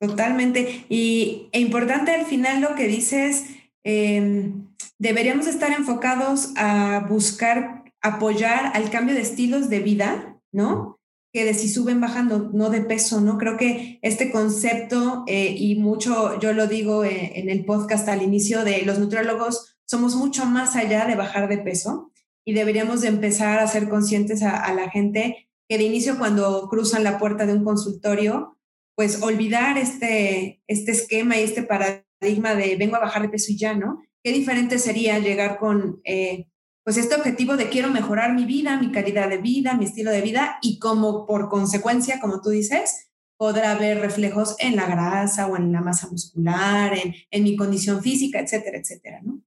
Totalmente. 0.00 0.84
Y 0.88 1.48
e 1.52 1.60
importante 1.60 2.12
al 2.12 2.26
final 2.26 2.60
lo 2.60 2.74
que 2.74 2.88
dices 2.88 3.62
Em, 3.84 4.68
deberíamos 4.98 5.46
estar 5.46 5.72
enfocados 5.72 6.52
a 6.56 7.04
buscar 7.08 7.81
apoyar 8.02 8.72
al 8.74 8.90
cambio 8.90 9.14
de 9.14 9.22
estilos 9.22 9.68
de 9.68 9.80
vida, 9.80 10.40
¿no? 10.52 11.00
Que 11.32 11.44
de 11.44 11.54
si 11.54 11.68
suben, 11.68 12.00
bajando, 12.00 12.50
no 12.52 12.68
de 12.68 12.82
peso, 12.82 13.20
¿no? 13.20 13.38
Creo 13.38 13.56
que 13.56 13.98
este 14.02 14.30
concepto, 14.30 15.24
eh, 15.26 15.54
y 15.56 15.76
mucho, 15.76 16.38
yo 16.40 16.52
lo 16.52 16.66
digo 16.66 17.04
eh, 17.04 17.32
en 17.36 17.48
el 17.48 17.64
podcast 17.64 18.08
al 18.08 18.22
inicio, 18.22 18.64
de 18.64 18.82
los 18.82 18.98
nutriólogos 18.98 19.76
somos 19.86 20.16
mucho 20.16 20.46
más 20.46 20.76
allá 20.76 21.06
de 21.06 21.16
bajar 21.16 21.48
de 21.48 21.58
peso 21.58 22.10
y 22.44 22.54
deberíamos 22.54 23.02
de 23.02 23.08
empezar 23.08 23.58
a 23.58 23.66
ser 23.66 23.88
conscientes 23.88 24.42
a, 24.42 24.56
a 24.56 24.74
la 24.74 24.90
gente 24.90 25.48
que 25.68 25.78
de 25.78 25.84
inicio 25.84 26.18
cuando 26.18 26.68
cruzan 26.68 27.04
la 27.04 27.18
puerta 27.18 27.46
de 27.46 27.54
un 27.54 27.64
consultorio, 27.64 28.58
pues 28.96 29.22
olvidar 29.22 29.78
este, 29.78 30.62
este 30.66 30.92
esquema 30.92 31.38
y 31.38 31.44
este 31.44 31.62
paradigma 31.62 32.54
de 32.54 32.76
vengo 32.76 32.96
a 32.96 33.00
bajar 33.00 33.22
de 33.22 33.28
peso 33.28 33.52
y 33.52 33.58
ya, 33.58 33.74
¿no? 33.74 34.02
Qué 34.22 34.32
diferente 34.32 34.78
sería 34.78 35.18
llegar 35.18 35.58
con, 35.58 36.00
eh, 36.04 36.48
pues, 36.84 36.96
este 36.96 37.14
objetivo 37.14 37.56
de 37.56 37.68
quiero 37.68 37.88
mejorar 37.88 38.34
mi 38.34 38.44
vida, 38.44 38.78
mi 38.78 38.90
calidad 38.92 39.28
de 39.28 39.38
vida, 39.38 39.74
mi 39.74 39.84
estilo 39.84 40.10
de 40.10 40.20
vida 40.20 40.58
y 40.62 40.78
como 40.78 41.26
por 41.26 41.48
consecuencia, 41.48 42.20
como 42.20 42.40
tú 42.40 42.50
dices, 42.50 43.10
podrá 43.36 43.72
haber 43.72 43.98
reflejos 43.98 44.56
en 44.58 44.76
la 44.76 44.86
grasa 44.86 45.46
o 45.48 45.56
en 45.56 45.72
la 45.72 45.80
masa 45.80 46.08
muscular, 46.08 46.92
en, 47.30 47.42
mi 47.42 47.56
condición 47.56 48.02
física, 48.02 48.40
etcétera, 48.40 48.78
etcétera, 48.78 49.20
¿no? 49.22 49.42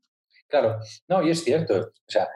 Claro, 0.48 0.80
no, 1.08 1.24
y 1.24 1.32
es 1.32 1.44
cierto, 1.44 1.80
o 1.80 2.12
sea, 2.12 2.28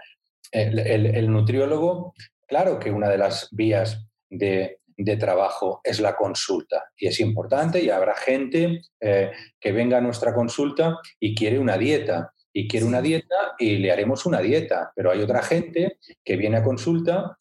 el, 0.51 0.79
el, 0.79 1.31
nutriólogo, 1.31 2.13
claro 2.47 2.79
que 2.79 2.91
una 2.91 3.09
de 3.09 3.17
las 3.17 3.49
vías 3.51 4.05
de, 4.29 4.79
de 4.97 5.17
trabajo 5.17 5.79
es 5.83 5.99
la 5.99 6.15
consulta 6.15 6.91
y 6.97 7.07
es 7.07 7.19
importante 7.19 7.81
y 7.81 7.89
habrá 7.89 8.15
gente 8.15 8.81
eh, 8.99 9.31
que 9.59 9.71
venga 9.71 9.97
a 9.97 10.01
nuestra 10.01 10.33
consulta 10.33 10.97
y 11.19 11.35
quiere 11.35 11.59
una 11.59 11.77
dieta 11.77 12.33
y 12.59 12.67
quiere 12.67 12.85
una 12.85 13.01
dieta 13.01 13.55
y 13.57 13.77
le 13.77 13.89
haremos 13.89 14.25
una 14.25 14.41
dieta, 14.41 14.91
pero 14.93 15.11
hay 15.11 15.21
otra 15.21 15.41
gente 15.41 15.97
que 16.25 16.35
viene 16.35 16.57
a 16.57 16.63
consulta 16.63 17.37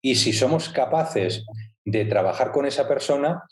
y 0.00 0.14
si 0.14 0.32
somos 0.32 0.70
capaces 0.70 1.44
de 1.84 2.06
trabajar 2.06 2.52
con 2.52 2.64
esa 2.64 2.88
persona, 2.88 3.42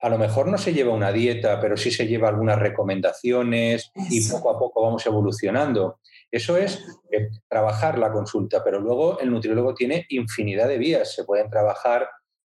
a 0.00 0.08
lo 0.08 0.18
mejor 0.18 0.48
no 0.48 0.58
se 0.58 0.74
lleva 0.74 0.92
una 0.92 1.12
dieta, 1.12 1.60
pero 1.60 1.76
sí 1.76 1.92
se 1.92 2.08
lleva 2.08 2.28
algunas 2.28 2.58
recomendaciones 2.58 3.92
y 4.10 4.28
poco 4.28 4.50
a 4.50 4.58
poco 4.58 4.82
vamos 4.82 5.06
evolucionando. 5.06 6.00
Eso 6.28 6.56
es 6.56 6.84
eh, 7.12 7.28
trabajar 7.46 7.96
la 7.96 8.10
consulta, 8.10 8.64
pero 8.64 8.80
luego 8.80 9.20
el 9.20 9.30
nutriólogo 9.30 9.74
tiene 9.74 10.06
infinidad 10.08 10.66
de 10.66 10.78
vías. 10.78 11.14
Se 11.14 11.22
pueden 11.22 11.48
trabajar 11.50 12.08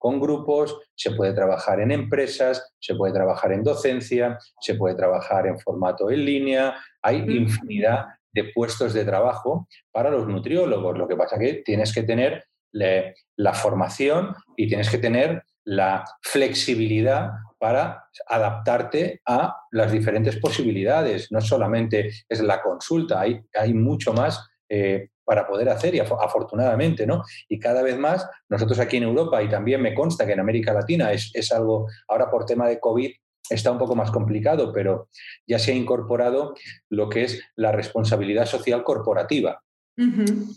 con 0.05 0.21
grupos, 0.21 0.79
se 0.95 1.13
puede 1.13 1.33
trabajar 1.33 1.81
en 1.81 1.91
empresas, 1.91 2.75
se 2.79 2.95
puede 2.95 3.15
trabajar 3.15 3.53
en 3.53 3.63
docencia, 3.63 4.39
se 4.61 4.75
puede 4.75 4.97
trabajar 4.97 5.47
en 5.47 5.59
formato 5.59 6.11
en 6.11 6.27
línea. 6.27 6.75
Hay 7.01 7.25
infinidad 7.27 8.05
de 8.31 8.53
puestos 8.55 8.93
de 8.93 9.07
trabajo 9.07 9.67
para 9.91 10.11
los 10.11 10.29
nutriólogos. 10.29 10.99
Lo 10.99 11.09
que 11.09 11.17
pasa 11.17 11.37
es 11.37 11.41
que 11.41 11.63
tienes 11.63 11.95
que 11.95 12.03
tener 12.03 12.45
la 12.71 13.55
formación 13.55 14.35
y 14.59 14.69
tienes 14.69 14.91
que 14.91 14.99
tener 14.99 15.43
la 15.65 16.05
flexibilidad 16.21 17.31
para 17.59 18.05
adaptarte 18.27 19.23
a 19.25 19.57
las 19.71 19.91
diferentes 19.91 20.37
posibilidades. 20.37 21.33
No 21.33 21.41
solamente 21.41 22.11
es 22.29 22.43
la 22.43 22.61
consulta, 22.61 23.23
hay, 23.23 23.41
hay 23.59 23.73
mucho 23.73 24.13
más 24.13 24.47
eh, 24.69 25.09
para 25.25 25.47
poder 25.47 25.69
hacer 25.69 25.95
y 25.95 26.01
afortunadamente, 26.01 27.07
¿no? 27.07 27.23
Y 27.49 27.59
cada 27.59 27.83
vez 27.83 27.99
más, 27.99 28.29
nosotros 28.49 28.79
aquí 28.79 28.99
en 28.99 29.05
Europa 29.05 29.43
y 29.43 29.49
también 29.49 29.81
me 29.81 29.95
consta 29.95 30.27
que 30.27 30.33
en 30.33 30.41
América 30.41 30.73
Latina 30.73 31.13
es, 31.13 31.31
es 31.35 31.51
algo, 31.53 31.87
ahora 32.09 32.31
por 32.31 32.45
tema 32.45 32.69
de 32.69 32.81
COVID 32.81 33.11
está 33.51 33.71
un 33.71 33.79
poco 33.79 33.95
más 33.95 34.11
complicado, 34.11 34.73
pero 34.73 35.09
ya 35.47 35.59
se 35.59 35.73
ha 35.73 35.75
incorporado 35.75 36.55
lo 36.89 37.09
que 37.09 37.25
es 37.25 37.43
la 37.57 37.73
responsabilidad 37.73 38.47
social 38.47 38.83
corporativa. 38.83 39.63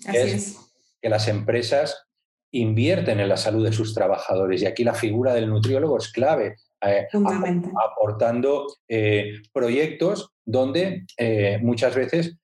Así 0.07 0.17
es, 0.17 0.57
que 1.01 1.09
las 1.09 1.27
empresas 1.27 2.07
invierten 2.51 3.19
en 3.19 3.29
la 3.29 3.37
salud 3.37 3.63
de 3.63 3.73
sus 3.73 3.93
trabajadores. 3.93 4.61
Y 4.61 4.65
aquí 4.65 4.83
la 4.83 4.93
figura 4.93 5.33
del 5.33 5.49
nutriólogo 5.49 5.97
es 5.97 6.11
clave, 6.11 6.55
eh, 6.81 7.07
aportando 7.11 8.67
eh, 8.87 9.41
proyectos 9.51 10.31
donde 10.45 11.05
eh, 11.17 11.59
muchas 11.61 11.95
veces 11.95 12.37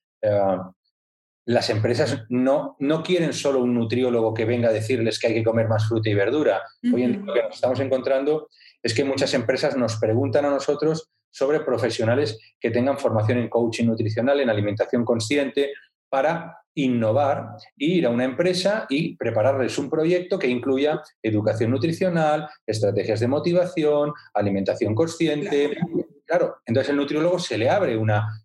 las 1.46 1.68
empresas 1.70 2.24
no, 2.28 2.76
no 2.78 3.02
quieren 3.02 3.32
solo 3.32 3.60
un 3.60 3.74
nutriólogo 3.74 4.32
que 4.32 4.44
venga 4.44 4.68
a 4.68 4.72
decirles 4.72 5.18
que 5.18 5.26
hay 5.26 5.34
que 5.34 5.44
comer 5.44 5.68
más 5.68 5.88
fruta 5.88 6.08
y 6.08 6.14
verdura. 6.14 6.62
Hoy 6.92 7.02
en 7.02 7.12
día 7.12 7.22
lo 7.24 7.34
que 7.34 7.42
nos 7.42 7.54
estamos 7.54 7.80
encontrando 7.80 8.48
es 8.82 8.94
que 8.94 9.04
muchas 9.04 9.34
empresas 9.34 9.76
nos 9.76 9.96
preguntan 9.96 10.44
a 10.46 10.50
nosotros 10.50 11.10
sobre 11.30 11.60
profesionales 11.60 12.38
que 12.60 12.70
tengan 12.70 12.98
formación 12.98 13.38
en 13.38 13.48
coaching 13.48 13.86
nutricional, 13.86 14.40
en 14.40 14.50
alimentación 14.50 15.04
consciente, 15.04 15.72
para 16.08 16.58
innovar 16.76 17.56
e 17.76 17.86
ir 17.86 18.06
a 18.06 18.10
una 18.10 18.24
empresa 18.24 18.86
y 18.88 19.16
prepararles 19.16 19.76
un 19.78 19.90
proyecto 19.90 20.38
que 20.38 20.48
incluya 20.48 21.02
educación 21.22 21.70
nutricional, 21.70 22.48
estrategias 22.66 23.20
de 23.20 23.28
motivación, 23.28 24.12
alimentación 24.32 24.94
consciente. 24.94 25.76
Claro, 26.24 26.56
entonces 26.64 26.90
el 26.90 26.96
nutriólogo 26.96 27.38
se 27.38 27.58
le 27.58 27.68
abre 27.68 27.96
una, 27.96 28.43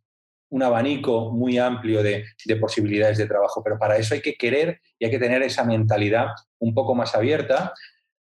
un 0.50 0.64
abanico 0.64 1.32
muy 1.32 1.58
amplio 1.58 2.04
de, 2.04 2.26
posibilidades 2.60 3.18
de 3.18 3.28
trabajo, 3.28 3.64
pero 3.64 3.78
para 3.78 3.97
eso 3.97 4.14
hay 4.14 4.22
que 4.22 4.36
querer 4.36 4.82
y 4.97 5.06
hay 5.06 5.12
que 5.12 5.20
tener 5.20 5.41
esa 5.43 5.64
mentalidad 5.64 6.28
un 6.60 6.74
poco 6.74 6.95
más 6.95 7.16
abierta 7.16 7.74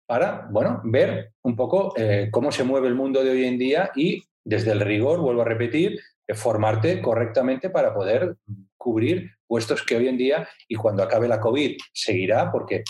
para, 0.06 0.48
bueno, 0.50 0.80
ver 0.84 1.32
un 1.42 1.54
poco 1.54 1.92
eh, 1.96 2.28
cómo 2.30 2.50
se 2.50 2.64
mueve 2.64 2.88
el 2.88 2.94
mundo 2.94 3.22
de 3.22 3.30
hoy 3.30 3.44
en 3.44 3.58
día 3.58 3.90
y 3.94 4.24
desde 4.44 4.72
el 4.72 4.80
rigor, 4.80 5.20
vuelvo 5.20 5.42
a 5.42 5.44
repetir, 5.44 6.00
formarte 6.34 7.00
correctamente 7.00 7.70
para 7.70 7.94
poder 7.94 8.36
cubrir 8.76 9.30
puestos 9.46 9.82
que 9.82 9.96
hoy 9.96 10.08
en 10.08 10.16
día, 10.16 10.48
y 10.68 10.76
cuando 10.76 11.02
acabe 11.02 11.28
la 11.28 11.40
COVID, 11.40 11.76
seguirá, 11.92 12.50
porque 12.50 12.84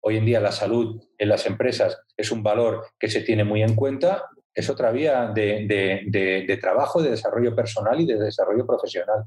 hoy 0.00 0.16
en 0.16 0.26
día 0.26 0.40
la 0.40 0.52
salud 0.52 1.02
en 1.18 1.28
las 1.28 1.46
empresas 1.46 1.98
es 2.16 2.30
un 2.30 2.42
valor 2.42 2.86
que 2.98 3.08
se 3.08 3.22
tiene 3.22 3.44
muy 3.44 3.62
en 3.62 3.74
cuenta, 3.74 4.24
es 4.54 4.70
otra 4.70 4.92
vía 4.92 5.32
de, 5.34 6.58
trabajo, 6.60 7.02
de 7.02 7.10
desarrollo 7.10 7.54
personal 7.54 8.00
y 8.00 8.06
de 8.06 8.18
desarrollo 8.18 8.66
profesional. 8.66 9.24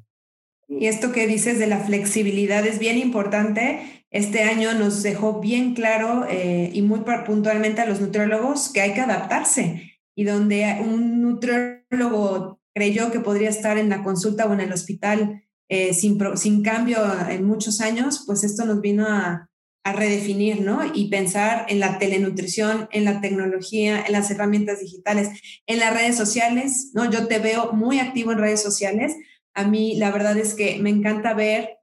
Y 0.68 0.88
esto 0.88 1.12
que 1.12 1.28
dices 1.28 1.60
de 1.60 1.68
la 1.68 1.80
flexibilidad 1.80 2.66
es 2.66 2.80
bien 2.80 2.98
importante. 2.98 4.04
Este 4.10 4.44
año 4.44 4.74
nos 4.74 5.04
dejó 5.04 5.40
bien 5.40 5.74
claro 5.74 6.26
eh, 6.30 6.70
y 6.74 6.82
muy 6.82 7.02
puntualmente 7.26 7.82
a 7.82 7.86
los 7.86 8.02
nutriólogos 8.02 8.72
que 8.72 8.82
hay 8.82 8.94
que 8.94 9.02
adaptarse 9.02 10.00
y 10.16 10.24
donde 10.24 10.78
un 10.82 11.22
nutriólogo 11.22 12.60
creyó 12.74 13.12
que 13.12 13.20
podría 13.20 13.50
estar 13.50 13.78
en 13.78 13.90
la 13.90 14.04
consulta 14.04 14.46
o 14.46 14.54
en 14.54 14.62
el 14.62 14.72
hospital 14.72 15.44
eh, 15.70 15.94
sin, 15.94 16.18
sin, 16.38 16.64
cambio 16.64 16.98
en 17.30 17.46
muchos 17.46 17.82
años, 17.82 18.24
pues 18.26 18.44
esto 18.44 18.66
nos 18.66 18.80
vino 18.80 19.06
a, 19.06 19.50
a, 19.88 19.94
redefinir, 19.94 20.62
¿no? 20.62 20.82
Y 20.94 21.10
pensar 21.10 21.66
en 21.70 21.80
la 21.80 22.00
telenutrición, 22.00 22.88
en 22.92 23.06
la 23.06 23.22
tecnología, 23.22 24.04
en 24.06 24.12
las 24.12 24.30
herramientas 24.32 24.80
digitales, 24.80 25.30
en 25.66 25.80
las 25.80 25.94
redes 25.94 26.16
sociales, 26.16 26.92
¿no? 26.94 27.10
Yo 27.10 27.28
te 27.28 27.40
veo 27.40 27.74
muy 27.74 28.00
activo 28.00 28.32
en 28.32 28.40
redes 28.40 28.62
sociales. 28.62 29.16
A 29.54 29.66
mí 29.66 29.96
la 29.98 30.12
verdad 30.12 30.38
es 30.38 30.54
que 30.54 30.78
me 30.80 30.90
encanta 30.90 31.34
ver 31.34 31.78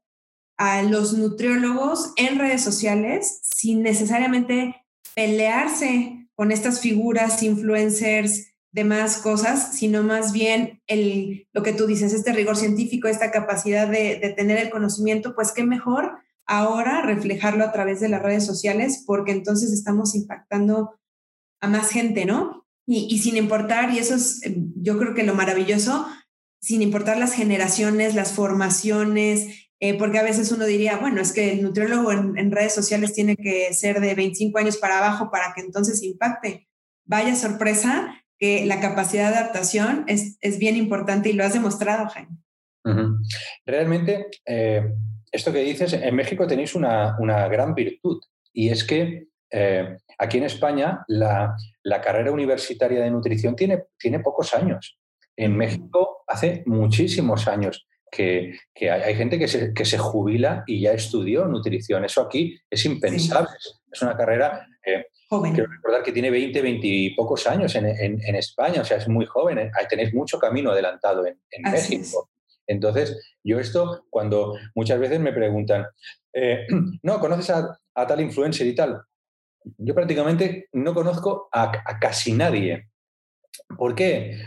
a 0.56 0.82
los 0.82 1.14
nutriólogos 1.14 2.12
en 2.16 2.38
redes 2.38 2.62
sociales 2.62 3.40
sin 3.42 3.82
necesariamente 3.82 4.76
pelearse 5.14 6.28
con 6.34 6.50
estas 6.52 6.80
figuras 6.80 7.42
influencers, 7.42 8.54
demás 8.74 9.18
cosas, 9.18 9.76
sino 9.76 10.02
más 10.02 10.32
bien 10.32 10.82
el, 10.88 11.46
lo 11.52 11.62
que 11.62 11.72
tú 11.72 11.86
dices, 11.86 12.12
este 12.12 12.32
rigor 12.32 12.56
científico, 12.56 13.06
esta 13.06 13.30
capacidad 13.30 13.86
de, 13.86 14.34
tener 14.36 14.58
el 14.58 14.70
conocimiento, 14.70 15.34
pues 15.36 15.52
qué 15.52 15.62
mejor 15.62 16.18
ahora 16.46 17.02
reflejarlo 17.02 17.64
a 17.64 17.72
través 17.72 18.00
de 18.00 18.08
las 18.08 18.22
redes 18.22 18.44
sociales, 18.44 19.02
porque 19.06 19.32
entonces 19.32 19.72
estamos 19.72 20.14
impactando 20.14 20.98
a 21.60 21.68
más 21.68 21.90
gente, 21.90 22.24
¿no? 22.24 22.66
Y, 22.86 23.18
sin 23.18 23.38
importar, 23.38 23.90
y 23.90 23.98
eso 23.98 24.14
es 24.14 24.44
eh, 24.44 24.56
yo 24.76 24.98
creo 24.98 25.14
que 25.14 25.22
lo 25.22 25.34
maravilloso, 25.34 26.06
sin 26.60 26.82
importar 26.82 27.16
las 27.16 27.32
generaciones, 27.32 28.14
las 28.14 28.32
formaciones, 28.32 29.68
eh, 29.80 29.98
porque 29.98 30.18
a 30.18 30.22
veces 30.22 30.52
uno 30.52 30.66
diría, 30.66 30.98
bueno, 30.98 31.22
es 31.22 31.32
que 31.32 31.52
el 31.52 31.62
nutriólogo 31.62 32.12
en, 32.12 32.36
en, 32.36 32.50
redes 32.50 32.74
sociales 32.74 33.14
tiene 33.14 33.36
que 33.36 33.72
ser 33.72 34.00
de 34.00 34.14
25 34.14 34.58
años 34.58 34.76
para 34.76 34.98
abajo 34.98 35.30
para 35.30 35.54
que 35.54 35.62
entonces 35.62 36.02
impacte. 36.02 36.68
Vaya 37.06 37.34
sorpresa 37.36 38.22
que 38.38 38.66
la 38.66 38.80
capacidad 38.80 39.30
de 39.30 39.36
adaptación 39.36 40.04
es, 40.06 40.36
es 40.40 40.58
bien 40.58 40.76
importante 40.76 41.30
y 41.30 41.32
lo 41.32 41.44
has 41.44 41.54
demostrado, 41.54 42.08
Jaime. 42.08 42.36
Realmente, 43.64 44.26
eh, 44.44 44.94
esto 45.34 45.52
que 45.52 45.60
dices, 45.60 45.92
en 45.92 46.14
México 46.14 46.46
tenéis 46.46 46.74
una, 46.74 47.16
una 47.18 47.48
gran 47.48 47.74
virtud 47.74 48.20
y 48.52 48.68
es 48.70 48.84
que 48.84 49.26
eh, 49.50 49.96
aquí 50.18 50.38
en 50.38 50.44
España 50.44 51.04
la, 51.08 51.56
la, 51.82 52.00
carrera 52.00 52.32
universitaria 52.32 53.02
de 53.02 53.10
nutrición 53.10 53.54
tiene, 53.54 53.84
tiene 53.98 54.20
pocos 54.20 54.54
años. 54.54 54.98
En 55.36 55.56
México 55.56 56.24
hace 56.26 56.62
muchísimos 56.66 57.48
años 57.48 57.86
que, 58.10 58.58
que 58.74 58.90
hay, 58.90 59.02
hay, 59.02 59.14
gente 59.16 59.38
que 59.38 59.48
se, 59.48 59.74
que 59.74 59.84
se, 59.84 59.98
jubila 59.98 60.62
y 60.66 60.80
ya 60.80 60.92
estudió 60.92 61.46
nutrición. 61.46 62.04
Eso 62.04 62.20
aquí 62.22 62.56
es 62.70 62.84
impensable. 62.84 63.50
Sí. 63.58 63.70
Es 63.92 64.02
una 64.02 64.16
carrera 64.16 64.66
eh, 64.86 65.06
Quiero 65.28 65.70
recordar 65.70 66.02
que 66.02 66.12
tiene 66.12 66.30
20, 66.30 66.62
20 66.62 66.86
y 66.86 67.14
pocos 67.14 67.46
años 67.46 67.74
en, 67.74 67.86
en, 67.86 68.36
España, 68.36 68.82
o 68.82 68.84
sea, 68.84 68.98
es 68.98 69.08
muy 69.08 69.26
joven. 69.26 69.58
¿eh? 69.58 69.70
Tenéis 69.88 70.14
mucho 70.14 70.38
camino 70.38 70.70
adelantado 70.70 71.26
en, 71.26 71.38
México. 71.62 72.30
Entonces, 72.66 73.36
yo 73.42 73.58
esto, 73.58 74.04
cuando 74.10 74.56
muchas 74.74 74.98
veces 74.98 75.20
me 75.20 75.32
preguntan, 75.32 75.86
eh, 76.32 76.66
no, 77.02 77.20
¿conoces 77.20 77.50
a, 77.50 77.78
tal 77.94 78.20
influencer 78.20 78.66
y 78.66 78.74
tal? 78.74 79.02
Yo 79.78 79.94
prácticamente 79.94 80.68
no 80.72 80.94
conozco 80.94 81.48
a, 81.52 81.72
a 81.84 81.98
casi 81.98 82.32
nadie. 82.32 82.88
¿Por 83.76 83.94
qué? 83.94 84.38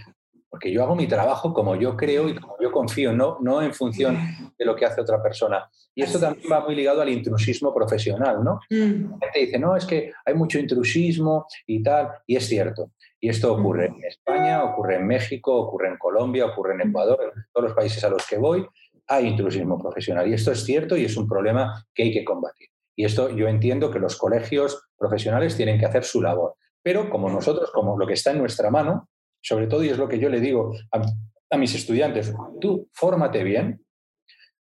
Porque 0.58 0.72
yo 0.72 0.82
hago 0.82 0.96
mi 0.96 1.08
trabajo 1.08 1.54
como 1.54 1.76
yo 1.76 1.96
creo 1.96 2.28
y 2.28 2.34
como 2.34 2.56
yo 2.60 2.72
confío, 2.72 3.14
no, 3.14 3.38
no 3.42 3.62
en 3.62 3.76
función 3.76 4.18
de 4.58 4.66
lo 4.66 4.76
que 4.76 4.86
hace 4.86 5.02
otra 5.02 5.22
persona. 5.22 5.70
Y 5.94 6.02
esto 6.02 6.20
también 6.20 6.52
va 6.52 6.62
muy 6.62 6.74
ligado 6.74 7.00
al 7.00 7.10
intrusismo 7.10 7.72
profesional, 7.72 8.44
¿no? 8.44 8.60
Mm. 8.72 9.20
La 9.22 9.28
gente 9.28 9.40
dice, 9.40 9.60
no, 9.60 9.76
es 9.76 9.86
que 9.86 10.12
hay 10.26 10.34
mucho 10.34 10.58
intrusismo 10.58 11.46
y 11.68 11.84
tal, 11.84 12.10
y 12.26 12.38
es 12.38 12.48
cierto. 12.48 12.90
Y 13.20 13.30
esto 13.30 13.54
ocurre 13.54 13.86
en 13.86 14.04
España, 14.04 14.64
ocurre 14.64 14.96
en 14.96 15.06
México, 15.06 15.56
ocurre 15.56 15.90
en 15.90 15.98
Colombia, 15.98 16.48
ocurre 16.48 16.74
en 16.74 16.90
Ecuador, 16.90 17.20
en 17.36 17.44
todos 17.54 17.68
los 17.68 17.76
países 17.76 18.04
a 18.04 18.10
los 18.10 18.26
que 18.26 18.40
voy, 18.40 18.66
hay 19.06 19.28
intrusismo 19.28 19.78
profesional. 19.78 20.28
Y 20.28 20.34
esto 20.34 20.52
es 20.52 20.64
cierto 20.64 20.98
y 20.98 21.06
es 21.06 21.16
un 21.18 21.28
problema 21.28 21.86
que 21.94 22.02
hay 22.02 22.12
que 22.12 22.26
combatir. 22.26 22.70
Y 22.96 23.06
esto 23.06 23.30
yo 23.30 23.48
entiendo 23.48 23.92
que 23.92 24.00
los 24.00 24.18
colegios 24.18 24.90
profesionales 24.98 25.56
tienen 25.56 25.78
que 25.78 25.86
hacer 25.86 26.04
su 26.04 26.20
labor. 26.20 26.56
Pero 26.82 27.12
como 27.12 27.30
nosotros, 27.30 27.70
como 27.72 27.96
lo 27.96 28.08
que 28.08 28.14
está 28.14 28.32
en 28.32 28.40
nuestra 28.40 28.72
mano, 28.72 29.08
sobre 29.42 29.68
todo, 29.68 29.84
y 29.84 29.90
es 29.90 29.98
lo 29.98 30.08
que 30.08 30.20
yo 30.20 30.30
le 30.30 30.40
digo 30.40 30.74
a, 30.92 31.58
mis 31.58 31.74
estudiantes, 31.76 32.34
tú 32.60 32.90
fórmate 32.92 33.44
bien, 33.44 33.84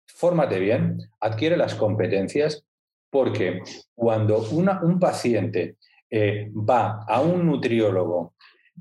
fórmate 0.06 0.58
bien, 0.60 0.98
adquiere 1.20 1.56
las 1.56 1.74
competencias, 1.74 2.64
porque 3.10 3.60
cuando 3.94 4.38
una, 4.50 4.80
un 4.82 5.00
paciente 5.00 5.76
eh, 6.10 6.50
va 6.52 7.02
a 7.06 7.20
un 7.20 7.46
nutriólogo 7.46 8.34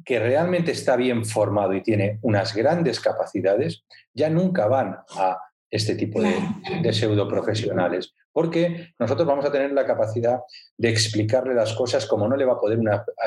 que 0.05 0.19
realmente 0.19 0.71
está 0.71 0.95
bien 0.95 1.25
formado 1.25 1.73
y 1.73 1.81
tiene 1.81 2.19
unas 2.21 2.55
grandes 2.55 2.99
capacidades, 2.99 3.83
ya 4.13 4.29
nunca 4.29 4.67
van 4.67 4.97
a 5.15 5.39
este 5.69 5.95
tipo 5.95 6.21
de, 6.21 6.35
de 6.81 6.93
pseudo 6.93 7.27
profesionales, 7.27 8.13
porque 8.37 8.93
nosotros 8.99 9.27
vamos 9.27 9.45
a 9.45 9.51
tener 9.51 9.71
la 9.71 9.83
capacidad 9.83 10.41
de 10.77 10.89
explicarle 10.89 11.55
las 11.55 11.73
cosas 11.73 12.05
como 12.05 12.27
no 12.27 12.37
le 12.37 12.45
va 12.45 12.53
a 12.53 12.59
poder 12.59 12.77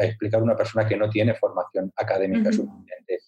explicar 0.03 0.41
una 0.41 0.55
persona 0.55 0.87
que 0.87 0.97
no 0.97 1.11
tiene 1.11 1.35
formación 1.35 1.93
académica 1.97 2.53
suficiente 2.53 3.19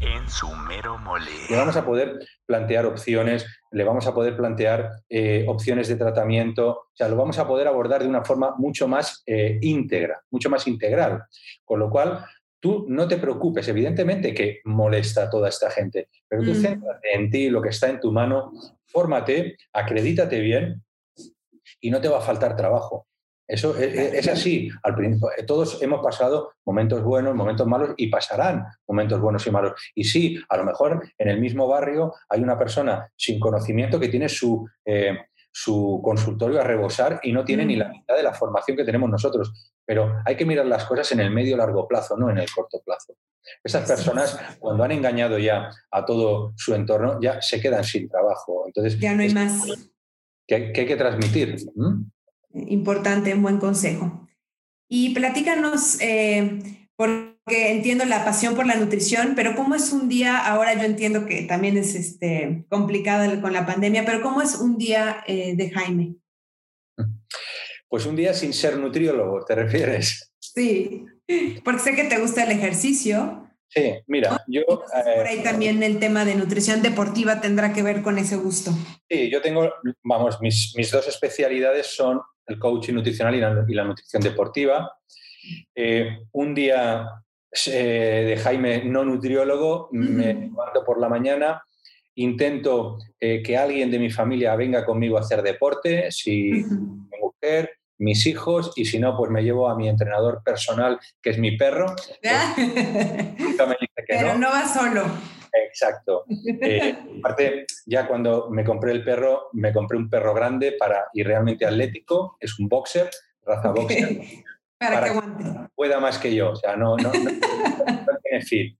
en 0.00 0.28
su 0.28 0.48
mero 0.48 0.98
mole. 0.98 1.30
Le 1.48 1.56
vamos 1.56 1.76
a 1.76 1.86
poder 1.86 2.18
plantear 2.46 2.84
opciones, 2.86 3.46
le 3.70 3.84
vamos 3.84 4.08
a 4.08 4.12
poder 4.12 4.36
plantear 4.36 4.90
eh, 5.08 5.44
opciones 5.46 5.86
de 5.86 5.94
tratamiento, 5.94 6.68
o 6.68 6.90
sea, 6.94 7.08
lo 7.08 7.14
vamos 7.14 7.38
a 7.38 7.46
poder 7.46 7.68
abordar 7.68 8.02
de 8.02 8.08
una 8.08 8.24
forma 8.24 8.56
mucho 8.58 8.88
más 8.88 9.22
eh, 9.26 9.56
íntegra, 9.62 10.20
mucho 10.32 10.50
más 10.50 10.66
integral. 10.66 11.26
Con 11.64 11.78
lo 11.78 11.88
cual, 11.90 12.24
tú 12.60 12.86
no 12.88 13.08
te 13.08 13.16
preocupes, 13.16 13.66
evidentemente 13.68 14.34
que 14.34 14.60
molesta 14.64 15.24
a 15.24 15.30
toda 15.30 15.48
esta 15.48 15.70
gente, 15.70 16.08
pero 16.28 16.44
tú 16.44 16.52
mm. 16.52 16.62
céntrate 16.62 17.14
en 17.14 17.30
ti, 17.30 17.48
lo 17.48 17.62
que 17.62 17.70
está 17.70 17.88
en 17.88 18.00
tu 18.00 18.12
mano, 18.12 18.52
fórmate, 18.86 19.56
acredítate 19.72 20.40
bien 20.40 20.84
y 21.80 21.90
no 21.90 22.00
te 22.00 22.08
va 22.08 22.18
a 22.18 22.22
faltar 22.22 22.56
trabajo. 22.56 23.06
Eso 23.50 23.76
es, 23.76 24.28
así. 24.28 24.70
Al 24.84 24.94
eh, 25.04 25.42
todos 25.44 25.82
hemos 25.82 26.00
pasado 26.00 26.52
momentos 26.64 27.02
buenos, 27.02 27.34
momentos 27.34 27.66
malos 27.66 27.94
y 27.96 28.06
pasarán 28.06 28.64
momentos 28.86 29.20
buenos 29.20 29.44
y 29.44 29.50
malos. 29.50 29.72
Y 29.92 30.04
sí, 30.04 30.40
a 30.48 30.56
lo 30.56 30.62
mejor 30.62 31.02
en 31.18 31.28
el 31.28 31.40
mismo 31.40 31.66
barrio 31.66 32.14
hay 32.28 32.42
una 32.42 32.56
persona 32.56 33.10
sin 33.16 33.40
conocimiento 33.40 33.98
que 33.98 34.06
tiene 34.06 34.28
su, 34.28 34.68
eh, 34.84 35.18
su 35.52 36.00
consultorio 36.02 36.60
a 36.60 36.64
rebosar 36.64 37.20
y 37.22 37.32
no 37.32 37.44
tiene 37.44 37.64
ni 37.64 37.76
la 37.76 37.88
mm. 37.88 37.92
mitad 37.92 38.16
de 38.16 38.22
la 38.22 38.32
formación 38.32 38.76
que 38.76 38.84
tenemos 38.84 39.10
nosotros. 39.10 39.72
Pero 39.84 40.14
hay 40.24 40.36
que 40.36 40.44
mirar 40.44 40.66
las 40.66 40.84
cosas 40.84 41.10
en 41.12 41.20
el 41.20 41.30
medio 41.30 41.56
largo 41.56 41.88
plazo, 41.88 42.16
no 42.16 42.30
en 42.30 42.38
el 42.38 42.50
corto 42.50 42.80
plazo. 42.84 43.14
Esas 43.64 43.88
personas, 43.88 44.38
cuando 44.58 44.84
han 44.84 44.92
engañado 44.92 45.38
ya 45.38 45.70
a 45.90 46.04
todo 46.04 46.52
su 46.56 46.74
entorno, 46.74 47.20
ya 47.20 47.42
se 47.42 47.60
quedan 47.60 47.84
sin 47.84 48.08
trabajo. 48.08 48.64
Entonces, 48.66 48.98
ya 48.98 49.14
no 49.14 49.22
hay 49.22 49.34
más. 49.34 49.64
Que, 50.46 50.72
hay 50.74 50.86
que 50.86 50.96
transmitir 50.96 51.56
importante, 52.52 53.34
un 53.34 53.42
buen 53.42 53.58
consejo. 53.58 54.28
Y 54.88 55.14
platícanos, 55.14 56.00
eh, 56.00 56.88
entiendo 57.52 58.04
la 58.04 58.24
pasión 58.24 58.54
por 58.54 58.66
la 58.66 58.74
nutrición, 58.74 59.34
pero 59.34 59.54
¿cómo 59.54 59.74
es 59.74 59.92
un 59.92 60.08
día? 60.08 60.38
Ahora 60.38 60.74
yo 60.74 60.82
entiendo 60.82 61.26
que 61.26 61.42
también 61.42 61.76
es 61.76 61.94
este, 61.94 62.64
complicado 62.68 63.40
con 63.40 63.52
la 63.52 63.66
pandemia, 63.66 64.04
pero 64.04 64.22
¿cómo 64.22 64.42
es 64.42 64.56
un 64.56 64.78
día 64.78 65.22
eh, 65.26 65.54
de 65.56 65.70
Jaime? 65.70 66.14
Pues 67.88 68.06
un 68.06 68.16
día 68.16 68.34
sin 68.34 68.52
ser 68.52 68.78
nutriólogo, 68.78 69.44
¿te 69.44 69.54
refieres? 69.54 70.32
Sí, 70.38 71.06
porque 71.64 71.80
sé 71.80 71.94
que 71.94 72.04
te 72.04 72.18
gusta 72.18 72.44
el 72.44 72.52
ejercicio. 72.52 73.46
Sí, 73.68 73.94
mira, 74.06 74.42
yo... 74.48 74.62
por 74.66 75.26
ahí 75.26 75.38
eh, 75.38 75.42
también 75.44 75.82
el 75.82 76.00
tema 76.00 76.24
de 76.24 76.34
nutrición 76.34 76.82
deportiva 76.82 77.40
tendrá 77.40 77.72
que 77.72 77.82
ver 77.82 78.02
con 78.02 78.18
ese 78.18 78.36
gusto. 78.36 78.72
Sí, 79.08 79.30
yo 79.30 79.40
tengo, 79.40 79.72
vamos, 80.02 80.40
mis, 80.40 80.74
mis 80.76 80.90
dos 80.90 81.06
especialidades 81.06 81.86
son 81.86 82.20
el 82.46 82.58
coaching 82.58 82.94
nutricional 82.94 83.34
y 83.34 83.74
la, 83.74 83.84
nutrición 83.84 84.22
deportiva. 84.22 84.92
Eh, 85.74 86.18
un 86.32 86.54
día 86.54 87.06
eh, 87.66 88.24
de 88.28 88.36
Jaime 88.36 88.84
no 88.84 89.04
nutriólogo, 89.04 89.88
me 89.92 90.34
levanto 90.34 90.84
por 90.84 91.00
la 91.00 91.08
mañana, 91.08 91.62
intento 92.14 92.98
eh, 93.18 93.42
que 93.42 93.56
alguien 93.56 93.90
de 93.90 93.98
mi 93.98 94.10
familia 94.10 94.54
venga 94.56 94.84
conmigo 94.84 95.16
a 95.16 95.20
hacer 95.20 95.42
deporte, 95.42 96.10
si 96.10 96.52
mi 96.52 97.18
mujer, 97.20 97.70
mis 97.98 98.26
hijos, 98.26 98.72
y 98.76 98.84
si 98.84 98.98
no, 98.98 99.16
pues 99.16 99.30
me 99.30 99.42
llevo 99.42 99.68
a 99.68 99.76
mi 99.76 99.88
entrenador 99.88 100.42
personal, 100.44 100.98
que 101.22 101.30
es 101.30 101.38
mi 101.38 101.56
perro. 101.56 101.86
nunca 103.38 103.66
me 103.66 103.76
dice 103.80 103.94
que 103.96 104.16
Pero 104.16 104.34
no. 104.34 104.38
no 104.38 104.50
va 104.50 104.66
solo. 104.66 105.04
Exacto. 105.52 106.24
Eh, 106.28 106.96
aparte, 107.18 107.66
ya 107.86 108.06
cuando 108.06 108.48
me 108.50 108.64
compré 108.64 108.92
el 108.92 109.04
perro, 109.04 109.48
me 109.52 109.72
compré 109.72 109.98
un 109.98 110.08
perro 110.08 110.34
grande 110.34 110.72
para, 110.78 111.08
y 111.12 111.22
realmente 111.22 111.66
atlético, 111.66 112.36
es 112.40 112.58
un 112.58 112.68
boxer, 112.68 113.10
raza 113.44 113.70
boxer. 113.70 114.20
Para, 114.80 115.04
que 115.04 115.10
aguante. 115.10 115.44
pueda 115.74 116.00
más 116.00 116.18
que 116.18 116.34
yo, 116.34 116.52
o 116.52 116.56
sea, 116.56 116.74
no, 116.74 116.96
no, 116.96 117.10
tiene 117.10 118.42
fin. 118.42 118.78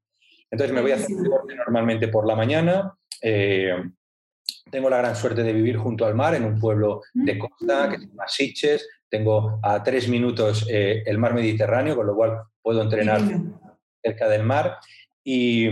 Entonces 0.50 0.74
me 0.74 0.80
voy 0.80 0.92
a 0.92 0.94
hacer 0.96 1.14
deporte 1.14 1.54
normalmente 1.54 2.08
por 2.08 2.26
la 2.26 2.34
mañana. 2.34 2.94
Eh, 3.20 3.76
tengo 4.70 4.88
la 4.88 4.98
gran 4.98 5.14
suerte 5.14 5.42
de 5.42 5.52
vivir 5.52 5.76
junto 5.76 6.06
al 6.06 6.14
mar 6.14 6.34
en 6.34 6.44
un 6.44 6.58
pueblo 6.58 7.02
de 7.12 7.38
costa 7.38 7.90
que 7.90 7.98
se 7.98 8.06
llama 8.06 8.28
Siches. 8.28 8.88
Tengo 9.08 9.60
a 9.62 9.82
tres 9.82 10.08
minutos 10.08 10.66
eh, 10.70 11.02
el 11.04 11.18
mar 11.18 11.34
Mediterráneo, 11.34 11.96
con 11.96 12.06
lo 12.06 12.14
cual 12.14 12.40
puedo 12.62 12.82
entrenar 12.82 13.20
cerca 14.02 14.28
del 14.28 14.44
mar. 14.44 14.78
Y 15.22 15.68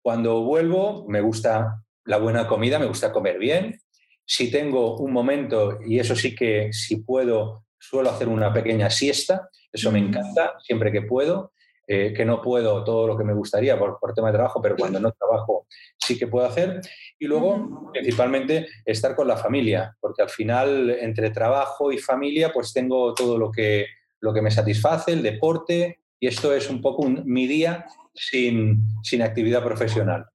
cuando 0.00 0.42
vuelvo, 0.42 1.04
me 1.08 1.20
gusta 1.20 1.82
la 2.04 2.16
buena 2.16 2.46
comida, 2.46 2.78
me 2.78 2.86
gusta 2.86 3.12
comer 3.12 3.38
bien. 3.38 3.80
Si 4.24 4.50
tengo 4.50 4.96
un 4.96 5.12
momento, 5.12 5.78
y 5.86 5.98
eso 5.98 6.16
sí 6.16 6.34
que 6.34 6.72
si 6.72 6.96
puedo, 6.96 7.64
suelo 7.78 8.10
hacer 8.10 8.28
una 8.28 8.52
pequeña 8.52 8.90
siesta, 8.90 9.48
eso 9.72 9.92
me 9.92 9.98
encanta, 9.98 10.54
siempre 10.60 10.92
que 10.92 11.02
puedo. 11.02 11.52
Eh, 11.90 12.12
que 12.14 12.26
no 12.26 12.42
puedo 12.42 12.84
todo 12.84 13.06
lo 13.06 13.16
que 13.16 13.24
me 13.24 13.32
gustaría 13.32 13.78
por, 13.78 13.98
por, 13.98 14.12
tema 14.12 14.28
de 14.28 14.34
trabajo, 14.34 14.60
pero 14.60 14.76
cuando 14.76 15.00
no 15.00 15.10
trabajo 15.10 15.66
sí 15.96 16.18
que 16.18 16.26
puedo 16.26 16.44
hacer. 16.44 16.82
Y 17.18 17.26
luego, 17.26 17.90
principalmente, 17.94 18.66
estar 18.84 19.16
con 19.16 19.26
la 19.26 19.38
familia, 19.38 19.96
porque 19.98 20.20
al 20.20 20.28
final, 20.28 20.90
entre 20.90 21.30
trabajo 21.30 21.90
y 21.90 21.96
familia, 21.96 22.52
pues 22.52 22.74
tengo 22.74 23.14
todo 23.14 23.38
lo 23.38 23.50
que, 23.50 23.86
lo 24.20 24.34
que 24.34 24.42
me 24.42 24.50
satisface, 24.50 25.12
el 25.12 25.22
deporte, 25.22 26.00
y 26.20 26.26
esto 26.26 26.52
es 26.52 26.68
un 26.68 26.82
poco 26.82 27.08
mi 27.08 27.46
día 27.46 27.86
sin, 28.12 28.84
sin 29.02 29.22
actividad 29.22 29.64
profesional. 29.64 30.26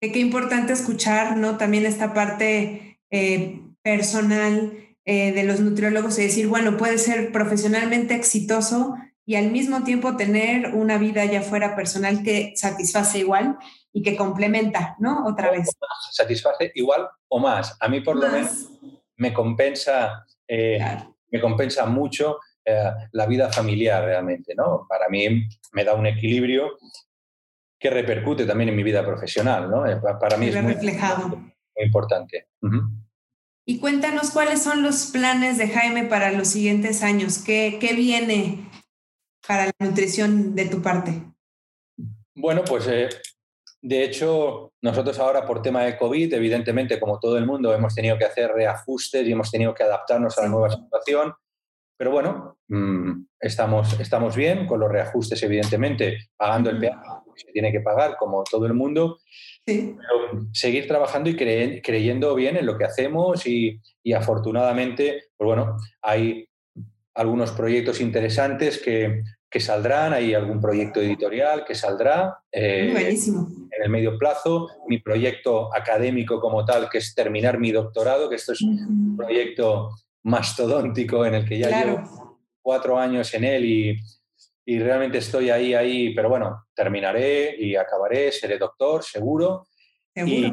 Qué 0.00 0.20
importante 0.20 0.72
escuchar, 0.72 1.36
¿no? 1.36 1.58
También 1.58 1.84
esta 1.84 2.14
parte 2.14 2.98
eh, 3.10 3.60
personal 3.82 4.72
eh, 5.10 5.32
de 5.32 5.42
los 5.44 5.60
nutriólogos 5.60 6.18
y 6.18 6.24
decir, 6.24 6.48
bueno, 6.48 6.76
puede 6.76 6.98
ser 6.98 7.32
profesionalmente 7.32 8.14
exitoso 8.14 8.94
y 9.24 9.36
al 9.36 9.50
mismo 9.50 9.82
tiempo 9.82 10.16
tener 10.16 10.74
una 10.74 10.98
vida 10.98 11.22
allá 11.22 11.40
afuera 11.40 11.74
personal 11.74 12.22
que 12.22 12.52
satisface 12.56 13.18
igual 13.18 13.56
y 13.90 14.02
que 14.02 14.16
complementa, 14.16 14.96
¿no? 14.98 15.26
Otra 15.26 15.50
vez. 15.50 15.70
Satisface 16.12 16.72
igual 16.74 17.08
o 17.28 17.38
más. 17.38 17.74
A 17.80 17.88
mí 17.88 18.02
por 18.02 18.16
lo 18.16 18.28
menos 18.28 18.68
me 19.16 19.32
compensa, 19.32 20.26
eh, 20.46 20.78
me 21.30 21.40
compensa 21.40 21.86
mucho 21.86 22.38
la 23.12 23.24
vida 23.24 23.50
familiar 23.50 24.04
realmente, 24.04 24.54
¿no? 24.54 24.84
Para 24.86 25.08
mí 25.08 25.48
me 25.72 25.84
da 25.84 25.94
un 25.94 26.06
equilibrio 26.06 26.76
que 27.78 27.88
repercute 27.88 28.44
también 28.44 28.68
en 28.68 28.76
mi 28.76 28.82
vida 28.82 29.02
profesional, 29.06 29.70
¿no? 29.70 29.86
Eh, 29.86 29.98
para 30.20 30.36
mí 30.36 30.48
es 30.48 30.62
muy, 30.62 30.74
reflejado. 30.74 31.28
muy 31.28 31.52
importante. 31.78 32.48
Y 33.70 33.80
cuéntanos 33.80 34.30
cuáles 34.30 34.62
son 34.62 34.82
los 34.82 35.10
planes 35.12 35.58
de 35.58 35.68
Jaime 35.68 36.04
para 36.04 36.32
los 36.32 36.48
siguientes 36.48 37.02
años. 37.02 37.36
¿Qué, 37.36 37.76
qué 37.78 37.92
viene 37.92 38.66
para 39.46 39.66
la 39.66 39.86
nutrición 39.86 40.54
de 40.54 40.64
tu 40.64 40.80
parte? 40.80 41.22
Bueno, 42.34 42.64
pues 42.64 42.86
eh, 42.88 43.10
de 43.82 44.04
hecho, 44.04 44.72
nosotros 44.80 45.18
ahora 45.18 45.44
por 45.44 45.60
tema 45.60 45.82
de 45.82 45.98
COVID, 45.98 46.32
evidentemente, 46.32 46.98
como 46.98 47.20
todo 47.20 47.36
el 47.36 47.44
mundo, 47.44 47.74
hemos 47.74 47.94
tenido 47.94 48.16
que 48.16 48.24
hacer 48.24 48.50
reajustes 48.52 49.26
y 49.26 49.32
hemos 49.32 49.50
tenido 49.50 49.74
que 49.74 49.82
adaptarnos 49.82 50.38
a 50.38 50.44
la 50.44 50.48
nueva 50.48 50.70
situación. 50.70 51.34
Pero 51.98 52.10
bueno, 52.10 52.56
mm, 52.68 53.26
estamos, 53.38 54.00
estamos 54.00 54.34
bien 54.34 54.66
con 54.66 54.80
los 54.80 54.90
reajustes, 54.90 55.42
evidentemente, 55.42 56.30
pagando 56.38 56.70
el 56.70 56.78
peaje 56.78 57.02
se 57.38 57.52
tiene 57.52 57.72
que 57.72 57.80
pagar, 57.80 58.16
como 58.16 58.44
todo 58.44 58.66
el 58.66 58.74
mundo. 58.74 59.18
Pero 59.68 60.46
seguir 60.52 60.86
trabajando 60.86 61.30
y 61.30 61.36
creyendo 61.36 62.34
bien 62.34 62.56
en 62.56 62.66
lo 62.66 62.76
que 62.78 62.84
hacemos 62.84 63.46
y, 63.46 63.80
afortunadamente, 64.14 65.24
pues 65.36 65.46
bueno, 65.46 65.76
hay 66.02 66.48
algunos 67.14 67.52
proyectos 67.52 68.00
interesantes 68.00 68.78
que, 68.78 69.22
saldrán, 69.60 70.12
hay 70.12 70.34
algún 70.34 70.60
proyecto 70.60 71.00
editorial 71.00 71.64
que 71.64 71.74
saldrá 71.74 72.38
eh, 72.52 72.94
en 72.94 73.82
el 73.82 73.90
medio 73.90 74.16
plazo, 74.18 74.68
mi 74.86 74.98
proyecto 74.98 75.74
académico 75.74 76.40
como 76.40 76.64
tal, 76.64 76.88
que 76.88 76.98
es 76.98 77.14
terminar 77.14 77.58
mi 77.58 77.72
doctorado, 77.72 78.28
que 78.28 78.36
esto 78.36 78.52
es 78.52 78.62
un 78.62 79.16
proyecto 79.16 79.90
mastodóntico 80.22 81.24
en 81.24 81.34
el 81.34 81.44
que 81.44 81.58
ya 81.58 81.84
llevo 81.84 82.38
cuatro 82.62 82.98
años 82.98 83.32
en 83.34 83.44
él 83.44 83.64
y, 83.64 83.96
y 84.68 84.78
realmente 84.80 85.16
estoy 85.16 85.48
ahí, 85.48 85.72
ahí, 85.72 86.14
pero 86.14 86.28
bueno, 86.28 86.66
terminaré 86.74 87.56
y 87.58 87.74
acabaré, 87.74 88.30
seré 88.30 88.58
doctor, 88.58 89.02
seguro. 89.02 89.66
Y, 90.14 90.52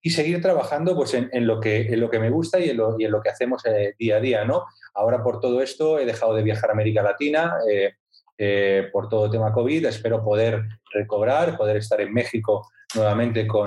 y, 0.00 0.10
seguir 0.10 0.40
trabajando 0.40 0.96
pues, 0.96 1.12
en, 1.12 1.28
en, 1.32 1.46
lo 1.46 1.60
que, 1.60 1.82
en 1.82 2.00
lo 2.00 2.08
que 2.08 2.18
me 2.18 2.30
gusta 2.30 2.58
y 2.58 2.70
en 2.70 2.78
lo, 2.78 2.98
y 2.98 3.04
en 3.04 3.10
lo 3.10 3.20
que 3.20 3.28
hacemos 3.28 3.62
eh, 3.66 3.94
día 3.98 4.16
a 4.16 4.20
día. 4.20 4.44
¿no? 4.46 4.64
Ahora 4.94 5.22
por 5.22 5.40
todo 5.40 5.60
esto 5.60 5.98
he 5.98 6.06
dejado 6.06 6.34
de 6.34 6.44
viajar 6.44 6.70
a 6.70 6.72
América 6.72 7.02
Latina 7.02 7.56
eh, 7.70 7.96
eh, 8.38 8.88
por 8.90 9.10
todo 9.10 9.28
tema 9.28 9.52
COVID. 9.52 9.84
Espero 9.84 10.24
poder 10.24 10.62
recobrar, 10.94 11.58
poder 11.58 11.76
estar 11.76 12.00
en 12.00 12.14
México 12.14 12.70
nuevamente 12.94 13.46
con, 13.46 13.66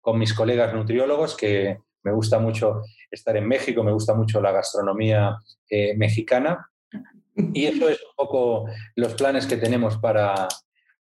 con 0.00 0.16
mis 0.16 0.32
colegas 0.32 0.72
nutriólogos, 0.72 1.36
que 1.36 1.78
me 2.04 2.12
gusta 2.12 2.38
mucho 2.38 2.82
estar 3.10 3.36
en 3.36 3.48
México, 3.48 3.82
me 3.82 3.92
gusta 3.92 4.14
mucho 4.14 4.40
la 4.40 4.52
gastronomía 4.52 5.34
mexicana 5.96 6.67
Y 7.52 7.66
eso 7.66 7.88
es 7.88 7.98
un 8.02 8.14
poco 8.16 8.66
los 8.96 9.14
planes 9.14 9.46
que 9.46 9.56
tenemos 9.56 9.96
para, 9.98 10.48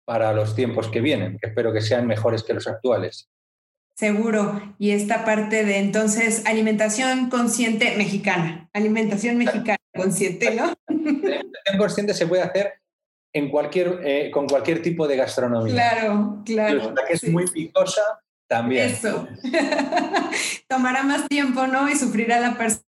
para 0.05 0.33
los 0.33 0.55
tiempos 0.55 0.87
que 0.87 1.01
vienen, 1.01 1.37
que 1.39 1.49
espero 1.49 1.73
que 1.73 1.81
sean 1.81 2.07
mejores 2.07 2.43
que 2.43 2.53
los 2.53 2.67
actuales. 2.67 3.29
Seguro. 3.95 4.75
Y 4.79 4.91
esta 4.91 5.25
parte 5.25 5.63
de 5.63 5.77
entonces 5.77 6.45
alimentación 6.45 7.29
consciente 7.29 7.95
mexicana, 7.97 8.69
alimentación 8.73 9.37
mexicana 9.37 9.77
consciente, 9.93 10.55
¿no? 10.55 10.73
Alimentación 10.87 11.77
consciente 11.77 12.13
se 12.13 12.27
puede 12.27 12.43
hacer 12.43 12.73
en 13.33 13.49
cualquier, 13.49 13.99
eh, 14.03 14.31
con 14.31 14.47
cualquier 14.47 14.81
tipo 14.81 15.07
de 15.07 15.17
gastronomía. 15.17 15.73
Claro, 15.73 16.41
claro. 16.45 16.93
La 16.95 17.05
que 17.05 17.13
es 17.13 17.27
muy 17.29 17.47
picosa 17.47 18.01
también. 18.47 18.89
Eso. 18.89 19.27
Tomará 20.67 21.03
más 21.03 21.27
tiempo, 21.27 21.67
¿no? 21.67 21.89
Y 21.89 21.95
sufrirá 21.95 22.39
la 22.39 22.57
persona 22.57 22.90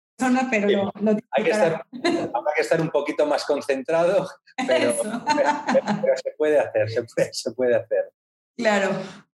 pero 0.51 0.93
hay, 1.31 1.45
que 1.45 1.51
estar, 1.51 1.85
habrá 1.93 2.53
que 2.55 2.63
estar 2.63 2.81
un 2.81 2.91
poquito 2.91 3.27
más 3.27 3.45
concentrado, 3.45 4.29
pero, 4.67 4.93
se 4.93 6.31
puede 6.37 6.59
hacer, 6.59 6.91
se 6.91 7.03
puede, 7.05 7.33
se 7.33 7.53
puede 7.53 7.77
hacer. 7.77 8.13
Claro. 8.57 8.91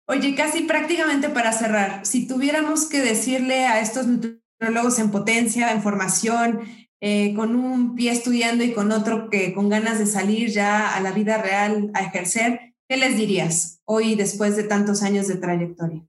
Oye, 0.06 0.34
casi 0.34 0.64
prácticamente 0.64 1.30
para 1.30 1.52
cerrar, 1.52 2.04
si 2.04 2.28
tuviéramos 2.28 2.86
que 2.86 3.00
decirle 3.00 3.64
a 3.64 3.80
estos 3.80 4.06
nutriólogos 4.06 4.98
en 4.98 5.10
potencia, 5.10 5.72
en 5.72 5.82
formación, 5.82 6.60
eh, 7.00 7.34
con 7.34 7.56
un 7.56 7.94
pie 7.94 8.12
estudiando 8.12 8.64
y 8.64 8.72
con 8.72 8.92
otro 8.92 9.30
que 9.30 9.54
con 9.54 9.68
ganas 9.68 9.98
de 9.98 10.06
salir 10.06 10.50
ya 10.50 10.94
a 10.94 11.00
la 11.00 11.12
vida 11.12 11.38
real 11.38 11.90
a 11.94 12.02
ejercer, 12.02 12.74
¿qué 12.88 12.98
les 12.98 13.16
dirías 13.16 13.80
hoy 13.86 14.14
después 14.14 14.56
de 14.56 14.64
tantos 14.64 15.02
años 15.02 15.26
de 15.28 15.36
trayectoria? 15.36 16.06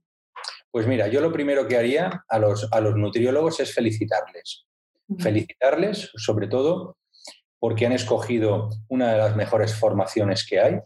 Pues 0.76 0.86
mira, 0.86 1.08
yo 1.08 1.22
lo 1.22 1.32
primero 1.32 1.66
que 1.66 1.78
haría 1.78 2.22
a 2.28 2.38
los, 2.38 2.70
a 2.70 2.82
los 2.82 2.96
nutriólogos 2.96 3.60
es 3.60 3.72
felicitarles. 3.72 4.66
Felicitarles, 5.18 6.10
sobre 6.16 6.48
todo, 6.48 6.98
porque 7.58 7.86
han 7.86 7.92
escogido 7.92 8.68
una 8.88 9.10
de 9.10 9.16
las 9.16 9.36
mejores 9.36 9.74
formaciones 9.74 10.46
que 10.46 10.60
hay 10.60 10.78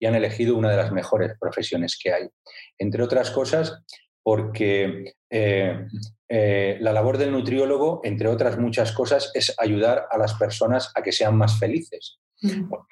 y 0.00 0.06
han 0.06 0.16
elegido 0.16 0.56
una 0.56 0.72
de 0.72 0.78
las 0.78 0.90
mejores 0.90 1.34
profesiones 1.38 1.96
que 1.96 2.12
hay. 2.12 2.28
Entre 2.76 3.04
otras 3.04 3.30
cosas, 3.30 3.84
porque 4.20 5.14
eh, 5.30 5.86
eh, 6.28 6.78
la 6.80 6.92
labor 6.92 7.16
del 7.16 7.30
nutriólogo, 7.30 8.00
entre 8.02 8.26
otras 8.26 8.58
muchas 8.58 8.90
cosas, 8.90 9.30
es 9.32 9.54
ayudar 9.58 10.08
a 10.10 10.18
las 10.18 10.34
personas 10.34 10.90
a 10.96 11.02
que 11.02 11.12
sean 11.12 11.36
más 11.36 11.56
felices. 11.56 12.18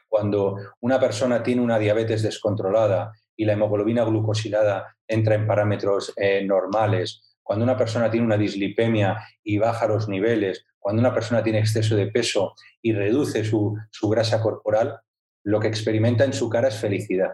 Cuando 0.08 0.56
una 0.80 1.00
persona 1.00 1.42
tiene 1.42 1.62
una 1.62 1.80
diabetes 1.80 2.22
descontrolada 2.22 3.10
y 3.36 3.44
la 3.44 3.54
hemoglobina 3.54 4.04
glucosilada 4.04 4.96
entra 5.06 5.34
en 5.34 5.46
parámetros 5.46 6.12
eh, 6.16 6.44
normales, 6.44 7.34
cuando 7.42 7.64
una 7.64 7.76
persona 7.76 8.10
tiene 8.10 8.26
una 8.26 8.38
dislipemia 8.38 9.22
y 9.44 9.58
baja 9.58 9.86
los 9.86 10.08
niveles, 10.08 10.64
cuando 10.78 11.00
una 11.00 11.14
persona 11.14 11.42
tiene 11.42 11.60
exceso 11.60 11.94
de 11.94 12.08
peso 12.08 12.54
y 12.82 12.92
reduce 12.92 13.44
su, 13.44 13.76
grasa 14.02 14.40
corporal, 14.40 14.98
lo 15.44 15.60
que 15.60 15.68
experimenta 15.68 16.24
en 16.24 16.32
su 16.32 16.48
cara 16.48 16.68
es 16.68 16.76
felicidad. 16.76 17.32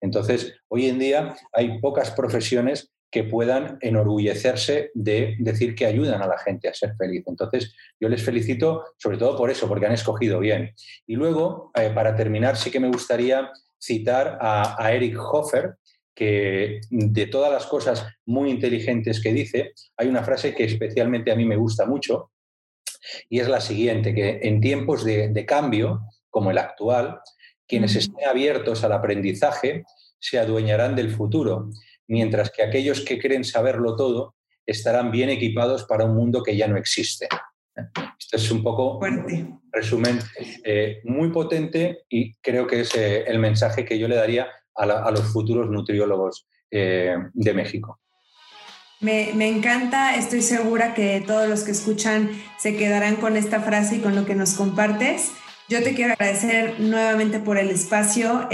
Entonces, 0.00 0.54
hoy 0.68 0.86
en 0.86 0.98
día 0.98 1.36
hay 1.52 1.80
pocas 1.80 2.12
profesiones 2.12 2.92
que 3.10 3.24
puedan 3.24 3.78
enorgullecerse 3.80 4.90
de 4.94 5.36
decir 5.38 5.74
que 5.74 5.86
ayudan 5.86 6.22
a 6.22 6.26
la 6.26 6.38
gente 6.38 6.68
a 6.68 6.74
ser 6.74 6.94
feliz. 6.96 7.24
Entonces, 7.26 7.74
yo 7.98 8.08
les 8.08 8.22
felicito 8.22 8.84
sobre 8.96 9.16
todo 9.16 9.36
por 9.36 9.50
eso, 9.50 9.66
porque 9.66 9.86
han 9.86 9.92
escogido 9.92 10.40
bien. 10.40 10.74
Y 11.06 11.16
luego, 11.16 11.70
eh, 11.74 11.90
para 11.94 12.14
terminar, 12.14 12.56
sí 12.56 12.70
que 12.70 12.80
me 12.80 12.88
gustaría 12.88 13.50
citar 13.80 14.38
a, 14.40 14.82
a, 14.82 14.92
Eric 14.92 15.18
Hofer, 15.18 15.76
que 16.14 16.80
de 16.90 17.26
todas 17.26 17.52
las 17.52 17.66
cosas 17.66 18.06
muy 18.26 18.50
inteligentes 18.50 19.20
que 19.20 19.32
dice, 19.32 19.72
hay 19.96 20.08
una 20.08 20.24
frase 20.24 20.54
que 20.54 20.64
especialmente 20.64 21.30
a 21.30 21.36
mí 21.36 21.44
me 21.44 21.56
gusta 21.56 21.86
mucho, 21.86 22.32
y 23.28 23.40
es 23.40 23.48
la 23.48 23.60
siguiente, 23.60 24.14
que 24.14 24.40
en 24.42 24.60
tiempos 24.60 25.04
de, 25.04 25.46
cambio, 25.46 26.02
como 26.30 26.50
el 26.50 26.58
actual, 26.58 27.20
quienes 27.66 27.96
estén 27.96 28.26
abiertos 28.26 28.84
al 28.84 28.92
aprendizaje 28.92 29.84
se 30.18 30.38
adueñarán 30.38 30.96
del 30.96 31.10
futuro, 31.10 31.70
mientras 32.06 32.50
que 32.50 32.62
aquellos 32.62 33.02
que 33.02 33.18
creen 33.18 33.44
saberlo 33.44 33.96
todo 33.96 34.34
estarán 34.66 35.10
bien 35.10 35.30
equipados 35.30 35.84
para 35.84 36.04
un 36.04 36.14
mundo 36.14 36.42
que 36.42 36.56
ya 36.56 36.68
no 36.68 36.76
existe. 36.76 37.28
Esto 38.18 38.36
es 38.36 38.50
un 38.50 38.62
poco 38.62 39.00
resumen 39.72 40.18
eh, 40.64 41.00
muy 41.04 41.30
potente 41.30 42.04
y 42.08 42.34
creo 42.36 42.66
que 42.66 42.80
es 42.80 42.94
eh, 42.94 43.24
el 43.26 43.38
mensaje 43.38 43.84
que 43.84 43.98
yo 43.98 44.08
le 44.08 44.16
daría 44.16 44.48
a, 44.74 45.10
los 45.10 45.32
futuros 45.32 45.68
nutriólogos 45.70 46.46
eh, 46.70 47.16
de 47.32 47.54
México. 47.54 47.98
Me, 49.00 49.30
encanta, 49.48 50.16
estoy 50.16 50.42
segura 50.42 50.94
que 50.94 51.22
todos 51.24 51.48
los 51.48 51.62
que 51.62 51.70
escuchan 51.70 52.30
se 52.58 52.76
quedarán 52.76 53.16
con 53.16 53.36
esta 53.36 53.60
frase 53.60 53.96
y 53.96 53.98
con 54.00 54.14
lo 54.14 54.24
que 54.24 54.34
nos 54.34 54.54
compartes. 54.54 55.32
Yo 55.68 55.82
te 55.82 55.94
quiero 55.94 56.14
agradecer 56.14 56.80
nuevamente 56.80 57.38
por 57.40 57.58
el 57.58 57.70
espacio, 57.70 58.48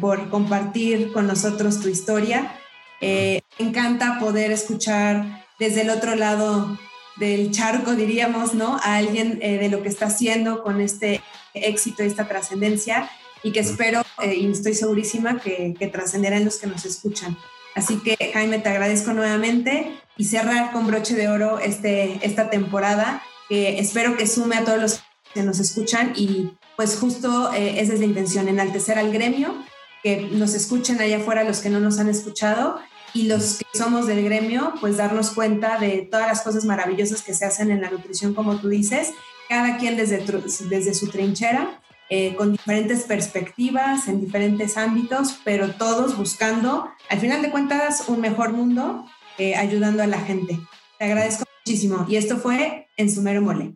por 0.00 0.28
compartir 0.28 1.12
con 1.12 1.26
nosotros 1.26 1.80
tu 1.80 1.88
historia. 1.88 2.52
Me 3.00 3.42
encanta 3.58 4.18
poder 4.18 4.50
escuchar 4.50 5.46
desde 5.58 5.82
el 5.82 5.90
otro 5.90 6.16
lado 6.16 6.78
del 7.18 7.50
charco, 7.50 7.94
diríamos, 7.94 8.54
¿no? 8.54 8.76
A 8.82 8.96
alguien 8.96 9.38
eh, 9.42 9.58
de 9.58 9.68
lo 9.68 9.82
que 9.82 9.88
está 9.88 10.06
haciendo 10.06 10.62
con 10.62 10.80
este 10.80 11.20
éxito 11.54 12.02
y 12.02 12.06
esta 12.06 12.28
trascendencia 12.28 13.10
y 13.42 13.52
que 13.52 13.60
espero 13.60 14.02
y 14.22 14.50
estoy 14.50 14.74
segurísima 14.74 15.40
que, 15.40 15.74
que 15.78 15.86
trascenderán 15.86 16.44
los 16.44 16.56
que 16.56 16.66
nos 16.66 16.84
escuchan. 16.84 17.36
Así 17.74 18.00
que 18.00 18.16
Jaime, 18.32 18.58
te 18.58 18.68
agradezco 18.68 19.12
nuevamente 19.12 19.92
y 20.16 20.24
cerrar 20.24 20.72
con 20.72 20.86
broche 20.86 21.14
de 21.14 21.28
oro 21.28 21.60
este, 21.60 22.18
esta 22.22 22.50
temporada, 22.50 23.22
que 23.48 23.78
espero 23.78 24.16
que 24.16 24.26
sume 24.26 24.56
a 24.56 24.64
todos 24.64 24.80
los 24.80 25.00
que 25.32 25.42
nos 25.42 25.60
escuchan 25.60 26.12
y 26.16 26.50
pues 26.76 26.96
justo 26.96 27.52
eh, 27.52 27.80
esa 27.80 27.94
es 27.94 28.00
la 28.00 28.06
intención, 28.06 28.48
enaltecer 28.48 28.98
al 28.98 29.12
gremio, 29.12 29.54
que 30.02 30.22
nos 30.32 30.54
escuchen 30.54 31.00
allá 31.00 31.18
afuera 31.18 31.44
los 31.44 31.60
que 31.60 31.70
no 31.70 31.80
nos 31.80 31.98
han 31.98 32.08
escuchado 32.08 32.80
y 33.14 33.24
los 33.24 33.58
que 33.58 33.78
somos 33.78 34.06
del 34.06 34.24
gremio, 34.24 34.74
pues 34.80 34.96
darnos 34.96 35.30
cuenta 35.30 35.78
de 35.78 36.08
todas 36.10 36.26
las 36.28 36.42
cosas 36.42 36.64
maravillosas 36.64 37.22
que 37.22 37.34
se 37.34 37.44
hacen 37.44 37.70
en 37.70 37.80
la 37.80 37.90
nutrición, 37.90 38.34
como 38.34 38.58
tú 38.58 38.68
dices, 38.68 39.12
cada 39.48 39.78
quien 39.78 39.96
desde, 39.96 40.24
desde 40.68 40.94
su 40.94 41.08
trinchera 41.08 41.80
eh, 42.10 42.34
con 42.36 42.52
diferentes 42.52 43.02
perspectivas, 43.02 44.08
en 44.08 44.20
diferentes 44.20 44.78
ámbitos, 44.78 45.36
pero 45.44 45.72
todos 45.72 46.16
buscando, 46.16 46.88
al 47.10 47.20
final 47.20 47.42
de 47.42 47.50
cuentas, 47.50 48.04
un 48.08 48.22
mejor 48.22 48.54
mundo, 48.54 49.04
eh, 49.36 49.56
ayudando 49.56 50.02
a 50.02 50.06
la 50.06 50.18
gente. 50.18 50.58
Te 50.98 51.04
agradezco 51.04 51.44
muchísimo. 51.60 52.06
Y 52.08 52.16
esto 52.16 52.38
fue 52.38 52.88
En 52.96 53.10
Sumero 53.10 53.42
Mole. 53.42 53.74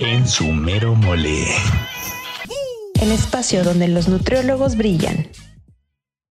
En 0.00 0.26
Sumero 0.26 0.96
Mole. 0.96 1.46
El 3.00 3.12
espacio 3.12 3.62
donde 3.62 3.86
los 3.86 4.08
nutriólogos 4.08 4.76
brillan. 4.76 5.28